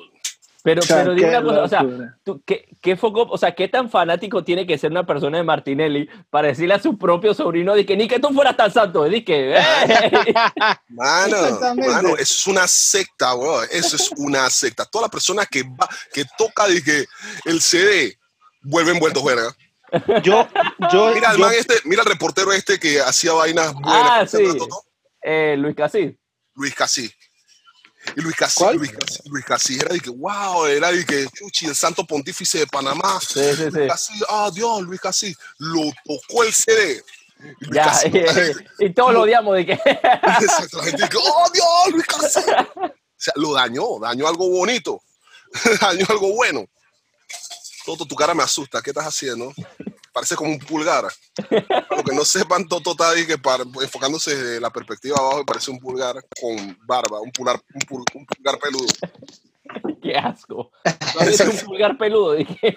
Pero, 0.68 0.82
sea, 0.82 0.98
pero 0.98 1.14
dime 1.14 1.30
una 1.30 1.42
cosa, 1.42 1.62
o 1.64 1.68
sea, 1.70 2.16
tú, 2.26 2.44
¿qué, 2.46 2.68
qué 2.82 2.98
foco, 2.98 3.22
o 3.22 3.38
sea, 3.38 3.56
qué 3.56 3.70
tan 3.70 3.90
fanático 3.90 4.44
tiene 4.44 4.68
que 4.68 4.78
ser 4.78 4.92
una 4.92 5.06
persona 5.06 5.38
de 5.38 5.44
Martinelli 5.46 6.10
para 6.30 6.50
decirle 6.50 6.74
a 6.74 6.80
su 6.82 6.98
propio 6.98 7.34
sobrino 7.34 7.74
de 7.74 7.86
que 7.86 7.96
ni 7.96 8.06
que 8.06 8.20
tú 8.20 8.34
fueras 8.34 8.58
tan 8.58 8.70
santo, 8.70 9.06
de 9.06 9.24
que. 9.24 9.56
Mano, 10.90 11.38
mano, 11.78 12.10
eso 12.18 12.22
es 12.22 12.48
una 12.48 12.68
secta, 12.68 13.34
bro. 13.34 13.64
Eso 13.64 13.96
es 13.96 14.12
una 14.18 14.50
secta. 14.50 14.84
Toda 14.84 15.04
la 15.04 15.10
persona 15.10 15.46
que 15.46 15.64
va, 15.64 15.88
que 16.14 16.26
toca 16.38 16.68
de 16.68 16.84
que 16.84 17.06
el 17.46 17.62
CD 17.62 18.18
vuelve 18.62 18.92
envuelto, 18.92 19.24
verga. 19.24 19.56
Yo, 20.22 20.46
yo, 20.92 21.14
Mira 21.14 21.32
el 21.32 21.38
yo- 21.38 21.46
man 21.46 21.54
este, 21.58 21.76
mira 21.86 22.02
el 22.02 22.10
reportero 22.10 22.52
este 22.52 22.78
que 22.78 23.00
hacía 23.00 23.32
vainas 23.32 23.74
buenas. 23.74 23.94
Ah, 23.94 24.26
sí. 24.28 24.44
Eh, 25.22 25.56
Luis 25.58 25.78
Casí. 25.78 26.20
Luis 26.56 26.76
Casí. 26.76 27.10
Y 28.16 28.22
Luis 28.22 28.36
¿Cuál? 28.56 28.78
Luis 28.78 28.92
Casí, 28.92 29.20
Luis 29.30 29.46
Casí 29.46 29.80
era 29.80 29.94
de 29.94 30.00
que, 30.00 30.10
wow, 30.10 30.66
era 30.66 30.92
de 30.92 31.06
que, 31.06 31.28
chuchi, 31.28 31.66
el 31.66 31.76
santo 31.76 32.06
pontífice 32.06 32.60
de 32.60 32.68
Panamá. 32.68 33.20
Sí, 33.20 33.40
sí, 33.44 33.56
sí. 33.56 33.70
Luis 33.72 33.92
Casí, 33.92 34.14
ah, 34.30 34.50
Dios, 34.54 34.82
Luis 34.82 35.00
Casí, 35.00 35.36
lo 35.60 35.82
tocó 36.06 36.44
el 36.44 36.54
CD. 36.54 37.04
Y 37.40 37.66
Luis 37.66 37.76
Ya, 37.76 37.86
Casí, 37.86 38.12
y 38.80 38.90
todos 38.94 39.14
lo 39.14 39.22
odiamos 39.22 39.56
de 39.56 39.66
que. 39.66 39.74
Exacto, 39.84 40.78
la 40.78 40.84
gente 40.86 41.04
dice, 41.04 41.18
oh, 41.18 41.50
Dios, 41.54 41.94
Luis 41.94 42.06
Casí. 42.06 42.40
O 42.40 43.20
sea, 43.20 43.34
lo 43.36 43.54
dañó, 43.54 44.00
dañó 44.00 44.28
algo 44.28 44.50
bonito, 44.50 45.02
dañó 45.82 46.06
algo 46.10 46.34
bueno. 46.34 46.66
Toto, 47.86 48.06
tu 48.06 48.16
cara 48.16 48.34
me 48.34 48.44
asusta, 48.44 48.82
¿qué 48.82 48.90
estás 48.90 49.06
haciendo? 49.06 49.54
Parece 50.18 50.36
como 50.36 50.50
un 50.50 50.58
pulgar. 50.58 51.04
Los 51.04 52.04
que 52.04 52.16
no 52.16 52.26
sepan, 52.26 52.68
Toto 52.68 52.90
está 52.92 53.12
ahí 53.12 53.28
que 53.28 53.38
para- 53.38 53.62
enfocándose 53.64 54.36
desde 54.36 54.60
la 54.60 54.72
perspectiva 54.72 55.16
abajo 55.20 55.42
y 55.42 55.46
parece 55.46 55.70
un 55.70 55.78
pulgar 55.78 56.16
con 56.42 56.76
barba, 56.88 57.22
un 57.22 57.30
pulgar, 57.32 57.62
un 57.76 57.82
pul- 57.82 58.04
un 58.16 58.26
pulgar 58.26 58.58
peludo. 58.58 58.88
Qué 60.02 60.16
asco. 60.16 60.72
Parece 61.16 61.48
un 61.48 61.56
pulgar 61.66 62.00
peludo. 62.00 62.34
Dije. 62.34 62.76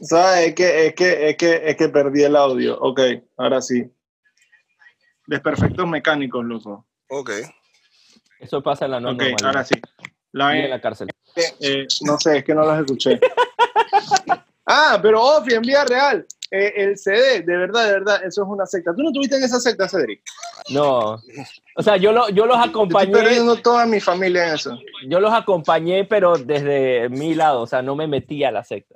¿Sabes? 0.00 0.48
Es 0.48 0.54
que, 0.54 0.86
es, 0.86 0.94
que, 0.94 1.28
es, 1.30 1.36
que, 1.36 1.62
es 1.70 1.76
que 1.76 1.88
perdí 1.90 2.22
el 2.22 2.34
audio. 2.36 2.78
Ok, 2.80 3.00
ahora 3.36 3.60
sí. 3.60 3.84
Desperfectos 5.26 5.86
mecánicos, 5.86 6.46
loco. 6.46 6.86
Ok. 7.10 7.30
Eso 8.40 8.62
pasa 8.62 8.86
en 8.86 8.92
la 8.92 9.00
no 9.00 9.08
ok, 9.10 9.16
normalidad. 9.18 9.46
ahora 9.46 9.64
sí. 9.64 9.74
La, 10.32 10.56
en 10.56 10.70
la 10.70 10.80
cárcel. 10.80 11.08
eh, 11.60 11.86
no 12.06 12.18
sé, 12.18 12.38
es 12.38 12.44
que 12.44 12.54
no 12.54 12.62
los 12.64 12.78
escuché. 12.80 13.20
ah, 14.68 14.98
pero 15.02 15.22
Ofi, 15.22 15.54
en 15.54 15.62
vía 15.62 15.84
real. 15.84 16.24
eh, 16.50 16.72
el 16.76 16.96
CD, 16.96 17.40
de 17.42 17.56
verdad, 17.56 17.84
de 17.86 17.92
verdad, 17.92 18.16
eso 18.24 18.42
es 18.42 18.48
una 18.48 18.64
secta. 18.66 18.94
¿Tú 18.94 19.02
no 19.02 19.10
tuviste 19.12 19.36
en 19.36 19.44
esa 19.44 19.58
secta, 19.60 19.88
Cedric? 19.88 20.22
No. 20.70 21.20
O 21.76 21.82
sea, 21.82 21.96
yo, 21.96 22.12
lo, 22.12 22.28
yo 22.30 22.46
los 22.46 22.56
Yo 22.56 22.64
estoy 22.64 22.70
acompañé. 22.70 23.12
perdiendo 23.12 23.56
toda 23.56 23.84
mi 23.86 24.00
familia 24.00 24.48
en 24.48 24.54
eso. 24.54 24.78
Yo 25.08 25.20
los 25.20 25.32
acompañé, 25.32 26.04
pero 26.04 26.36
desde 26.38 27.08
mi 27.10 27.34
lado. 27.34 27.60
O 27.62 27.66
sea, 27.66 27.82
no 27.82 27.94
me 27.96 28.06
metí 28.06 28.44
a 28.44 28.50
la 28.50 28.64
secta. 28.64 28.94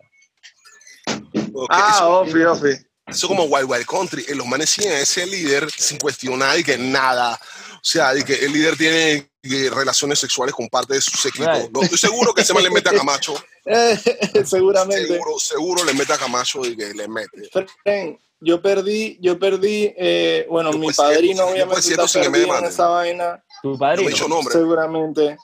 Ah, 1.68 1.90
eso, 1.94 2.20
Ofi, 2.20 2.42
Ofi. 2.44 2.70
eso 3.06 3.28
como 3.28 3.44
Wild 3.44 3.70
Wild 3.70 3.86
Country. 3.86 4.24
eh, 4.28 4.34
Los 4.34 4.46
manes 4.46 4.70
siguen 4.70 4.92
ese 4.94 5.26
líder 5.26 5.68
sin 5.70 5.98
cuestionar 5.98 6.58
y 6.58 6.64
que 6.64 6.78
nada. 6.78 7.38
O 7.84 7.84
sea, 7.84 8.16
y 8.16 8.22
que 8.22 8.34
el 8.34 8.52
líder 8.52 8.76
tiene 8.76 9.28
eh, 9.42 9.70
relaciones 9.74 10.20
sexuales 10.20 10.54
con 10.54 10.68
parte 10.68 10.94
de 10.94 11.00
su 11.00 11.16
séquito. 11.16 11.50
Right. 11.52 11.70
No, 11.72 11.82
estoy 11.82 11.98
seguro 11.98 12.32
que 12.32 12.44
se 12.44 12.54
man 12.54 12.62
le 12.62 12.70
mete 12.70 12.90
a 12.90 12.92
Camacho. 12.92 13.34
Seguramente. 14.44 15.08
Seguro, 15.08 15.38
seguro 15.38 15.84
le 15.84 15.92
mete 15.94 16.12
a 16.12 16.18
Camacho 16.18 16.64
y 16.64 16.76
que 16.76 16.94
le 16.94 17.08
mete. 17.08 17.50
Fren, 17.82 18.20
yo 18.40 18.62
perdí, 18.62 19.18
yo 19.20 19.38
perdí, 19.38 19.92
eh, 19.96 20.46
bueno, 20.48 20.70
Yo 20.72 20.78
mi 20.78 20.86
pues 20.86 20.96
padrino 20.96 21.44
obviamente 21.44 21.66
pues 21.74 21.84
siento 21.84 22.04
está 22.04 22.20
perdido 22.20 22.56
en 22.58 22.64
esa 22.66 22.88
vaina, 22.88 23.44
Tu 23.62 23.70
No 23.72 23.78
padrino. 23.78 24.08
he 24.08 24.12
dicho 24.12 24.28
nombre. 24.28 24.52
seguramente. 24.52 25.36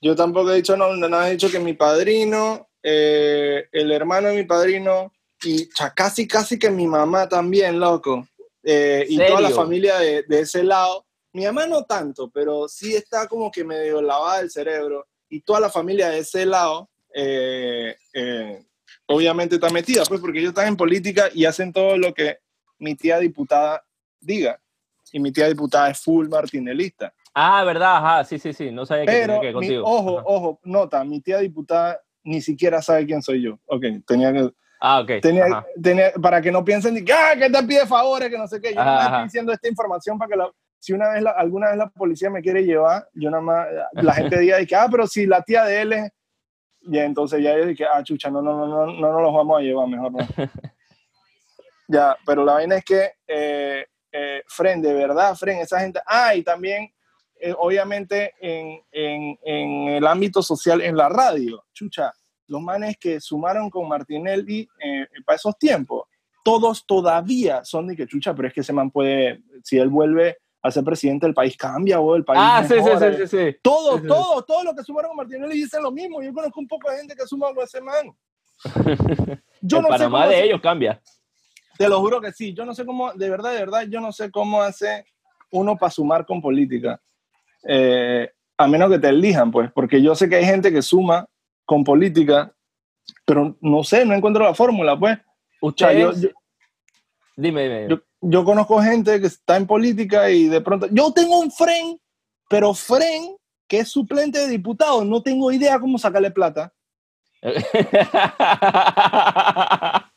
Yo 0.00 0.14
tampoco 0.14 0.52
he 0.52 0.56
dicho 0.56 0.76
nombre, 0.76 1.08
nada, 1.08 1.28
he 1.28 1.32
dicho 1.32 1.50
que 1.50 1.58
mi 1.58 1.74
padrino, 1.74 2.68
eh, 2.82 3.66
el 3.72 3.92
hermano 3.92 4.28
de 4.28 4.36
mi 4.36 4.44
padrino 4.44 5.12
y 5.42 5.68
cha, 5.70 5.92
casi, 5.92 6.26
casi 6.26 6.58
que 6.58 6.70
mi 6.70 6.86
mamá 6.86 7.28
también, 7.28 7.78
loco. 7.78 8.26
Eh, 8.62 9.04
y 9.08 9.18
toda 9.18 9.40
la 9.40 9.50
familia 9.50 9.98
de, 9.98 10.22
de 10.22 10.40
ese 10.40 10.62
lado. 10.62 11.04
Mi 11.38 11.44
mamá 11.46 11.66
no 11.68 11.84
tanto, 11.84 12.28
pero 12.30 12.66
sí 12.66 12.96
está 12.96 13.28
como 13.28 13.48
que 13.48 13.62
medio 13.62 14.02
lavada 14.02 14.40
el 14.40 14.50
cerebro. 14.50 15.06
Y 15.28 15.40
toda 15.42 15.60
la 15.60 15.70
familia 15.70 16.08
de 16.08 16.18
ese 16.18 16.44
lado, 16.44 16.90
eh, 17.14 17.94
eh, 18.12 18.64
obviamente 19.06 19.54
está 19.54 19.70
metida, 19.70 20.02
pues 20.08 20.20
porque 20.20 20.40
ellos 20.40 20.48
están 20.48 20.66
en 20.66 20.76
política 20.76 21.28
y 21.32 21.44
hacen 21.44 21.72
todo 21.72 21.96
lo 21.96 22.12
que 22.12 22.38
mi 22.80 22.96
tía 22.96 23.20
diputada 23.20 23.84
diga. 24.18 24.60
Y 25.12 25.20
mi 25.20 25.30
tía 25.30 25.46
diputada 25.46 25.90
es 25.90 26.00
full 26.00 26.26
martinelista. 26.28 27.14
Ah, 27.32 27.62
verdad, 27.62 27.98
ajá, 27.98 28.24
sí, 28.24 28.40
sí, 28.40 28.52
sí. 28.52 28.72
No 28.72 28.84
sabía 28.84 29.04
que 29.06 29.12
Pero, 29.12 29.34
tenía 29.34 29.40
que 29.40 29.46
mi- 29.46 29.52
contigo. 29.52 29.84
ojo, 29.86 30.18
Ajá. 30.18 30.22
ojo, 30.26 30.60
nota, 30.64 31.04
mi 31.04 31.20
tía 31.20 31.38
diputada 31.38 32.00
ni 32.24 32.42
siquiera 32.42 32.82
sabe 32.82 33.06
quién 33.06 33.22
soy 33.22 33.42
yo. 33.42 33.60
Ok, 33.66 33.84
tenía 34.04 34.32
que, 34.32 34.50
Ah, 34.80 35.00
ok. 35.02 35.10
tenía, 35.22 35.64
tenía- 35.80 36.12
para 36.20 36.40
que 36.42 36.50
no 36.50 36.64
piensen 36.64 36.96
ah, 37.14 37.34
que 37.38 37.48
te 37.48 37.62
pide 37.62 37.86
favores, 37.86 38.28
que 38.28 38.38
no 38.38 38.48
sé 38.48 38.60
qué. 38.60 38.74
Yo 38.74 38.80
Ajá, 38.80 38.96
ajá. 38.98 39.06
estoy 39.08 39.24
diciendo 39.24 39.52
esta 39.52 39.68
información 39.68 40.18
para 40.18 40.30
que 40.30 40.36
la- 40.36 40.50
si 40.78 40.92
una 40.92 41.10
vez, 41.10 41.22
la- 41.22 41.30
alguna 41.32 41.68
vez 41.68 41.76
la 41.78 41.88
policía 41.90 42.30
me 42.30 42.40
quiere 42.42 42.64
llevar, 42.64 43.08
yo 43.14 43.30
nada 43.30 43.42
más, 43.42 43.66
la 43.94 44.12
gente 44.14 44.38
diga 44.38 44.64
que, 44.64 44.76
ah, 44.76 44.88
pero 44.90 45.06
si 45.06 45.26
la 45.26 45.42
tía 45.42 45.64
de 45.64 45.80
él 45.82 45.92
es, 45.92 46.10
y 46.82 46.98
entonces 46.98 47.42
ya 47.42 47.56
yo 47.56 47.66
dije, 47.66 47.84
ah, 47.84 48.02
chucha, 48.02 48.30
no, 48.30 48.40
no, 48.40 48.56
no, 48.56 48.66
no, 48.66 48.86
no 48.86 49.12
nos 49.12 49.22
los 49.22 49.34
vamos 49.34 49.58
a 49.58 49.62
llevar, 49.62 49.88
mejor 49.88 50.12
no. 50.12 50.18
ya, 51.88 52.16
pero 52.24 52.44
la 52.44 52.54
vaina 52.54 52.76
es 52.76 52.84
que, 52.84 53.12
eh, 53.26 53.86
eh, 54.12 54.42
Fren, 54.46 54.80
de 54.82 54.94
verdad, 54.94 55.34
Fren, 55.34 55.58
esa 55.58 55.80
gente, 55.80 56.00
ah, 56.06 56.34
y 56.34 56.42
también, 56.42 56.90
eh, 57.40 57.54
obviamente, 57.56 58.32
en, 58.40 58.80
en, 58.90 59.38
en 59.42 59.88
el 59.88 60.06
ámbito 60.06 60.42
social, 60.42 60.80
en 60.80 60.96
la 60.96 61.08
radio, 61.08 61.64
chucha, 61.72 62.12
los 62.46 62.62
manes 62.62 62.96
que 62.98 63.20
sumaron 63.20 63.68
con 63.68 63.86
Martinelli 63.88 64.68
eh, 64.82 65.06
para 65.26 65.36
esos 65.36 65.58
tiempos, 65.58 66.04
todos 66.44 66.86
todavía 66.86 67.62
son 67.64 67.88
de 67.88 67.96
que 67.96 68.06
chucha, 68.06 68.34
pero 68.34 68.48
es 68.48 68.54
que 68.54 68.60
ese 68.60 68.72
man 68.72 68.90
puede, 68.90 69.42
si 69.62 69.78
él 69.78 69.88
vuelve 69.88 70.38
a 70.62 70.70
ser 70.70 70.82
presidente, 70.84 71.26
el 71.26 71.34
país 71.34 71.56
cambia, 71.56 72.00
o 72.00 72.16
el 72.16 72.24
país 72.24 72.40
Ah, 72.42 72.64
sí, 72.66 72.74
sí, 72.74 72.90
sí, 72.98 73.16
sí, 73.16 73.26
sí. 73.28 73.56
Todos, 73.62 73.96
Sí, 73.96 74.02
sí. 74.02 74.08
todos, 74.08 74.46
todos 74.46 74.64
los 74.64 74.74
que 74.74 74.82
sumaron 74.82 75.10
con 75.10 75.16
Martinelli 75.18 75.54
dicen 75.54 75.82
lo 75.82 75.90
mismo. 75.92 76.20
Yo 76.22 76.32
conozco 76.32 76.60
un 76.60 76.68
poco 76.68 76.90
de 76.90 76.98
gente 76.98 77.14
que 77.14 77.26
suma 77.26 77.54
con 77.54 77.64
ese 77.64 77.80
man. 77.80 78.12
Yo 79.60 79.78
el 79.78 79.82
no 79.84 79.88
sé 79.88 79.92
Panamá 79.98 80.20
cómo 80.22 80.30
de 80.30 80.44
ellos 80.44 80.60
cambia. 80.60 81.00
te 81.76 81.88
lo 81.88 82.00
juro 82.00 82.20
que 82.20 82.32
sí. 82.32 82.52
Yo 82.54 82.64
no 82.64 82.74
sé 82.74 82.84
cómo, 82.84 83.12
de 83.12 83.30
verdad, 83.30 83.52
de 83.52 83.58
verdad, 83.60 83.82
yo 83.88 84.00
no 84.00 84.12
sé 84.12 84.30
cómo 84.30 84.62
hace 84.62 85.04
uno 85.50 85.76
para 85.76 85.90
sumar 85.90 86.26
con 86.26 86.40
política. 86.40 87.00
Eh, 87.66 88.28
a 88.56 88.66
menos 88.68 88.90
que 88.90 88.98
te 88.98 89.08
elijan, 89.08 89.50
pues, 89.50 89.70
porque 89.72 90.02
yo 90.02 90.14
sé 90.14 90.28
que 90.28 90.36
hay 90.36 90.44
gente 90.44 90.72
que 90.72 90.82
suma 90.82 91.26
con 91.64 91.84
política, 91.84 92.52
pero 93.24 93.56
no 93.60 93.84
sé, 93.84 94.04
no 94.04 94.14
encuentro 94.14 94.42
la 94.44 94.54
fórmula, 94.54 94.98
pues. 94.98 95.18
O 95.60 95.72
sea, 95.76 95.92
yo, 95.92 96.10
Ustedes, 96.10 96.32
yo, 96.32 96.37
dime, 97.40 97.62
dime. 97.62 97.86
yo- 97.88 98.02
yo 98.20 98.44
conozco 98.44 98.82
gente 98.82 99.20
que 99.20 99.28
está 99.28 99.56
en 99.56 99.66
política 99.66 100.28
y 100.30 100.48
de 100.48 100.60
pronto, 100.60 100.88
yo 100.90 101.12
tengo 101.12 101.38
un 101.38 101.50
Fren, 101.52 102.00
pero 102.48 102.74
Fren, 102.74 103.36
que 103.68 103.80
es 103.80 103.88
suplente 103.90 104.38
de 104.40 104.48
diputado, 104.48 105.04
no 105.04 105.22
tengo 105.22 105.52
idea 105.52 105.78
cómo 105.78 105.98
sacarle 105.98 106.30
plata. 106.30 106.72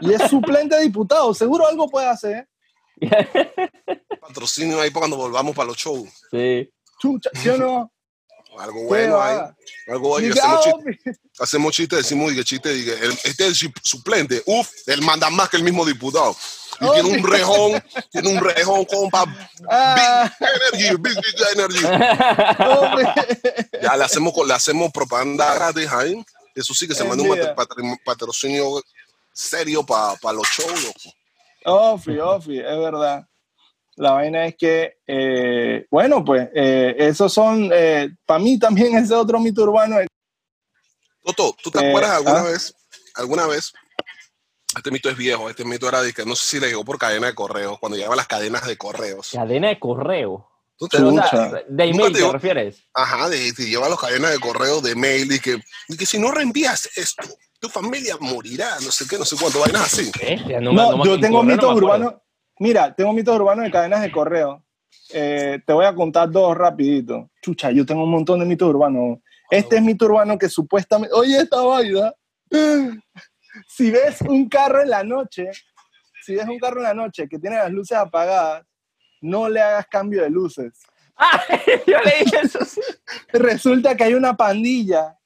Y 0.00 0.12
es 0.14 0.22
suplente 0.30 0.76
de 0.76 0.82
diputado, 0.82 1.34
seguro 1.34 1.66
algo 1.66 1.88
puede 1.88 2.06
hacer. 2.06 2.48
Patrocinio 4.20 4.80
ahí 4.80 4.90
para 4.90 5.02
cuando 5.02 5.16
volvamos 5.16 5.54
para 5.54 5.68
los 5.68 5.76
shows. 5.76 6.08
sí. 6.30 6.70
Chucha, 6.98 7.30
¿sí 7.32 7.48
o 7.48 7.56
no? 7.56 7.90
Algo 8.58 8.82
bueno 8.84 9.20
ahí. 9.20 9.38
Algo 9.88 10.16
ahí. 10.16 10.28
Diga, 10.28 10.42
Hacemos, 10.44 10.66
ah, 10.66 10.70
chiste, 10.84 11.20
hacemos 11.38 11.72
chiste, 11.74 11.96
decimos 11.96 12.32
que 12.32 12.44
chiste, 12.44 12.72
diga, 12.72 12.94
el- 12.94 13.12
este 13.12 13.30
es 13.30 13.40
el 13.48 13.54
su- 13.54 13.72
suplente. 13.82 14.42
Uf, 14.46 14.68
él 14.86 15.02
manda 15.02 15.30
más 15.30 15.48
que 15.48 15.56
el 15.56 15.62
mismo 15.62 15.84
diputado. 15.84 16.36
Y 16.80 16.84
Oh, 16.84 16.92
tiene 16.94 17.08
un 17.10 17.22
rejón, 17.30 17.84
tiene 18.10 18.28
un 18.30 18.40
rejón, 18.42 18.84
compa. 18.86 19.24
Ah, 19.68 20.30
Big 20.40 20.48
energy, 20.80 20.96
big, 20.98 21.14
big 21.14 21.46
energy. 21.54 21.82
Ya 23.82 23.96
le 23.96 24.04
hacemos, 24.04 24.32
le 24.46 24.54
hacemos 24.54 24.90
propaganda 24.92 25.54
gratis 25.54 25.88
ahí. 25.90 26.24
Eso 26.54 26.74
sí 26.74 26.86
que 26.88 26.94
se 26.94 27.04
manda 27.04 27.22
un 27.24 27.98
patrocinio 28.04 28.82
serio 29.32 29.84
para 29.84 30.32
los 30.32 30.46
shows, 30.48 30.84
loco. 30.84 31.00
Ofi, 31.64 32.18
Ofi, 32.18 32.58
es 32.58 32.78
verdad. 32.78 33.26
La 34.00 34.12
vaina 34.12 34.46
es 34.46 34.56
que, 34.56 34.94
eh, 35.06 35.86
bueno, 35.90 36.24
pues, 36.24 36.48
eh, 36.54 36.94
esos 36.98 37.30
son, 37.30 37.70
para 38.24 38.38
mí 38.40 38.58
también 38.58 38.96
ese 38.96 39.14
otro 39.14 39.38
mito 39.38 39.62
urbano. 39.62 39.98
Toto, 41.22 41.54
¿tú 41.62 41.70
te 41.70 41.80
Eh, 41.84 41.88
acuerdas 41.90 42.12
alguna 42.12 42.40
ah. 42.40 42.44
vez? 42.44 42.74
¿Alguna 43.14 43.46
vez? 43.46 43.72
Este 44.74 44.90
mito 44.90 45.10
es 45.10 45.16
viejo, 45.18 45.50
este 45.50 45.66
mito 45.66 45.86
era 45.86 46.00
de 46.00 46.14
que 46.14 46.24
no 46.24 46.34
sé 46.34 46.44
si 46.46 46.60
le 46.60 46.68
llegó 46.68 46.82
por 46.82 46.96
cadena 46.98 47.26
de 47.26 47.34
correos, 47.34 47.78
cuando 47.78 47.96
llegaban 47.96 48.16
las 48.16 48.26
cadenas 48.26 48.66
de 48.66 48.78
correos. 48.78 49.30
Cadena 49.34 49.68
de 49.68 49.78
correo. 49.78 50.48
¿Tú 50.78 50.88
te- 50.88 50.96
Pero, 50.96 51.10
o 51.10 51.12
sea, 51.12 51.24
Chucha. 51.24 51.62
de 51.68 51.84
email 51.84 52.12
te 52.14 52.20
te 52.20 52.32
refieres. 52.32 52.82
Ajá, 52.94 53.28
de, 53.28 53.52
te 53.52 53.66
llevan 53.68 53.90
las 53.90 53.98
cadenas 54.00 54.30
de 54.30 54.38
correo 54.40 54.80
de 54.80 54.94
mail 54.94 55.30
y 55.30 55.40
que, 55.40 55.60
y 55.88 55.96
que 55.98 56.06
si 56.06 56.18
no 56.18 56.30
reenvías 56.30 56.88
esto, 56.96 57.28
tu 57.58 57.68
familia 57.68 58.16
morirá, 58.18 58.78
no 58.80 58.90
sé 58.90 59.04
qué, 59.06 59.18
no 59.18 59.26
sé 59.26 59.36
cuánto, 59.38 59.60
vainas 59.60 59.92
así. 59.92 60.10
No, 60.62 60.72
me- 60.96 61.04
yo 61.04 61.14
en 61.16 61.20
tengo 61.20 61.42
no 61.42 61.52
mitos 61.52 61.74
urbanos. 61.74 62.14
Mira, 62.60 62.94
tengo 62.94 63.12
mitos 63.12 63.34
urbanos 63.36 63.64
de 63.64 63.70
cadenas 63.70 64.02
de 64.02 64.12
correo. 64.12 64.62
Eh, 65.12 65.60
te 65.66 65.72
voy 65.72 65.86
a 65.86 65.94
contar 65.94 66.30
dos 66.30 66.56
rapidito. 66.56 67.30
Chucha, 67.42 67.70
yo 67.72 67.84
tengo 67.84 68.04
un 68.04 68.10
montón 68.10 68.38
de 68.38 68.44
mitos 68.46 68.68
urbanos. 68.68 69.18
Este 69.50 69.76
es 69.76 69.82
mito 69.82 70.04
urbano 70.04 70.38
que 70.38 70.48
supuestamente... 70.48 71.12
Oye, 71.14 71.38
esta 71.38 71.60
vaina. 71.60 72.12
Si 73.66 73.90
ves 73.90 74.20
un 74.22 74.48
carro 74.48 74.80
en 74.80 74.90
la 74.90 75.02
noche, 75.02 75.50
si 76.22 76.36
ves 76.36 76.46
un 76.46 76.58
carro 76.60 76.76
en 76.78 76.84
la 76.84 76.94
noche 76.94 77.28
que 77.28 77.36
tiene 77.36 77.56
las 77.56 77.70
luces 77.72 77.98
apagadas, 77.98 78.64
no 79.20 79.48
le 79.48 79.60
hagas 79.60 79.86
cambio 79.88 80.22
de 80.22 80.30
luces. 80.30 80.72
Ah, 81.16 81.42
yo 81.86 81.96
leí 82.04 82.24
eso. 82.42 82.64
sí. 82.64 82.80
Resulta 83.32 83.96
que 83.96 84.04
hay 84.04 84.14
una 84.14 84.36
pandilla 84.36 85.18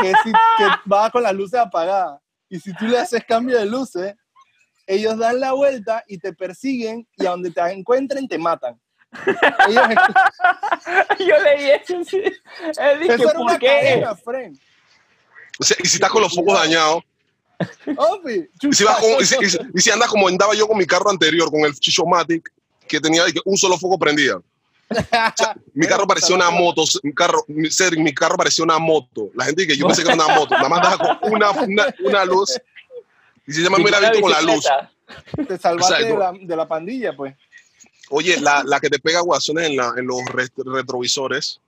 que, 0.00 0.12
si- 0.22 0.32
que 0.32 0.64
va 0.90 1.10
con 1.10 1.24
las 1.24 1.34
luces 1.34 1.58
apagadas. 1.58 2.20
Y 2.48 2.60
si 2.60 2.72
tú 2.74 2.86
le 2.86 2.98
haces 2.98 3.24
cambio 3.24 3.58
de 3.58 3.66
luces, 3.66 4.14
ellos 4.88 5.18
dan 5.18 5.38
la 5.38 5.52
vuelta 5.52 6.02
y 6.08 6.18
te 6.18 6.32
persiguen 6.32 7.06
y 7.16 7.26
a 7.26 7.30
donde 7.30 7.50
te 7.50 7.60
encuentren 7.60 8.26
te 8.26 8.38
matan. 8.38 8.80
Ellos, 9.68 9.82
Yo 11.18 11.34
leí 11.42 11.70
eso. 11.70 12.04
Sí. 12.04 12.22
Él 12.22 13.00
dije, 13.00 13.14
eso 13.14 13.22
era 13.24 13.32
¿por 13.34 13.40
una 13.42 13.58
qué? 13.58 13.66
cadena, 13.66 14.14
friend. 14.16 14.58
O 15.60 15.64
sea, 15.64 15.76
y 15.82 15.86
si 15.88 15.96
estás 15.96 16.10
con 16.10 16.22
los 16.22 16.34
focos 16.34 16.58
dañados, 16.58 17.02
y 18.62 18.72
si, 18.72 18.84
vas 18.84 18.98
con- 19.00 19.20
y 19.20 19.24
si, 19.26 19.36
y 19.40 19.50
si- 19.50 19.58
y 19.74 19.80
si 19.80 19.90
andas 19.90 20.08
como 20.08 20.28
andaba 20.28 20.54
yo 20.54 20.66
con 20.68 20.78
mi 20.78 20.86
carro 20.86 21.10
anterior, 21.10 21.50
con 21.50 21.60
el 21.60 21.74
Chichomatic, 21.74 22.50
que 22.86 23.00
tenía 23.00 23.24
un 23.44 23.56
solo 23.56 23.76
foco 23.76 23.98
prendía. 23.98 24.34
Mi 25.74 25.86
carro 25.86 26.06
parecía 26.06 26.34
una 26.36 26.50
moto, 26.50 26.82
mi 27.02 27.12
carro, 27.12 27.44
mi, 27.48 27.70
ser- 27.70 27.98
mi 27.98 28.14
carro 28.14 28.36
parecía 28.36 28.64
una 28.64 28.78
moto. 28.78 29.30
La 29.34 29.44
gente 29.46 29.62
dice 29.62 29.74
que 29.74 29.78
yo 29.80 29.86
pensé 29.86 30.02
que 30.02 30.12
era 30.12 30.24
una 30.24 30.34
moto, 30.34 30.54
nada 30.54 30.68
más 30.68 30.80
daba 30.82 31.20
con 31.20 31.32
una, 31.32 31.50
una, 31.50 31.94
una 32.04 32.24
luz. 32.24 32.58
Y 33.48 33.52
se 33.52 33.62
llama 33.62 33.78
Y 33.80 33.84
Mira 33.84 33.96
con 33.96 34.02
la 34.02 34.10
visto 34.10 34.22
con 34.22 34.30
la 34.30 34.40
luz. 34.42 34.64
Te 35.48 35.58
salvaste 35.58 36.04
de 36.04 36.16
la, 36.16 36.32
de 36.32 36.56
la 36.56 36.68
pandilla, 36.68 37.16
pues. 37.16 37.34
Oye, 38.10 38.38
la, 38.40 38.62
la 38.64 38.78
que 38.78 38.88
te 38.88 38.98
pega 39.00 39.20
guasones 39.20 39.68
en, 39.70 39.76
la, 39.76 39.92
en 39.96 40.06
los 40.06 40.24
re- 40.26 40.48
retrovisores. 40.64 41.60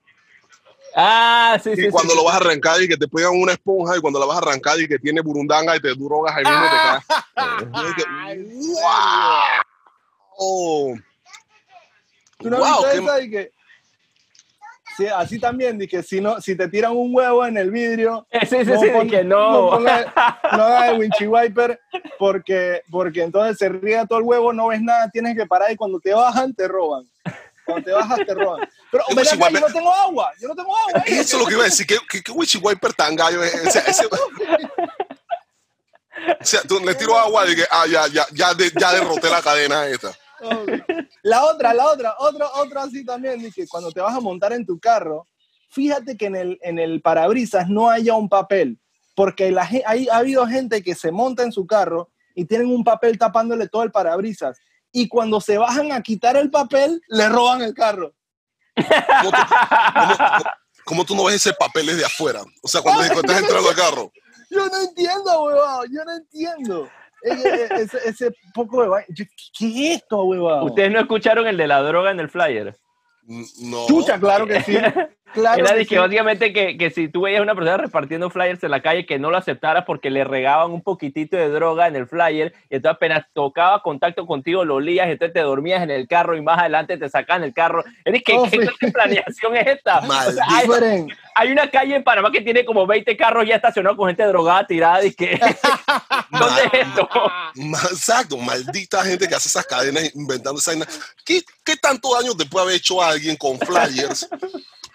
Ah, 0.94 1.58
sí, 1.62 1.74
sí. 1.76 1.86
Y 1.86 1.90
cuando 1.90 2.12
sí, 2.12 2.16
lo 2.16 2.22
sí. 2.22 2.26
vas 2.26 2.34
a 2.34 2.38
arrancar 2.38 2.82
y 2.82 2.88
que 2.88 2.96
te 2.96 3.06
pegan 3.08 3.32
una 3.40 3.52
esponja 3.52 3.96
y 3.96 4.00
cuando 4.00 4.18
la 4.20 4.26
vas 4.26 4.36
a 4.36 4.40
arrancar 4.40 4.80
y 4.80 4.88
que 4.88 4.98
tiene 4.98 5.20
burundanga 5.20 5.76
y 5.76 5.80
te 5.80 5.94
drogas 5.94 6.36
ahí 6.36 6.44
mismo 6.44 6.64
te 6.64 6.76
caes. 6.76 7.04
Y 7.90 7.94
que, 7.94 8.04
Ay, 8.08 8.32
¿en 8.38 8.58
¡Wow! 10.38 11.00
¿Tú 12.38 12.50
no 12.50 12.58
Wow, 12.58 12.66
viste 12.82 12.90
qué- 12.90 12.98
esa 13.04 13.14
de 13.16 13.30
que... 13.30 13.52
Sí, 14.96 15.06
así 15.06 15.38
también, 15.38 15.78
que 15.88 16.02
si, 16.02 16.20
no, 16.20 16.40
si 16.40 16.56
te 16.56 16.68
tiran 16.68 16.92
un 16.92 17.14
huevo 17.14 17.46
en 17.46 17.56
el 17.56 17.70
vidrio, 17.70 18.26
Eh, 18.30 18.40
Sí, 18.46 18.56
sí, 18.64 18.70
no 18.70 18.80
sí, 18.80 18.88
pon- 18.90 19.08
que 19.08 19.24
no. 19.24 19.52
No, 19.52 19.70
ponga- 19.78 20.12
no 20.56 20.62
hagas 20.64 20.90
el 20.90 20.98
winchi 20.98 21.26
wiper 21.26 21.80
porque, 22.18 22.82
porque 22.90 23.22
entonces 23.22 23.56
se 23.58 23.68
riega 23.68 24.06
todo 24.06 24.18
el 24.18 24.24
huevo, 24.24 24.52
no 24.52 24.68
ves 24.68 24.82
nada, 24.82 25.08
tienes 25.10 25.36
que 25.36 25.46
parar 25.46 25.70
y 25.72 25.76
cuando 25.76 26.00
te 26.00 26.12
bajan 26.12 26.52
te 26.54 26.66
roban. 26.68 27.08
Cuando 27.64 27.84
te 27.84 27.92
bajas 27.92 28.18
te 28.26 28.34
roban. 28.34 28.68
Pero 28.90 29.04
acá, 29.04 29.50
yo 29.50 29.60
no 29.60 29.66
tengo 29.72 29.92
agua, 29.94 30.32
yo 30.40 30.48
no 30.48 30.54
tengo 30.56 30.76
agua. 30.76 31.02
Eso 31.06 31.36
es 31.36 31.42
lo 31.42 31.46
que 31.46 31.52
iba 31.54 31.62
a 31.62 31.66
decir. 31.66 31.86
¿Qué, 31.86 31.96
qué, 32.10 32.22
qué 32.22 32.32
Wichi 32.32 32.58
Wiper 32.58 32.92
tan 32.94 33.14
gallo 33.14 33.42
es? 33.44 33.54
O 33.66 33.70
sea, 33.70 33.82
ese- 33.82 34.06
o 36.40 36.44
sea, 36.44 36.60
tú 36.62 36.80
le 36.80 36.94
tiro 36.94 37.16
agua 37.18 37.48
y 37.48 37.56
que, 37.56 37.64
ah, 37.70 37.84
ya, 37.88 38.06
ya, 38.08 38.26
ya, 38.32 38.54
de- 38.54 38.72
ya 38.78 38.92
derroté 38.92 39.30
la 39.30 39.42
cadena 39.42 39.86
esta. 39.86 40.10
La 41.22 41.44
otra, 41.44 41.74
la 41.74 41.86
otra, 41.86 42.14
otra, 42.18 42.46
otra 42.54 42.82
así 42.84 43.04
también, 43.04 43.52
que 43.52 43.68
cuando 43.68 43.92
te 43.92 44.00
vas 44.00 44.14
a 44.14 44.20
montar 44.20 44.52
en 44.54 44.64
tu 44.64 44.78
carro, 44.80 45.26
fíjate 45.68 46.16
que 46.16 46.26
en 46.26 46.36
el, 46.36 46.58
en 46.62 46.78
el 46.78 47.02
parabrisas 47.02 47.68
no 47.68 47.90
haya 47.90 48.14
un 48.14 48.28
papel, 48.28 48.78
porque 49.14 49.50
la, 49.50 49.68
hay, 49.86 50.08
ha 50.08 50.16
habido 50.16 50.46
gente 50.46 50.82
que 50.82 50.94
se 50.94 51.12
monta 51.12 51.42
en 51.42 51.52
su 51.52 51.66
carro 51.66 52.10
y 52.34 52.46
tienen 52.46 52.68
un 52.68 52.84
papel 52.84 53.18
tapándole 53.18 53.68
todo 53.68 53.82
el 53.82 53.90
parabrisas. 53.90 54.58
Y 54.92 55.08
cuando 55.08 55.40
se 55.40 55.58
bajan 55.58 55.92
a 55.92 56.00
quitar 56.02 56.36
el 56.36 56.50
papel, 56.50 57.02
le 57.08 57.28
roban 57.28 57.60
el 57.60 57.74
carro. 57.74 58.14
¿Cómo 58.74 59.30
tú, 59.30 60.44
cómo- 60.84 61.04
tú 61.04 61.14
no 61.14 61.24
ves 61.24 61.36
ese 61.36 61.52
papel 61.52 61.86
desde 61.86 62.04
afuera? 62.04 62.40
O 62.62 62.68
sea, 62.68 62.80
cuando, 62.80 63.02
cuando 63.02 63.20
estás 63.20 63.42
entrando 63.42 63.68
al 63.68 63.76
carro. 63.76 64.12
Yo 64.50 64.66
no 64.66 64.80
entiendo, 64.80 65.44
huevado, 65.44 65.84
yo 65.84 66.04
no 66.04 66.16
entiendo. 66.16 66.88
E- 67.22 67.32
e- 67.32 67.82
Ese, 67.82 67.98
ese 68.06 68.30
poco 68.54 68.82
de 68.82 68.88
vaina. 68.88 69.06
¿Qué, 69.14 69.26
qué 69.58 69.66
es 69.94 69.96
esto, 70.02 70.24
huevado? 70.24 70.64
¿Ustedes 70.64 70.90
no 70.90 71.00
escucharon 71.00 71.46
el 71.46 71.56
de 71.56 71.66
la 71.66 71.82
droga 71.82 72.10
en 72.10 72.20
el 72.20 72.28
flyer? 72.28 72.76
No. 73.60 73.86
Chucha, 73.86 74.18
claro 74.18 74.46
que 74.46 74.60
sí. 74.62 74.76
Claro 75.32 75.60
Era 75.60 75.72
que 75.72 75.78
de 75.78 75.86
que 75.86 75.94
sí. 75.94 75.98
básicamente 75.98 76.52
que, 76.52 76.76
que 76.76 76.90
si 76.90 77.08
tú 77.08 77.22
veías 77.22 77.40
a 77.40 77.42
una 77.42 77.54
persona 77.54 77.76
repartiendo 77.76 78.30
flyers 78.30 78.62
en 78.64 78.70
la 78.72 78.82
calle 78.82 79.06
que 79.06 79.18
no 79.18 79.30
lo 79.30 79.36
aceptaras 79.36 79.84
porque 79.84 80.10
le 80.10 80.24
regaban 80.24 80.72
un 80.72 80.82
poquitito 80.82 81.36
de 81.36 81.48
droga 81.48 81.86
en 81.86 81.94
el 81.94 82.08
flyer 82.08 82.52
y 82.68 82.76
entonces 82.76 82.96
apenas 82.96 83.26
tocaba 83.32 83.82
contacto 83.82 84.26
contigo 84.26 84.64
lo 84.64 84.76
olías 84.76 85.06
y 85.08 85.12
entonces 85.12 85.34
te 85.34 85.40
dormías 85.40 85.82
en 85.82 85.90
el 85.90 86.08
carro 86.08 86.36
y 86.36 86.42
más 86.42 86.58
adelante 86.58 86.98
te 86.98 87.08
sacaban 87.08 87.44
el 87.44 87.54
carro. 87.54 87.84
Eres 88.04 88.22
que 88.24 88.40
Oh, 88.40 88.44
¿qué 88.44 88.50
sí. 88.50 88.58
clase 88.58 88.86
de 88.86 88.92
planeación 88.92 89.56
es 89.56 89.66
esta? 89.66 89.98
O 89.98 90.32
sea, 90.32 90.44
hay, 91.34 91.52
una 91.52 91.70
calle 91.70 91.96
en 91.96 92.04
Panamá 92.04 92.30
que 92.30 92.40
tiene 92.40 92.64
como 92.64 92.86
20 92.86 93.16
carros 93.16 93.46
ya 93.46 93.56
estacionados 93.56 93.96
con 93.96 94.06
gente 94.08 94.24
drogada 94.24 94.66
tirada 94.66 95.04
y 95.04 95.12
que 95.12 95.38
¿dónde 96.30 96.62
es 96.72 96.86
esto? 96.88 97.08
Exacto, 97.90 98.36
maldita 98.36 99.04
gente 99.04 99.28
que 99.28 99.34
hace 99.34 99.48
esas 99.48 99.66
cadenas 99.66 100.14
inventando 100.14 100.58
esa 100.58 100.72
vaina. 100.72 100.86
¿Qué, 101.24 101.42
¿Qué 101.64 101.76
tanto 101.76 102.14
daño 102.14 102.34
te 102.36 102.46
puede 102.46 102.64
haber 102.64 102.76
hecho 102.76 103.02
a 103.02 103.10
alguien 103.10 103.36
con 103.36 103.58
flyers 103.58 104.28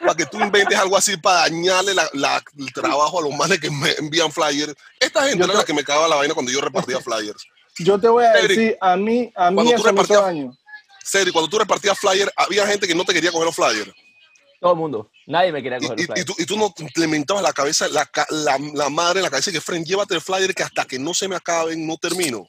para 0.05 0.15
que 0.15 0.25
tú 0.25 0.39
inventes 0.39 0.77
algo 0.77 0.95
así 0.97 1.17
para 1.17 1.41
dañarle 1.41 1.93
la- 1.93 2.09
la- 2.13 2.43
el 2.57 2.71
trabajo 2.73 3.19
a 3.19 3.23
los 3.23 3.33
manes 3.35 3.59
que 3.59 3.69
me 3.69 3.91
envían 3.93 4.31
flyers? 4.31 4.73
Esta 4.99 5.23
gente 5.23 5.37
Yo 5.39 5.43
era 5.45 5.53
te- 5.53 5.59
la 5.59 5.65
que 5.65 5.73
me 5.73 5.83
cagaba 5.83 6.07
la 6.07 6.15
vaina 6.17 6.33
cuando 6.33 6.51
yo 6.51 6.61
repartía 6.61 6.99
flyers. 6.99 7.43
Yo 7.79 7.99
te 7.99 8.07
voy 8.07 8.23
a 8.23 8.33
Cedric, 8.33 8.57
decir, 8.57 8.77
a 8.79 8.95
mí, 8.95 9.31
a 9.35 9.49
mí 9.51 9.55
cuando 9.55 9.75
tú 9.75 9.83
repartías- 9.83 10.21
daño. 10.21 10.57
Serio, 11.03 11.33
cuando 11.33 11.49
tú 11.49 11.59
repartías 11.59 11.99
flyers, 11.99 12.31
había 12.35 12.65
gente 12.65 12.87
que 12.87 12.95
no 12.95 13.03
te 13.03 13.13
quería 13.13 13.31
coger 13.31 13.45
los 13.45 13.55
flyers. 13.55 13.91
Todo 14.59 14.71
el 14.73 14.79
mundo. 14.79 15.11
Nadie 15.27 15.51
me 15.51 15.61
quería 15.61 15.77
Y, 15.79 15.81
coger 15.81 15.99
y- 15.99 16.01
el 16.01 16.07
flyer. 16.07 16.19
y 16.21 16.25
tú, 16.25 16.33
y 16.39 16.45
tú 16.45 16.57
no 16.57 16.71
te 16.71 16.83
implementabas 16.83 17.43
la 17.43 17.53
cabeza, 17.53 17.87
la, 17.89 18.09
la, 18.29 18.57
la 18.73 18.89
madre 18.89 19.19
en 19.19 19.23
la 19.23 19.29
cabeza 19.29 19.51
que, 19.51 19.61
friend, 19.61 19.85
llévate 19.85 20.15
el 20.15 20.21
flyer 20.21 20.55
que 20.55 20.63
hasta 20.63 20.85
que 20.85 20.97
no 20.97 21.13
se 21.13 21.27
me 21.27 21.35
acaben, 21.35 21.85
no 21.85 21.97
termino. 21.97 22.47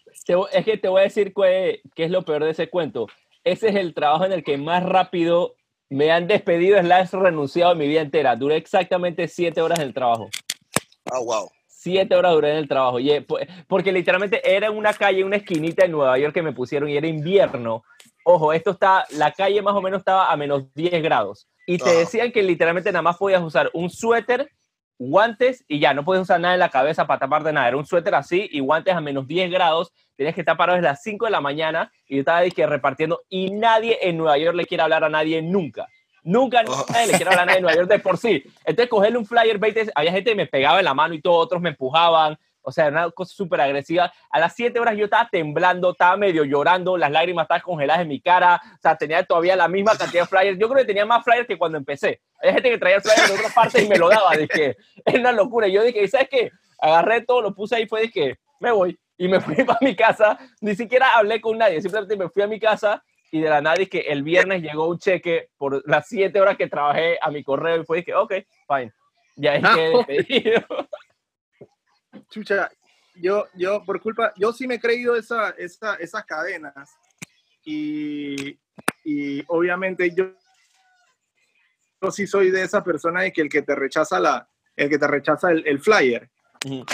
Es 0.52 0.64
que 0.64 0.76
te 0.78 0.88
voy 0.88 1.00
a 1.00 1.04
decir 1.04 1.32
qué, 1.34 1.80
qué 1.94 2.04
es 2.04 2.10
lo 2.10 2.24
peor 2.24 2.44
de 2.44 2.50
ese 2.50 2.68
cuento. 2.70 3.06
Ese 3.44 3.68
es 3.68 3.76
el 3.76 3.94
trabajo 3.94 4.24
en 4.24 4.32
el 4.32 4.42
que 4.42 4.56
más 4.58 4.82
rápido 4.82 5.54
me 5.88 6.10
han 6.10 6.26
despedido, 6.26 6.78
slash 6.80 7.10
renunciado 7.12 7.72
en 7.72 7.78
mi 7.78 7.86
vida 7.88 8.00
entera. 8.00 8.36
Duré 8.36 8.56
exactamente 8.56 9.28
siete 9.28 9.60
horas 9.62 9.78
en 9.78 9.86
el 9.86 9.94
trabajo. 9.94 10.28
Ah, 11.10 11.20
wow. 11.20 11.48
Siete 11.66 12.14
horas 12.16 12.32
duré 12.32 12.50
en 12.52 12.56
el 12.58 12.68
trabajo. 12.68 12.98
Y, 12.98 13.10
eh, 13.12 13.26
porque 13.68 13.92
literalmente 13.92 14.40
era 14.44 14.70
una 14.70 14.92
calle, 14.92 15.22
una 15.22 15.36
esquinita 15.36 15.84
en 15.84 15.92
Nueva 15.92 16.18
York 16.18 16.34
que 16.34 16.42
me 16.42 16.52
pusieron 16.52 16.88
y 16.88 16.96
era 16.96 17.06
invierno. 17.06 17.84
Ojo, 18.24 18.52
esto 18.52 18.72
está, 18.72 19.04
la 19.10 19.30
calle 19.30 19.62
más 19.62 19.74
o 19.74 19.80
menos 19.80 20.00
estaba 20.00 20.32
a 20.32 20.36
menos 20.36 20.64
10 20.74 21.00
grados. 21.02 21.46
Y 21.66 21.78
te 21.78 21.90
Ah. 21.90 21.92
decían 21.94 22.32
que 22.32 22.42
literalmente 22.42 22.90
nada 22.90 23.02
más 23.02 23.16
podías 23.16 23.42
usar 23.42 23.70
un 23.72 23.88
suéter, 23.88 24.50
guantes 24.98 25.64
y 25.68 25.78
ya, 25.78 25.94
no 25.94 26.04
podías 26.04 26.22
usar 26.22 26.40
nada 26.40 26.54
en 26.54 26.60
la 26.60 26.68
cabeza 26.70 27.06
para 27.06 27.20
taparte 27.20 27.52
nada. 27.52 27.68
Era 27.68 27.76
un 27.76 27.86
suéter 27.86 28.14
así 28.14 28.48
y 28.50 28.60
guantes 28.60 28.94
a 28.94 29.00
menos 29.00 29.26
10 29.26 29.50
grados. 29.50 29.92
Tenías 30.16 30.34
que 30.34 30.40
estar 30.40 30.56
parado 30.56 30.76
desde 30.76 30.88
las 30.88 31.02
5 31.02 31.26
de 31.26 31.30
la 31.30 31.40
mañana 31.40 31.90
y 32.06 32.16
yo 32.16 32.20
estaba 32.20 32.42
repartiendo. 32.42 33.22
Y 33.28 33.50
nadie 33.50 33.98
en 34.02 34.16
Nueva 34.16 34.38
York 34.38 34.56
le 34.56 34.64
quiere 34.64 34.82
hablar 34.82 35.04
a 35.04 35.08
nadie 35.08 35.42
nunca. 35.42 35.86
Nunca 36.22 36.64
Ah. 36.66 36.84
nadie 36.90 37.06
le 37.06 37.12
quiere 37.12 37.30
hablar 37.30 37.42
a 37.42 37.46
nadie 37.46 37.58
en 37.58 37.62
Nueva 37.62 37.76
York 37.76 37.88
de 37.90 37.98
por 38.00 38.18
sí. 38.18 38.42
Entonces, 38.64 38.88
cogerle 38.88 39.18
un 39.18 39.26
flyer, 39.26 39.58
20, 39.58 39.92
había 39.94 40.12
gente 40.12 40.30
que 40.30 40.36
me 40.36 40.46
pegaba 40.46 40.78
en 40.78 40.84
la 40.86 40.94
mano 40.94 41.14
y 41.14 41.20
todo, 41.20 41.34
otros 41.34 41.60
me 41.62 41.68
empujaban. 41.70 42.36
O 42.68 42.72
sea, 42.72 42.88
una 42.88 43.08
cosa 43.12 43.32
súper 43.32 43.60
agresiva. 43.60 44.12
A 44.28 44.40
las 44.40 44.52
7 44.56 44.80
horas 44.80 44.96
yo 44.96 45.04
estaba 45.04 45.28
temblando, 45.30 45.92
estaba 45.92 46.16
medio 46.16 46.42
llorando, 46.42 46.96
las 46.96 47.12
lágrimas 47.12 47.44
estaban 47.44 47.62
congeladas 47.62 48.02
en 48.02 48.08
mi 48.08 48.20
cara. 48.20 48.60
O 48.74 48.78
sea, 48.82 48.96
tenía 48.96 49.22
todavía 49.22 49.54
la 49.54 49.68
misma 49.68 49.96
cantidad 49.96 50.24
de 50.24 50.28
flyers. 50.28 50.58
Yo 50.58 50.68
creo 50.68 50.80
que 50.80 50.86
tenía 50.86 51.06
más 51.06 51.22
flyers 51.22 51.46
que 51.46 51.56
cuando 51.56 51.78
empecé. 51.78 52.20
Hay 52.42 52.52
gente 52.54 52.70
que 52.70 52.78
traía 52.78 53.00
flyers 53.00 53.28
de 53.28 53.34
otras 53.34 53.54
partes 53.54 53.84
y 53.84 53.88
me 53.88 53.96
lo 53.96 54.08
daba. 54.08 54.32
Dije, 54.36 54.76
es 55.04 55.14
una 55.14 55.30
locura. 55.30 55.68
Y 55.68 55.74
yo 55.74 55.84
dije, 55.84 56.08
¿sabes 56.08 56.28
qué? 56.28 56.50
Agarré 56.80 57.20
todo, 57.20 57.40
lo 57.40 57.54
puse 57.54 57.76
ahí, 57.76 57.86
fue 57.86 58.10
que 58.10 58.36
me 58.58 58.72
voy. 58.72 58.98
Y 59.16 59.28
me 59.28 59.40
fui 59.40 59.54
para 59.62 59.78
mi 59.80 59.94
casa. 59.94 60.36
Ni 60.60 60.74
siquiera 60.74 61.16
hablé 61.16 61.40
con 61.40 61.56
nadie. 61.56 61.80
Simplemente 61.80 62.16
me 62.16 62.28
fui 62.28 62.42
a 62.42 62.48
mi 62.48 62.58
casa 62.58 63.00
y 63.30 63.42
de 63.42 63.48
la 63.48 63.60
nada 63.60 63.76
que 63.86 64.00
el 64.00 64.24
viernes 64.24 64.60
llegó 64.60 64.88
un 64.88 64.98
cheque 64.98 65.50
por 65.56 65.88
las 65.88 66.08
7 66.08 66.40
horas 66.40 66.56
que 66.56 66.66
trabajé 66.66 67.16
a 67.22 67.30
mi 67.30 67.44
correo 67.44 67.80
y 67.80 67.84
fue 67.84 68.02
que, 68.02 68.12
ok, 68.12 68.32
fine. 68.66 68.92
Ya 69.36 69.54
es 69.54 69.68
que 69.68 70.16
despedido. 70.16 70.62
Chucha, 72.30 72.70
yo, 73.14 73.46
yo, 73.54 73.84
por 73.84 74.00
culpa, 74.00 74.32
yo 74.36 74.52
sí 74.52 74.66
me 74.66 74.76
he 74.76 74.80
creído 74.80 75.16
esa, 75.16 75.50
esa, 75.50 75.94
esas 75.94 76.24
cadenas 76.24 76.90
y, 77.64 78.58
y 79.04 79.42
obviamente 79.48 80.12
yo, 80.14 80.32
yo 82.02 82.10
sí 82.10 82.26
soy 82.26 82.50
de 82.50 82.62
esa 82.62 82.84
persona 82.84 83.22
de 83.22 83.32
que 83.32 83.42
el 83.42 83.48
que 83.48 83.62
te 83.62 83.74
rechaza 83.74 84.20
la, 84.20 84.48
el 84.76 84.88
que 84.88 84.98
te 84.98 85.06
rechaza 85.06 85.50
el, 85.50 85.66
el 85.66 85.80
flyer. 85.80 86.30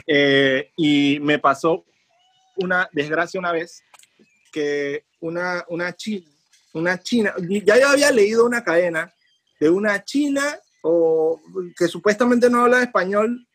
Eh, 0.07 0.71
y 0.77 1.19
me 1.21 1.39
pasó 1.39 1.85
una 2.57 2.89
desgracia 2.93 3.41
una 3.41 3.53
vez 3.53 3.83
que 4.53 5.07
una, 5.21 5.65
una 5.69 5.95
china, 5.95 6.31
una 6.75 7.01
china, 7.01 7.35
ya 7.65 7.79
yo 7.79 7.89
había 7.89 8.11
leído 8.11 8.45
una 8.45 8.63
cadena 8.63 9.13
de 9.59 9.71
una 9.71 10.05
china 10.05 10.43
o 10.83 11.41
que 11.77 11.89
supuestamente 11.89 12.51
no 12.51 12.65
habla 12.65 12.83
español 12.83 13.47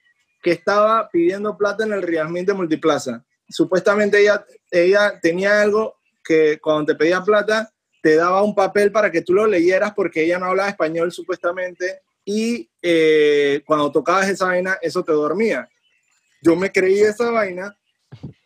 que 0.47 0.53
estaba 0.53 1.09
pidiendo 1.09 1.57
plata 1.57 1.83
en 1.83 1.91
el 1.91 2.01
Rialmín 2.01 2.45
de 2.45 2.53
Multiplaza. 2.53 3.21
Supuestamente 3.49 4.21
ella, 4.21 4.45
ella 4.71 5.19
tenía 5.21 5.61
algo 5.61 5.97
que 6.23 6.57
cuando 6.61 6.85
te 6.85 6.95
pedía 6.95 7.21
plata 7.21 7.69
te 8.01 8.15
daba 8.15 8.41
un 8.43 8.55
papel 8.55 8.89
para 8.93 9.11
que 9.11 9.21
tú 9.21 9.33
lo 9.33 9.45
leyeras 9.45 9.93
porque 9.93 10.23
ella 10.23 10.39
no 10.39 10.45
hablaba 10.45 10.69
español 10.69 11.11
supuestamente 11.11 11.99
y 12.23 12.69
eh, 12.81 13.61
cuando 13.65 13.91
tocabas 13.91 14.29
esa 14.29 14.45
vaina 14.45 14.77
eso 14.81 15.03
te 15.03 15.11
dormía. 15.11 15.67
Yo 16.41 16.55
me 16.55 16.71
creí 16.71 17.01
esa 17.01 17.29
vaina 17.29 17.77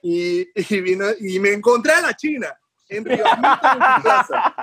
y, 0.02 0.48
y, 0.56 0.82
vino, 0.82 1.06
y 1.20 1.38
me 1.38 1.54
encontré 1.54 1.92
a 1.92 2.02
la 2.02 2.16
china 2.16 2.52
en 2.90 3.04
Multiplaza. 3.04 4.56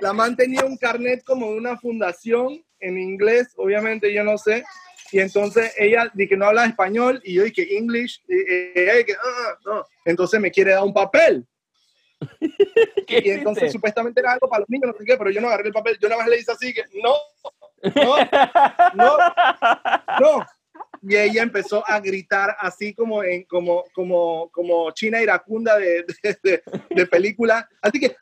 La 0.00 0.14
man 0.14 0.34
tenía 0.34 0.64
un 0.64 0.78
carnet 0.78 1.22
como 1.24 1.52
de 1.52 1.58
una 1.58 1.76
fundación 1.76 2.64
en 2.80 2.96
inglés, 2.96 3.52
obviamente 3.56 4.14
yo 4.14 4.24
no 4.24 4.38
sé, 4.38 4.64
y 5.12 5.20
entonces 5.20 5.72
ella 5.78 6.10
dije 6.14 6.30
que 6.30 6.36
no 6.36 6.46
habla 6.46 6.66
español 6.66 7.20
y 7.24 7.34
yo 7.34 7.44
dije 7.44 7.76
English, 7.76 8.22
y, 8.28 8.78
ella 8.80 8.94
dije, 8.96 9.16
"Ah, 9.22 9.54
no. 9.64 9.86
entonces 10.04 10.40
me 10.40 10.50
quiere 10.50 10.72
dar 10.72 10.82
un 10.84 10.94
papel. 10.94 11.46
¿Qué 13.06 13.22
Y 13.24 13.30
entonces 13.30 13.64
hiciste? 13.64 13.72
supuestamente 13.78 14.20
era 14.20 14.32
algo 14.32 14.48
para 14.48 14.60
los 14.60 14.70
niños, 14.70 14.88
no 14.92 14.98
sé 14.98 15.04
qué, 15.04 15.16
pero 15.16 15.30
yo 15.30 15.40
no 15.40 15.48
agarré 15.48 15.68
el 15.68 15.74
papel, 15.74 15.98
yo 16.00 16.08
nada 16.08 16.22
más 16.22 16.30
le 16.30 16.38
hice 16.38 16.50
así 16.52 16.72
que 16.72 16.84
no, 17.02 17.14
no, 17.94 18.16
no, 18.94 19.18
no. 20.20 20.46
Y 21.02 21.14
ella 21.14 21.42
empezó 21.42 21.84
a 21.86 22.00
gritar 22.00 22.56
así 22.58 22.94
como 22.94 23.22
en 23.22 23.44
como 23.44 23.84
como 23.94 24.50
como 24.50 24.90
China 24.92 25.20
iracunda 25.22 25.76
de, 25.78 26.04
de, 26.22 26.38
de- 26.42 26.62
de 26.90 27.06
película, 27.06 27.68
así 27.82 28.00
que 28.00 28.16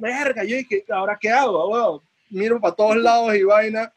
verga, 0.00 0.44
yo 0.44 0.56
dije, 0.56 0.84
ahora 0.90 1.16
qué 1.20 1.30
hago, 1.30 1.68
Huevón? 1.68 2.00
Miro 2.30 2.60
para 2.60 2.74
todos 2.74 2.96
lados 2.96 3.34
y 3.34 3.42
vaina. 3.44 3.92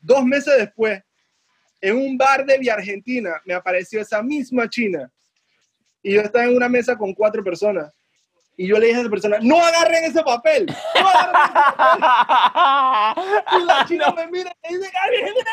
Dos 0.00 0.24
meses 0.24 0.56
después, 0.58 1.00
en 1.80 1.96
un 1.96 2.16
bar 2.16 2.44
de 2.44 2.58
Vía 2.58 2.74
Argentina, 2.74 3.40
me 3.44 3.54
apareció 3.54 4.00
esa 4.00 4.20
misma 4.22 4.68
china. 4.68 5.08
Y 6.02 6.14
yo 6.14 6.20
estaba 6.20 6.44
en 6.44 6.56
una 6.56 6.68
mesa 6.68 6.96
con 6.96 7.12
cuatro 7.14 7.42
personas. 7.44 7.92
Y 8.56 8.66
yo 8.66 8.76
le 8.76 8.86
dije 8.86 8.98
a 8.98 9.02
esa 9.02 9.10
persona, 9.10 9.38
no 9.40 9.64
agarren 9.64 10.02
ese 10.04 10.20
papel. 10.24 10.66
No 10.66 11.08
agarren 11.08 11.44
ese 11.44 11.52
papel. 12.00 13.22
Y 13.52 13.64
la 13.64 13.84
china 13.88 14.12
me 14.16 14.26
mira 14.26 14.52
y 14.68 14.74
dice, 14.74 14.90
"Ay, 15.00 15.10
mira, 15.22 15.34
mira, 15.34 15.52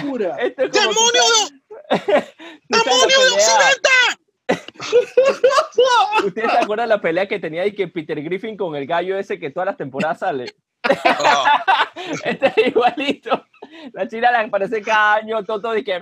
Pura. 0.00 0.36
Esto 0.38 0.64
es 0.64 0.70
como 0.70 0.88
¡Demonio 0.88 1.22
de, 1.22 1.58
¿tú 1.98 1.98
sabes 2.04 2.28
la 2.68 2.78
demonio 2.78 3.20
de 3.20 3.28
Occidente! 3.30 3.88
¿Ustedes 6.26 6.52
se 6.52 6.58
acuerdan 6.58 6.88
de 6.88 6.94
la 6.94 7.00
pelea 7.00 7.28
que 7.28 7.38
tenía 7.38 7.66
y 7.66 7.74
que 7.74 7.88
Peter 7.88 8.22
Griffin 8.22 8.56
con 8.56 8.74
el 8.76 8.86
gallo 8.86 9.18
ese 9.18 9.38
que 9.38 9.50
todas 9.50 9.66
las 9.66 9.76
temporadas 9.76 10.20
sale? 10.20 10.54
Ah, 11.04 11.92
Este 12.24 12.46
es 12.56 12.68
igualito. 12.68 13.44
La 13.92 14.08
china 14.08 14.30
le 14.30 14.38
aparece 14.38 14.80
cada 14.82 15.16
año, 15.16 15.44
Toto 15.44 15.72
dice 15.72 15.84
que, 15.84 16.00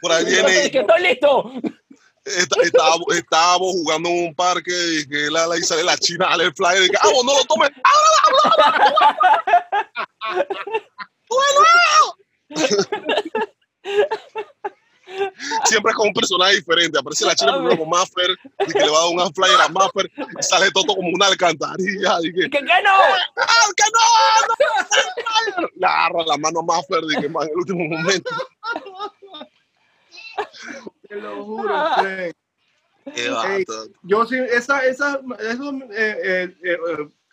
por 0.00 0.12
ahí 0.12 0.24
viene, 0.24 0.70
que 0.70 0.78
estoy 0.80 1.02
listo. 1.02 1.52
Está- 2.24 2.62
estábamos, 2.62 3.06
estábamos 3.14 3.72
jugando 3.72 4.08
en 4.08 4.26
un 4.28 4.34
parque 4.34 4.72
y 5.00 5.08
que 5.08 5.30
la, 5.30 5.46
la, 5.46 5.56
y 5.56 5.62
sale 5.62 5.84
la 5.84 5.96
china, 5.98 6.28
el 6.38 6.52
flyer 6.54 6.84
y 6.84 6.88
que, 6.90 6.96
ah, 7.00 7.08
vos 7.12 7.24
no 7.24 7.34
lo 7.36 7.44
tomes. 7.44 7.70
Siempre 15.64 15.90
es 15.90 15.96
con 15.96 16.08
un 16.08 16.14
personaje 16.14 16.56
diferente. 16.56 16.98
Aparece 16.98 17.24
la 17.26 17.34
china 17.34 17.54
primero 17.54 17.78
con 17.78 17.88
Maffer 17.90 18.30
y 18.66 18.72
que 18.72 18.78
le 18.80 18.88
va 18.90 18.98
a 18.98 19.02
dar 19.02 19.10
un 19.26 19.34
flyer 19.34 19.60
a 19.60 19.68
Maffer 19.68 20.10
y 20.16 20.42
sale 20.42 20.70
Toto 20.72 20.94
como 20.96 21.08
una 21.08 21.26
alcantarilla. 21.26 22.18
Y 22.22 22.32
que, 22.32 22.50
¿Qué, 22.50 22.50
qué 22.50 22.62
no? 22.82 22.90
¡Ah, 23.36 23.68
que 23.76 23.84
no! 23.92 24.00
¡No! 24.48 24.56
¡No! 25.62 25.68
Le 25.76 25.86
agarra 25.86 26.24
la 26.26 26.36
mano 26.38 26.60
a 26.60 26.64
Maffer 26.64 27.00
y 27.16 27.20
que, 27.20 27.28
man, 27.28 27.44
en 27.44 27.50
el 27.50 27.56
último 27.56 27.84
momento. 27.84 28.30
Te 31.14 31.20
lo 31.20 31.44
juro. 31.44 31.74
Qué. 32.02 32.32
Yo 34.02 34.24
sí, 34.26 34.36
esa, 34.36 34.84
esa, 34.84 35.20
esos, 35.40 35.74
eh, 35.90 36.16
eh, 36.24 36.54
eh, 36.64 36.78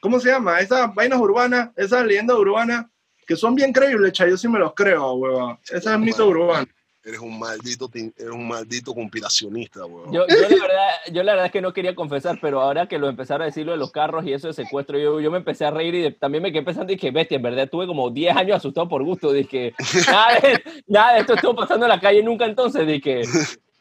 ¿cómo 0.01 0.19
se 0.19 0.29
llama? 0.29 0.59
Esas 0.59 0.93
vainas 0.93 1.19
urbanas, 1.19 1.69
esas 1.77 2.05
leyendas 2.05 2.37
urbanas, 2.37 2.85
que 3.25 3.35
son 3.37 3.55
bien 3.55 3.71
creíbles, 3.71 4.11
cha, 4.11 4.27
yo 4.27 4.35
sí 4.35 4.47
me 4.49 4.59
los 4.59 4.73
creo, 4.73 5.13
huevón. 5.13 5.57
Esa 5.71 5.93
es 5.93 5.99
mito 5.99 6.27
urbano. 6.27 6.67
Eres 7.03 7.19
un 7.19 7.39
maldito, 7.39 7.89
eres 7.95 8.31
un 8.31 8.47
maldito 8.47 8.93
conspiracionista, 8.93 9.85
weón. 9.85 10.11
Yo, 10.13 10.27
yo, 10.27 10.35
la 10.41 10.47
verdad, 10.49 10.89
yo 11.11 11.23
la 11.23 11.31
verdad 11.31 11.45
es 11.47 11.51
que 11.51 11.61
no 11.61 11.73
quería 11.73 11.95
confesar, 11.95 12.37
pero 12.39 12.61
ahora 12.61 12.87
que 12.87 12.99
lo 12.99 13.07
empezaron 13.09 13.41
a 13.41 13.45
decir 13.45 13.65
lo 13.65 13.71
de 13.71 13.79
los 13.79 13.91
carros 13.91 14.23
y 14.25 14.33
eso 14.33 14.47
de 14.47 14.53
secuestro, 14.53 14.99
yo, 14.99 15.19
yo 15.19 15.31
me 15.31 15.37
empecé 15.39 15.65
a 15.65 15.71
reír 15.71 15.95
y 15.95 16.01
de- 16.03 16.11
también 16.11 16.43
me 16.43 16.51
quedé 16.51 16.61
pensando 16.61 16.91
y 16.91 16.97
dije, 16.97 17.09
bestia, 17.09 17.37
en 17.37 17.41
verdad 17.41 17.67
tuve 17.69 17.87
como 17.87 18.11
10 18.11 18.35
años 18.35 18.57
asustado 18.57 18.87
por 18.87 19.03
gusto. 19.03 19.31
Dije, 19.31 19.73
nada 20.11 20.39
de, 20.41 20.63
nada 20.85 21.13
de 21.13 21.19
esto 21.21 21.33
estuvo 21.33 21.55
pasando 21.55 21.85
en 21.85 21.89
la 21.89 21.99
calle 21.99 22.21
nunca 22.21 22.45
entonces. 22.45 22.85
Dije, 22.85 23.21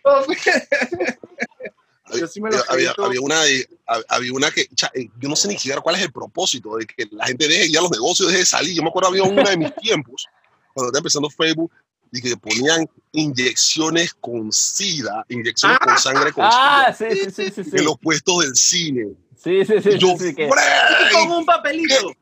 Yo 2.19 2.27
sí 2.27 2.41
me 2.41 2.51
lo 2.51 2.59
había, 2.69 2.93
una, 3.21 3.41
había 4.09 4.33
una 4.33 4.51
que, 4.51 4.63
eh, 4.63 5.09
yo 5.21 5.29
no 5.29 5.37
sé 5.37 5.47
ni 5.47 5.55
siquiera 5.55 5.81
cuál 5.81 5.95
es 5.95 6.03
el 6.03 6.11
propósito 6.11 6.77
de 6.77 6.85
que 6.85 7.07
la 7.13 7.27
gente 7.27 7.47
deje 7.47 7.71
ya 7.71 7.81
los 7.81 7.93
negocios, 7.93 8.29
deje 8.29 8.41
de 8.41 8.47
salir. 8.47 8.75
Yo 8.75 8.83
me 8.83 8.89
acuerdo 8.89 9.11
había 9.11 9.23
una 9.23 9.49
de 9.49 9.57
mis 9.57 9.73
tiempos, 9.77 10.27
cuando 10.75 10.89
estaba 10.89 10.99
empezando 10.99 11.31
Facebook, 11.31 11.71
y 12.13 12.21
que 12.21 12.37
ponían 12.37 12.89
inyecciones 13.13 14.15
con 14.15 14.53
sida, 14.53 15.25
inyecciones 15.29 15.79
con 15.79 15.99
sangre 15.99 16.33
con 16.33 16.45
ah, 16.47 16.93
sida, 16.93 17.11
sí, 17.11 17.19
sí, 17.27 17.31
sí, 17.31 17.53
sí, 17.55 17.71
sí. 17.71 17.77
en 17.77 17.85
los 17.85 17.99
puestos 17.99 18.43
del 18.43 18.57
cine. 18.57 19.13
Sí, 19.37 19.65
sí, 19.65 19.81
sí, 19.81 19.99
yo, 19.99 20.17
sí, 20.19 20.35
sí. 20.35 20.49
Con 21.13 21.31
un 21.31 21.47
papelito. 21.47 22.13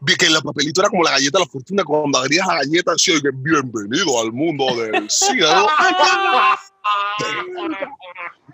Vi 0.00 0.16
que 0.16 0.26
el 0.26 0.42
papelito 0.42 0.80
era 0.80 0.90
como 0.90 1.04
la 1.04 1.12
galleta 1.12 1.38
de 1.38 1.44
la 1.44 1.50
fortuna, 1.50 1.84
cuando 1.84 2.18
abrías 2.18 2.46
la 2.46 2.56
galleta, 2.56 2.92
decía 2.92 3.14
que 3.22 3.30
bienvenido 3.32 4.20
al 4.20 4.32
mundo 4.32 4.66
del 4.76 5.08
SIDA. 5.10 5.54
¿no? 5.54 5.66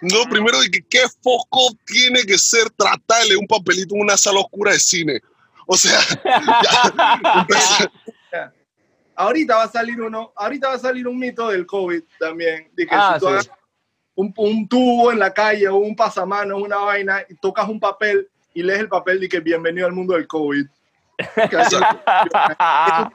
No, 0.02 0.24
primero 0.28 0.60
de 0.60 0.70
que 0.70 0.82
qué 0.82 1.02
foco 1.22 1.70
tiene 1.86 2.22
que 2.24 2.36
ser 2.38 2.68
tratarle 2.70 3.36
un 3.36 3.46
papelito 3.46 3.94
en 3.94 4.00
una 4.02 4.16
sala 4.16 4.40
oscura 4.40 4.72
de 4.72 4.80
cine. 4.80 5.20
O 5.66 5.76
sea, 5.76 5.98
ya, 6.24 7.40
empecé- 7.40 7.90
Ahorita 9.14 9.56
va 9.56 9.64
a 9.64 9.68
salir 9.70 10.00
uno, 10.00 10.32
ahorita 10.34 10.68
va 10.70 10.74
a 10.74 10.78
salir 10.78 11.06
un 11.06 11.18
mito 11.18 11.48
del 11.48 11.66
COVID 11.66 12.02
también, 12.18 12.68
de 12.74 12.86
que 12.86 12.94
Ah, 12.94 13.18
si 13.20 13.24
tú 13.26 13.40
sí. 13.40 13.48
un, 14.16 14.32
un 14.36 14.66
tubo 14.68 15.12
en 15.12 15.18
la 15.18 15.32
calle 15.32 15.68
o 15.68 15.76
un 15.76 15.94
pasamano, 15.94 16.56
una 16.56 16.78
vaina, 16.78 17.20
y 17.28 17.34
tocas 17.36 17.68
un 17.68 17.78
papel 17.78 18.28
y 18.54 18.62
lees 18.62 18.80
el 18.80 18.88
papel 18.88 19.20
de 19.20 19.28
que 19.28 19.38
bienvenido 19.40 19.86
al 19.86 19.92
mundo 19.92 20.14
del 20.14 20.26
COVID. 20.26 20.66
Eso, 21.50 21.78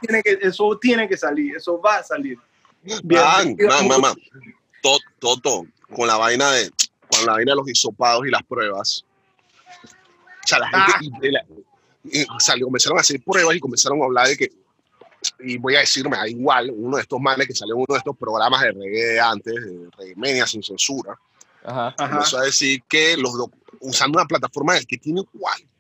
tiene 0.02 0.24
que, 0.24 0.38
eso 0.42 0.78
tiene 0.80 1.10
que 1.10 1.18
salir, 1.18 1.56
eso 1.56 1.82
va 1.82 1.98
a 1.98 2.04
salir. 2.04 2.38
man, 3.04 3.56
man, 3.88 4.02
man. 4.02 4.16
To- 4.82 5.00
Toto, 5.20 5.66
con 5.94 6.08
la 6.08 6.16
vaina 6.18 6.52
de 6.52 6.72
con 7.10 7.26
la 7.26 7.34
vaina 7.34 7.52
de 7.54 7.56
los 7.58 7.70
hisopados 7.70 8.26
y 8.28 8.30
las 8.30 8.44
pruebas. 8.44 9.04
O 9.84 10.48
sea, 10.48 10.60
la 10.60 10.68
gente 10.70 10.94
Ah. 10.94 11.00
y- 11.02 11.28
y 11.28 11.32
la- 11.32 11.46
y 12.04 12.26
salió, 12.40 12.68
comenzaron 12.68 12.98
a 12.98 13.02
hacer 13.02 13.22
pruebas 13.22 13.56
y 13.56 13.60
comenzaron 13.60 14.02
a 14.02 14.06
hablar 14.06 14.28
de 14.28 14.38
que, 14.38 14.50
y 15.40 15.58
voy 15.58 15.76
a 15.76 15.80
decirme, 15.80 16.16
da 16.16 16.28
igual, 16.28 16.72
uno 16.74 16.98
de 16.98 17.02
estos 17.04 17.20
manes 17.20 17.48
que 17.48 17.56
salió 17.56 17.74
en 17.76 17.80
uno 17.80 17.94
de 17.94 17.98
estos 17.98 18.16
programas 18.18 18.62
de 18.62 18.72
reggae 18.72 19.20
antes, 19.20 19.54
de 19.54 19.90
reggae 19.98 20.16
media 20.16 20.46
sin 20.48 20.64
censura, 20.64 21.18
Ajá. 21.66 21.94
Ajá. 21.98 22.14
Empezó 22.16 22.38
a 22.38 22.44
decir 22.44 22.82
que 22.88 23.18
los 23.18 23.34
usando 23.82 24.20
una 24.20 24.28
plataforma 24.28 24.80
que 24.88 24.98
tiene 24.98 25.22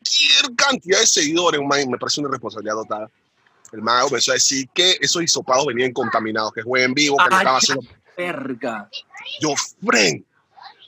cualquier 0.07 0.55
cantidad 0.55 0.99
de 0.99 1.07
seguidores, 1.07 1.61
man, 1.61 1.89
me 1.89 1.97
parece 1.97 2.21
una 2.21 2.29
responsabilidad 2.29 2.75
total. 2.75 3.09
El 3.71 3.81
mago 3.81 4.07
empezó 4.07 4.31
a 4.31 4.35
decir 4.35 4.67
que 4.73 4.97
esos 5.01 5.21
hisopados 5.21 5.65
venían 5.65 5.91
contaminados, 5.91 6.53
que 6.53 6.63
fue 6.63 6.83
en 6.83 6.93
vivo, 6.93 7.17
que 7.17 7.29
no 7.29 7.37
estaba 7.37 7.57
haciendo. 7.57 7.83
Verga. 8.15 8.89
Yo, 9.41 9.53
friend, 9.85 10.23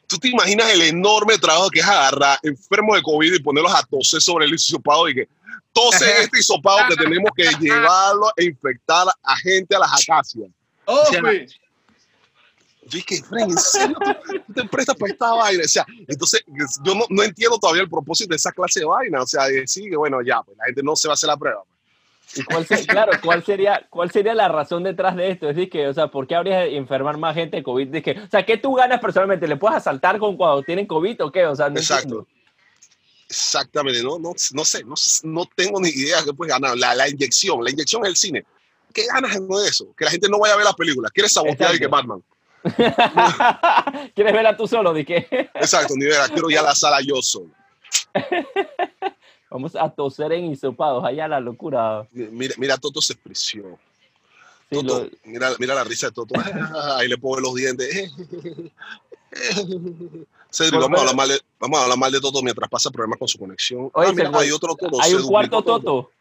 ¿tú 0.08 0.18
te 0.18 0.30
imaginas 0.30 0.70
el 0.72 0.82
enorme 0.84 1.38
trabajo 1.38 1.70
que 1.70 1.80
es 1.80 1.86
agarrar 1.86 2.40
enfermos 2.42 2.96
de 2.96 3.04
COVID 3.04 3.34
y 3.34 3.40
ponerlos 3.40 3.74
a 3.76 3.84
toser 3.84 4.22
sobre 4.22 4.46
el 4.46 4.54
hisopado 4.54 5.10
y 5.10 5.16
que 5.16 5.30
tose 5.74 6.22
este 6.22 6.40
hisopado 6.40 6.88
que 6.88 6.96
tenemos 6.96 7.30
que 7.36 7.50
llevarlo 7.60 8.32
e 8.38 8.46
infectar 8.46 9.08
a 9.22 9.38
gente 9.38 9.76
a 9.76 9.80
las 9.80 9.92
acacias? 10.02 10.50
Oh, 10.86 11.06
sea. 11.06 11.22
Yo 12.90 12.98
dije, 12.98 13.24
friend, 13.24 13.52
¿en 13.52 13.58
serio 13.58 13.98
tú, 14.00 14.54
te 14.54 14.64
prestas 14.68 14.96
para 14.96 15.12
esta 15.12 15.32
vaina? 15.34 15.64
O 15.64 15.68
sea, 15.68 15.86
entonces 16.08 16.44
yo 16.84 16.96
no, 16.96 17.06
no 17.10 17.24
entiendo 17.24 17.58
todavía 17.60 17.84
el 17.84 17.90
propósito 17.90 18.30
de 18.30 18.36
esa 18.38 18.52
clase 18.52 18.80
de 18.82 18.86
vaina. 18.86 19.22
O 19.22 19.28
sea, 19.28 19.46
de 19.46 19.62
decir 19.62 19.90
que 19.90 19.96
bueno, 19.98 20.22
ya, 20.22 20.42
pues 20.42 20.58
la 20.58 20.66
gente 20.66 20.82
no 20.84 20.96
se 20.96 21.08
va 21.08 21.14
a 21.14 21.16
hacer 21.16 21.28
la 21.28 21.38
prueba. 21.38 21.64
¿Y 22.36 22.44
cuál 22.44 22.66
se- 22.66 22.86
claro, 22.86 23.12
¿cuál 23.24 23.44
sería, 23.44 23.88
¿cuál 23.90 24.12
sería 24.12 24.36
la 24.36 24.48
razón 24.48 24.84
detrás 24.84 25.16
de 25.16 25.32
esto? 25.32 25.50
Es 25.50 25.56
decir, 25.56 25.70
que, 25.70 25.88
o 25.88 25.94
sea, 25.94 26.08
¿por 26.08 26.28
qué 26.28 26.36
habría 26.36 26.60
de 26.60 26.78
enfermar 26.78 27.18
más 27.18 27.34
gente 27.36 27.58
de 27.58 27.64
COVID? 27.64 27.96
Es 27.96 28.04
que, 28.04 28.12
o 28.12 28.30
sea, 28.30 28.46
¿qué 28.46 28.58
tú 28.58 28.76
ganas 28.76 29.00
personalmente? 29.00 29.48
¿Le 29.48 29.56
puedes 29.58 29.78
asaltar 29.78 30.20
con 30.20 30.38
cuando 30.38 30.62
tienen 30.64 30.86
COVID 30.86 31.24
o 31.24 31.32
qué? 31.32 31.46
O 31.46 31.56
sea, 31.56 31.70
no 31.70 31.78
Exacto. 31.80 32.04
entiendo. 32.04 32.28
Exactamente, 33.28 34.02
no, 34.02 34.18
no, 34.18 34.34
no 34.54 34.66
sé, 34.66 34.84
no, 34.84 34.96
no 35.24 35.46
tengo 35.56 35.80
ni 35.80 35.90
idea 35.90 36.24
qué 36.24 36.34
puedes 36.34 36.52
ganar. 36.52 36.76
La, 36.78 36.96
la 36.96 37.08
inyección, 37.08 37.64
la 37.64 37.70
inyección 37.70 38.04
es 38.04 38.10
el 38.10 38.16
cine. 38.16 38.46
¿Qué 38.92 39.06
ganas 39.06 39.36
en 39.36 39.48
eso? 39.68 39.94
Que 39.96 40.06
la 40.06 40.12
gente 40.12 40.28
no 40.30 40.40
vaya 40.40 40.56
a 40.56 40.58
ver 40.58 40.66
la 40.66 40.74
película. 40.74 41.10
¿Quieres 41.14 41.34
sabotear 41.34 41.76
y 41.76 41.80
que. 41.80 41.88
Batman? 41.88 42.24
¿Quieres 44.16 44.34
verla 44.34 44.56
tú 44.56 44.68
solo? 44.68 44.96
Exacto, 44.96 45.94
ni 45.96 46.06
idea. 46.06 46.28
Quiero 46.28 46.50
ya 46.50 46.62
la 46.62 46.76
sala 46.76 47.00
yo 47.02 47.22
solo. 47.22 47.52
vamos 49.50 49.76
a 49.76 49.90
toser 49.90 50.34
en 50.34 50.52
hisopados, 50.52 51.04
allá 51.04 51.28
la 51.28 51.40
locura. 51.40 52.08
Mira, 52.12 52.54
mira 52.58 52.78
Toto 52.78 53.02
se 53.02 53.14
expresió. 53.14 53.80
Sí, 54.70 54.76
Toto, 54.76 55.04
lo- 55.04 55.10
mira, 55.24 55.52
mira 55.58 55.76
la 55.76 55.84
risa 55.84 56.08
de 56.08 56.14
Toto. 56.14 56.36
Ahí 56.98 57.08
le 57.08 57.18
pone 57.18 57.42
los 57.42 57.56
dientes. 57.56 58.12
Cedric, 60.52 60.80
vamos 60.80 60.98
a, 60.98 61.02
hablar 61.02 61.16
mal 61.16 61.30
de, 61.30 61.40
vamos 61.60 61.80
a 61.80 61.84
hablar 61.84 61.98
mal 61.98 62.12
de 62.12 62.20
Toto 62.20 62.42
mientras 62.42 62.70
pasa 62.70 62.90
problemas 62.90 63.20
con 63.20 63.28
su 63.28 63.38
conexión. 63.38 63.90
Oye, 63.94 64.10
ah, 64.10 64.14
mira, 64.14 64.32
hay 64.34 64.52
otro 64.52 64.76
Toto. 64.76 65.02
hay 65.02 65.14
un 65.14 65.28
cuarto 65.28 65.62
Toto. 65.62 66.12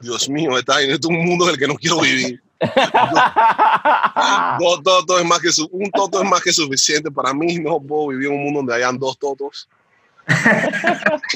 Dios 0.00 0.28
mío, 0.28 0.56
está 0.56 0.80
en 0.82 0.92
este 0.92 1.08
un 1.08 1.24
mundo 1.24 1.46
en 1.46 1.50
el 1.52 1.58
que 1.58 1.66
no 1.66 1.74
quiero 1.74 2.00
vivir. 2.00 2.42
Dos 4.60 4.82
totos 4.82 5.20
es 5.20 5.26
más 5.26 5.38
que 5.40 5.52
su- 5.52 5.68
un 5.70 5.90
toto 5.90 6.22
es 6.22 6.28
más 6.28 6.42
que 6.42 6.52
suficiente 6.52 7.10
para 7.10 7.32
mí. 7.32 7.58
No 7.58 7.80
puedo 7.80 8.08
vivir 8.08 8.28
en 8.28 8.34
un 8.34 8.42
mundo 8.44 8.58
donde 8.60 8.74
hayan 8.74 8.98
dos 8.98 9.18
totos. 9.18 9.68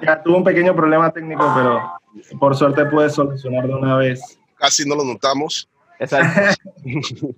Ya 0.00 0.22
tuvo 0.22 0.38
un 0.38 0.44
pequeño 0.44 0.74
problema 0.74 1.10
técnico, 1.12 1.52
pero 1.54 1.92
por 2.40 2.56
suerte 2.56 2.86
pude 2.86 3.10
solucionar 3.10 3.66
de 3.66 3.74
una 3.74 3.96
vez. 3.98 4.38
Casi 4.56 4.88
no 4.88 4.94
lo 4.96 5.04
notamos. 5.04 5.68
Exacto. 5.98 6.62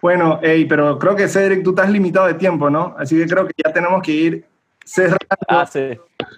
Bueno, 0.00 0.38
ey, 0.44 0.64
pero 0.64 0.96
creo 0.96 1.16
que 1.16 1.26
Cedric, 1.28 1.64
tú 1.64 1.70
estás 1.70 1.90
limitado 1.90 2.28
de 2.28 2.34
tiempo, 2.34 2.70
¿no? 2.70 2.94
Así 2.96 3.16
que 3.16 3.26
creo 3.26 3.44
que 3.48 3.52
ya 3.64 3.72
tenemos 3.72 4.00
que 4.00 4.12
ir 4.12 4.46
cerrando. 4.84 5.18
Ah, 5.48 5.66
sí. 5.66 5.90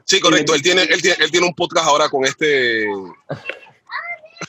Sí, 0.06 0.18
correcto. 0.18 0.54
Él 0.54 0.62
tiene, 0.62 0.84
él 0.84 1.02
tiene, 1.02 1.22
él 1.22 1.30
tiene 1.30 1.46
un 1.46 1.54
podcast 1.54 1.86
ahora 1.86 2.08
con 2.08 2.24
este. 2.24 2.86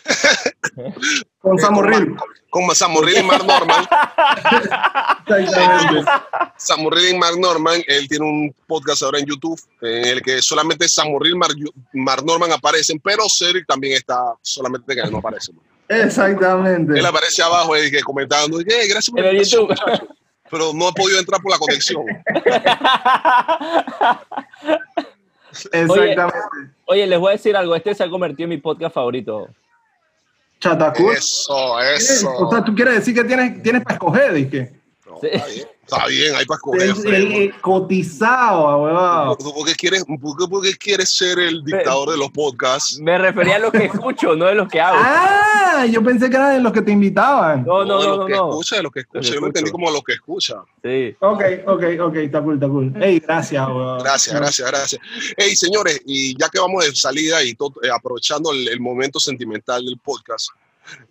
con 1.41 1.57
eh, 1.57 1.61
Samurril. 1.61 2.15
Con, 2.49 2.65
con 2.65 2.75
Samurril 2.75 3.19
y 3.19 3.23
Mark 3.23 3.45
Norman. 3.45 3.85
Exactamente. 5.27 6.11
Samurril 6.57 7.15
y 7.15 7.17
Mark 7.17 7.39
Norman. 7.39 7.81
Él 7.87 8.07
tiene 8.07 8.25
un 8.25 8.55
podcast 8.67 9.03
ahora 9.03 9.19
en 9.19 9.25
YouTube 9.25 9.59
en 9.81 10.05
el 10.05 10.21
que 10.21 10.41
solamente 10.41 10.87
Samurril 10.87 11.33
y 11.33 11.37
Mark, 11.37 11.55
Mark 11.93 12.25
Norman 12.25 12.51
aparecen, 12.51 12.99
pero 12.99 13.23
Cedric 13.29 13.65
también 13.67 13.93
está, 13.93 14.33
solamente 14.41 14.93
que 14.93 15.01
él 15.01 15.11
no 15.11 15.19
aparece. 15.19 15.51
Exactamente. 15.87 16.97
Él 16.97 17.05
aparece 17.05 17.43
abajo 17.43 17.77
y 17.77 17.91
que 17.91 18.01
comentando, 18.01 18.61
y 18.61 18.65
que, 18.65 18.73
"Eh, 18.73 18.87
gracias 18.87 19.09
por 19.09 19.19
el 19.19 19.33
invitación, 19.33 19.67
YouTube. 19.67 19.81
muchacho". 19.81 20.07
Pero 20.49 20.73
no 20.73 20.89
he 20.89 20.93
podido 20.93 21.19
entrar 21.19 21.41
por 21.41 21.51
la 21.51 21.57
conexión. 21.57 22.03
Exactamente. 25.71 26.39
Oye, 26.85 27.07
les 27.07 27.19
voy 27.19 27.29
a 27.29 27.31
decir 27.33 27.55
algo. 27.55 27.75
Este 27.75 27.93
se 27.95 28.03
ha 28.03 28.09
convertido 28.09 28.45
en 28.45 28.49
mi 28.49 28.57
podcast 28.57 28.95
favorito. 28.95 29.47
Chatacur. 30.61 31.13
Eso, 31.15 31.53
O 31.53 31.79
eso. 31.81 32.49
sea, 32.49 32.63
tú 32.63 32.73
quieres 32.75 32.95
decir 32.95 33.13
que 33.15 33.23
tienes, 33.25 33.61
tienes 33.61 33.83
para 33.83 33.95
escoger, 33.95 34.33
dije. 34.33 34.71
No, 35.05 35.19
Sí. 35.19 35.27
está 35.33 35.47
bien, 35.47 35.67
está 35.91 36.07
bien, 36.07 36.35
hay 36.35 36.45
para 36.45 36.55
escoger. 36.57 36.81
El, 36.83 36.95
Fred. 36.95 37.13
el- 37.13 37.31
el 37.33 37.61
cotizado. 37.61 39.35
¿Tú 39.37 39.53
por 39.53 39.65
qué 39.67 39.75
quieres, 39.75 40.03
por 40.05 40.61
qué- 40.63 40.77
quieres 40.77 41.09
ser 41.09 41.39
el 41.39 41.63
dictador 41.63 42.11
de 42.11 42.17
los 42.17 42.31
podcasts? 42.31 42.99
Me 42.99 43.17
refería 43.17 43.55
a 43.55 43.59
los 43.59 43.71
que 43.71 43.85
escucho, 43.85 44.35
no 44.35 44.45
de 44.45 44.55
los 44.55 44.67
que 44.69 44.79
hago. 44.79 44.97
Ah, 45.01 45.85
yo 45.85 46.03
pensé 46.03 46.29
que 46.29 46.35
eran 46.35 46.53
de 46.55 46.61
los 46.61 46.71
que 46.73 46.81
te 46.81 46.91
invitaban. 46.91 47.63
No, 47.65 47.83
no, 47.85 47.99
de 47.99 48.05
no, 48.05 48.09
los 48.09 48.19
no. 48.19 48.25
que 48.25 48.33
no. 48.33 48.49
escucha, 48.49 48.75
de 48.77 48.83
los 48.83 48.91
que 48.91 48.99
escucha. 49.01 49.33
Yo 49.33 49.39
lo 49.39 49.47
entendí 49.47 49.71
como 49.71 49.89
los 49.91 50.03
que 50.03 50.13
escucha. 50.13 50.55
Sí. 50.83 51.15
Ok, 51.19 51.41
ok, 51.67 51.83
ok, 52.01 52.15
está 52.15 52.41
cool, 52.41 52.55
está 52.55 52.67
cool. 52.67 52.93
Ey, 53.01 53.19
gracias, 53.19 53.61
ahuevado. 53.61 54.03
Gracias, 54.03 54.35
gracias, 54.35 54.67
gracias. 54.71 55.01
Hey, 55.37 55.55
señores, 55.55 56.01
y 56.05 56.37
ya 56.39 56.49
que 56.49 56.59
vamos 56.59 56.85
de 56.85 56.95
salida 56.95 57.43
y 57.43 57.53
todo, 57.55 57.73
eh, 57.83 57.89
aprovechando 57.93 58.51
el, 58.51 58.67
el 58.67 58.79
momento 58.79 59.19
sentimental 59.19 59.83
del 59.85 59.97
podcast, 59.97 60.49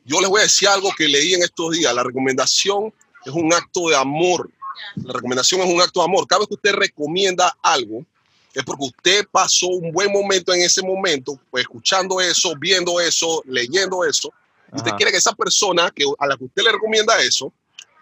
yo 0.04 0.20
les 0.20 0.28
voy 0.28 0.40
a 0.40 0.44
decir 0.44 0.68
algo 0.68 0.90
que 0.96 1.06
leí 1.08 1.34
en 1.34 1.42
estos 1.42 1.72
días. 1.72 1.94
La 1.94 2.02
recomendación 2.02 2.92
es 3.24 3.32
un 3.32 3.52
acto 3.52 3.88
de 3.88 3.96
amor. 3.96 4.50
La 4.96 5.12
recomendación 5.12 5.60
es 5.60 5.72
un 5.72 5.80
acto 5.80 6.00
de 6.00 6.04
amor. 6.04 6.26
Cada 6.26 6.40
vez 6.40 6.48
que 6.48 6.54
usted 6.54 6.72
recomienda 6.72 7.56
algo, 7.62 8.04
es 8.52 8.64
porque 8.64 8.84
usted 8.84 9.26
pasó 9.30 9.68
un 9.68 9.92
buen 9.92 10.12
momento 10.12 10.52
en 10.52 10.62
ese 10.62 10.82
momento, 10.82 11.38
pues, 11.50 11.62
escuchando 11.62 12.20
eso, 12.20 12.54
viendo 12.58 13.00
eso, 13.00 13.42
leyendo 13.46 14.04
eso. 14.04 14.32
Y 14.72 14.76
usted 14.76 14.90
Ajá. 14.90 14.96
quiere 14.96 15.12
que 15.12 15.18
esa 15.18 15.32
persona 15.32 15.90
que, 15.94 16.04
a 16.18 16.26
la 16.26 16.36
que 16.36 16.44
usted 16.44 16.62
le 16.62 16.72
recomienda 16.72 17.20
eso 17.22 17.52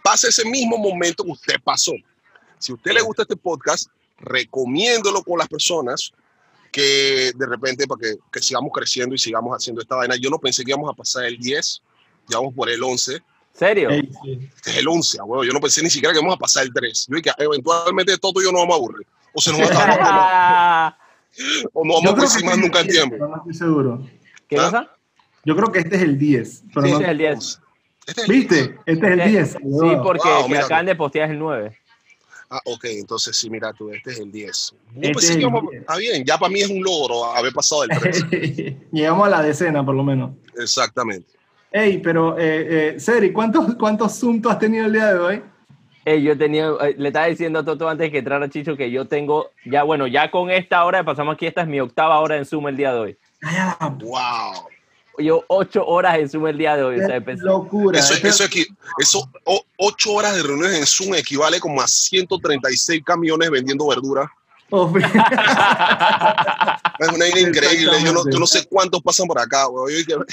pase 0.03 0.29
ese 0.29 0.45
mismo 0.45 0.79
momento 0.79 1.25
que 1.25 1.33
usted 1.33 1.57
pasó. 1.63 1.93
Si 2.59 2.73
a 2.73 2.75
usted 2.75 2.93
le 2.93 3.03
gusta 3.03 3.23
este 3.23 3.37
podcast, 3.37 3.89
recomiéndolo 4.19 5.23
con 5.23 5.39
las 5.39 5.49
personas 5.49 6.13
que 6.73 7.33
de 7.35 7.47
repente 7.47 7.87
para 7.87 8.01
que, 8.01 8.17
que 8.31 8.41
sigamos 8.41 8.71
creciendo 8.73 9.15
y 9.15 9.19
sigamos 9.19 9.55
haciendo 9.55 9.81
esta 9.81 9.97
vaina. 9.97 10.17
Yo 10.17 10.31
no 10.31 10.39
pensé 10.39 10.65
que 10.65 10.71
íbamos 10.71 10.91
a 10.91 10.95
pasar 10.95 11.25
el 11.25 11.39
10, 11.39 11.83
ya 12.29 12.39
vamos 12.39 12.55
por 12.55 12.69
el 12.69 12.83
11. 12.83 13.23
¿Serio? 13.59 13.91
Ey, 13.91 14.09
sí. 14.23 14.49
Este 14.55 14.71
es 14.71 14.77
el 14.79 14.89
11, 14.89 15.19
abuelo. 15.21 15.43
Yo 15.45 15.53
no 15.53 15.61
pensé 15.61 15.83
ni 15.83 15.91
siquiera 15.91 16.13
que 16.13 16.19
íbamos 16.21 16.37
a 16.37 16.39
pasar 16.39 16.63
el 16.65 16.73
3. 16.73 17.07
Yo 17.09 17.17
dije, 17.17 17.31
eventualmente 17.39 18.17
todo 18.19 18.41
y 18.41 18.45
yo 18.45 18.53
no 18.53 18.59
vamos 18.61 18.75
a 18.75 18.77
aburrir. 18.77 19.07
O 19.33 19.41
se 19.41 19.51
nos 19.51 19.61
va 19.61 19.65
a 19.67 19.93
acabar 19.95 20.99
o 21.73 21.85
no 21.85 21.95
vamos 22.03 22.19
a 22.19 22.23
decir 22.23 22.41
que 22.41 22.47
más 22.47 22.55
este 22.57 22.67
nunca 22.67 22.81
en 22.81 22.87
el 22.87 22.93
10, 22.93 23.05
tiempo. 23.09 23.29
no 23.29 23.37
estoy 23.37 23.55
seguro. 23.55 24.09
¿Qué 24.49 24.57
¿Ah? 24.59 24.65
cosa? 24.65 24.91
Yo 25.45 25.57
creo 25.57 25.73
que 25.73 25.79
este 25.81 25.97
es 25.97 26.03
el 26.03 26.19
10. 26.19 26.65
Pero 26.75 26.87
Sí, 26.87 26.93
no- 26.93 26.99
este 26.99 27.05
es 27.05 27.11
el 27.11 27.19
10. 27.19 27.61
Este 28.07 28.21
es 28.23 28.29
el 28.29 28.35
¿Viste? 28.35 28.55
10. 28.55 28.71
Este 28.87 29.07
es 29.07 29.13
el 29.13 29.23
Sí, 29.23 29.29
10. 29.31 29.49
Sí, 29.51 29.57
ahuevado. 29.63 30.03
porque 30.05 30.29
Wow, 30.29 30.43
que 30.45 30.49
mira. 30.49 30.65
acaban 30.65 30.87
de 30.87 30.95
postear 30.97 31.25
es 31.27 31.31
el 31.33 31.39
9. 31.39 31.79
Ah, 32.51 32.61
ok, 32.65 32.85
entonces 32.87 33.37
sí, 33.37 33.51
mira 33.51 33.73
tú, 33.75 33.91
este 33.91 34.11
es 34.13 34.19
el 34.21 34.33
10. 34.33 34.71
Yo 34.73 35.01
Este 35.03 35.13
pensé 35.13 35.19
es 35.27 35.27
que 35.31 35.35
el 35.35 35.41
íbamos 35.43 35.65
a- 35.65 35.71
10. 35.71 35.81
Está 35.83 35.97
bien, 35.97 36.25
ya 36.25 36.39
para 36.39 36.51
mí 36.51 36.61
es 36.61 36.71
un 36.71 36.83
logro 36.83 37.25
haber 37.37 37.53
pasado 37.53 37.85
el 37.85 37.91
3. 37.91 38.25
Llegamos 38.93 39.27
a 39.27 39.31
la 39.31 39.43
decena, 39.43 39.85
por 39.85 39.95
lo 39.95 40.03
menos. 40.05 40.31
Exactamente. 40.59 41.29
Ey, 41.71 41.99
pero, 41.99 42.39
eh, 42.39 42.95
eh, 42.97 43.01
Cedric, 43.01 43.33
¿cuántos, 43.33 43.75
¿cuántos 43.77 44.19
Zoom 44.19 44.41
tú 44.41 44.49
has 44.49 44.59
tenido 44.59 44.87
el 44.87 44.93
día 44.93 45.13
de 45.13 45.19
hoy? 45.19 45.43
Ey, 46.05 46.23
yo 46.23 46.37
tenía, 46.39 46.69
eh, 46.81 46.95
le 46.97 47.09
estaba 47.09 47.27
diciendo 47.27 47.59
a 47.59 47.65
Toto 47.65 47.87
antes 47.89 48.11
que 48.11 48.19
entrara 48.19 48.49
Chicho 48.49 48.77
que 48.77 48.91
yo 48.91 49.07
tengo, 49.07 49.51
ya 49.67 49.83
bueno, 49.83 50.07
ya 50.07 50.31
con 50.31 50.51
esta 50.51 50.83
hora, 50.85 51.05
pasamos 51.05 51.35
aquí, 51.35 51.47
esta 51.47 51.61
es 51.63 51.69
mi 51.69 51.81
octava 51.81 52.19
hora 52.21 52.37
en 52.39 52.47
Zoom 52.47 52.69
el 52.69 52.77
día 52.77 52.93
de 52.95 52.99
hoy. 52.99 53.17
Wow. 54.01 54.69
Yo 55.19 55.45
ocho 55.49 55.85
horas 55.85 56.17
en 56.19 56.29
Zoom 56.31 56.47
el 56.47 56.57
día 56.57 56.77
de 56.77 56.85
hoy. 56.85 57.01
O 57.01 57.07
sea, 57.07 57.17
empecé- 57.17 57.43
locura. 57.45 57.99
Eso, 57.99 58.15
Este- 58.15 58.29
eso, 58.29 58.45
equi- 58.45 58.67
eso 58.99 59.29
o- 59.45 59.65
ocho 59.77 60.13
horas 60.13 60.35
de 60.37 60.43
reuniones 60.45 60.79
en 60.79 60.87
Zoom 60.87 61.15
equivale 61.17 61.59
como 61.61 61.83
a 61.83 61.89
136 61.89 63.03
camiones 63.05 63.51
vendiendo 63.51 63.87
verdura. 63.89 64.31
Es 67.01 67.09
una 67.09 67.19
vaina 67.19 67.41
increíble. 67.41 68.03
Yo 68.05 68.13
no, 68.13 68.29
yo 68.31 68.39
no 68.39 68.47
sé 68.47 68.67
cuántos 68.67 69.03
pasan 69.03 69.27
por 69.27 69.39
acá. 69.41 69.67
güey. 69.67 70.05
Como, 70.05 70.25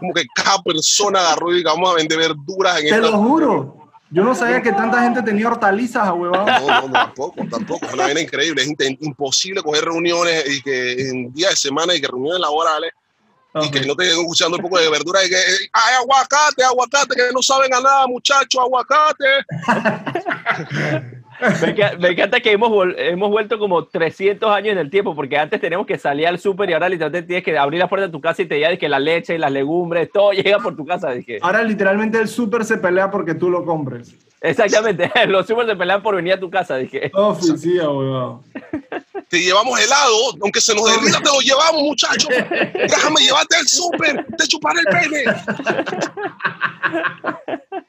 como 0.00 0.14
que 0.14 0.24
cada 0.34 0.62
persona 0.62 1.20
agarró 1.20 1.54
y 1.54 1.62
vamos 1.62 1.90
a 1.90 1.94
vender 1.94 2.18
verduras 2.18 2.78
en 2.78 2.88
Te 2.88 2.94
esta. 2.96 3.10
lo 3.10 3.18
juro. 3.18 3.76
Yo 4.10 4.22
no 4.22 4.34
sabía 4.34 4.62
que 4.62 4.70
tanta 4.72 5.02
gente 5.02 5.20
tenía 5.22 5.48
hortalizas, 5.48 6.08
huevón. 6.10 6.46
No, 6.46 6.80
no, 6.88 6.92
tampoco, 6.92 7.44
tampoco. 7.50 7.86
Es 7.86 7.92
una 7.94 8.04
vaina 8.04 8.20
increíble. 8.20 8.62
Es 8.62 8.68
imposible 9.00 9.62
coger 9.62 9.84
reuniones 9.84 10.48
y 10.48 10.62
que 10.62 11.08
en 11.10 11.32
días 11.32 11.50
de 11.50 11.56
semana 11.56 11.94
y 11.94 12.00
que 12.00 12.06
reuniones 12.06 12.40
laborales 12.40 12.92
y 13.62 13.70
que 13.70 13.80
no 13.86 13.96
te 13.96 14.04
estén 14.04 14.20
escuchando 14.20 14.56
un 14.58 14.62
poco 14.62 14.78
de 14.78 14.90
verdura 14.90 15.24
y 15.24 15.30
que 15.30 15.36
hay 15.36 15.94
aguacate, 16.00 16.62
aguacate, 16.62 17.14
que 17.16 17.22
no 17.32 17.40
saben 17.42 17.72
a 17.72 17.80
nada, 17.80 18.06
muchachos, 18.06 18.60
aguacate. 18.60 19.24
me, 21.40 21.74
enca- 21.74 21.98
me 21.98 22.08
encanta 22.10 22.40
que 22.40 22.52
hemos, 22.52 22.70
hemos 22.96 23.30
vuelto 23.30 23.58
como 23.58 23.84
300 23.84 24.50
años 24.50 24.72
en 24.72 24.78
el 24.78 24.90
tiempo, 24.90 25.14
porque 25.14 25.36
antes 25.38 25.60
teníamos 25.60 25.86
que 25.86 25.98
salir 25.98 26.26
al 26.26 26.38
súper 26.38 26.70
y 26.70 26.72
ahora 26.72 26.88
literalmente 26.88 27.26
tienes 27.26 27.44
que 27.44 27.56
abrir 27.58 27.80
la 27.80 27.88
puerta 27.88 28.06
de 28.06 28.12
tu 28.12 28.20
casa 28.20 28.42
y 28.42 28.46
te 28.46 28.56
diga 28.56 28.76
que 28.76 28.88
la 28.88 28.98
leche 28.98 29.34
y 29.34 29.38
las 29.38 29.52
legumbres, 29.52 30.10
todo 30.12 30.32
llega 30.32 30.58
por 30.58 30.76
tu 30.76 30.84
casa. 30.86 31.10
Dije. 31.10 31.38
Ahora 31.42 31.62
literalmente 31.62 32.18
el 32.18 32.28
súper 32.28 32.64
se 32.64 32.78
pelea 32.78 33.10
porque 33.10 33.34
tú 33.34 33.50
lo 33.50 33.64
compres. 33.64 34.14
Exactamente, 34.40 35.10
los 35.28 35.46
super 35.46 35.66
se 35.66 35.74
pelean 35.76 36.02
por 36.02 36.14
venir 36.14 36.34
a 36.34 36.38
tu 36.40 36.50
casa, 36.50 36.76
dije. 36.76 37.10
Oficina, 37.14 37.88
weón. 37.90 38.42
Te 39.28 39.40
llevamos 39.40 39.80
helado, 39.80 40.14
aunque 40.42 40.60
se 40.60 40.74
nos 40.74 40.84
derrita, 40.84 41.18
te 41.20 41.30
lo 41.30 41.40
llevamos, 41.40 41.82
muchachos. 41.82 42.28
Déjame 42.74 43.20
llevarte 43.22 43.56
al 43.56 43.66
súper, 43.66 44.24
te 44.36 44.46
chuparé 44.46 44.80
el 44.80 44.86
pene. 44.86 45.24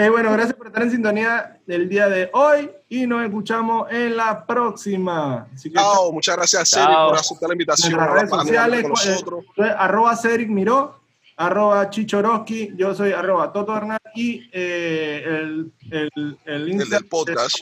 Eh, 0.00 0.08
bueno, 0.10 0.30
gracias 0.32 0.54
por 0.56 0.68
estar 0.68 0.82
en 0.84 0.90
sintonía 0.92 1.58
del 1.66 1.88
día 1.88 2.08
de 2.08 2.30
hoy 2.32 2.70
y 2.88 3.04
nos 3.06 3.24
escuchamos 3.24 3.90
en 3.90 4.16
la 4.16 4.46
próxima. 4.46 5.48
Así 5.52 5.70
que, 5.70 5.74
Chao, 5.76 6.12
muchas 6.12 6.36
gracias, 6.36 6.70
Cedric, 6.70 6.96
por 7.08 7.16
aceptar 7.18 7.48
la 7.48 7.54
invitación. 7.54 7.92
nuestras 7.94 8.14
redes 8.14 8.30
sociales, 8.30 8.82
con 8.82 8.90
nosotros. 8.92 9.44
eh, 9.44 9.50
soy 9.56 9.68
arroba 9.76 10.16
Cedric 10.16 10.48
Miró, 10.50 11.00
arroba 11.36 11.90
Chichoroski, 11.90 12.74
yo 12.76 12.94
soy 12.94 13.10
arroba 13.12 13.52
Toto 13.52 13.76
Hernán 13.76 13.98
y 14.14 14.48
eh, 14.52 15.24
el, 15.26 15.72
el, 15.90 16.38
el 16.44 16.80
El 16.80 16.88
del 16.90 17.04
podcast. 17.06 17.56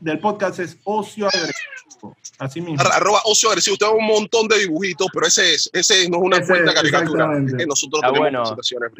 Del 0.00 0.18
podcast 0.20 0.58
es 0.60 0.78
Ocio 0.84 1.26
Agresivo. 1.26 2.16
Así 2.38 2.60
mismo. 2.62 2.80
Ar- 2.80 2.92
Arroba 2.94 3.20
ocio 3.24 3.48
agresivo. 3.48 3.74
Usted 3.74 3.86
ve 3.88 3.92
un 3.98 4.06
montón 4.06 4.46
de 4.48 4.60
dibujitos, 4.60 5.08
pero 5.12 5.26
ese 5.26 5.54
es, 5.54 5.68
ese 5.72 6.08
no 6.08 6.18
es 6.18 6.22
una 6.22 6.36
Ese 6.38 6.52
cuenta 6.52 6.72
caricatura. 6.72 7.36
Es 7.44 7.54
que 7.54 7.66
nosotros 7.66 8.00
Ah, 8.02 8.12
tenemos 8.12 8.20
bueno. 8.20 8.42
presentaciones. 8.54 8.92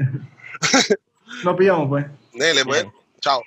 No 1.44 1.54
pillamos, 1.54 1.88
pues. 1.88 2.06
Nele, 2.36 2.64
pues. 2.64 2.86
Chao. 3.20 3.42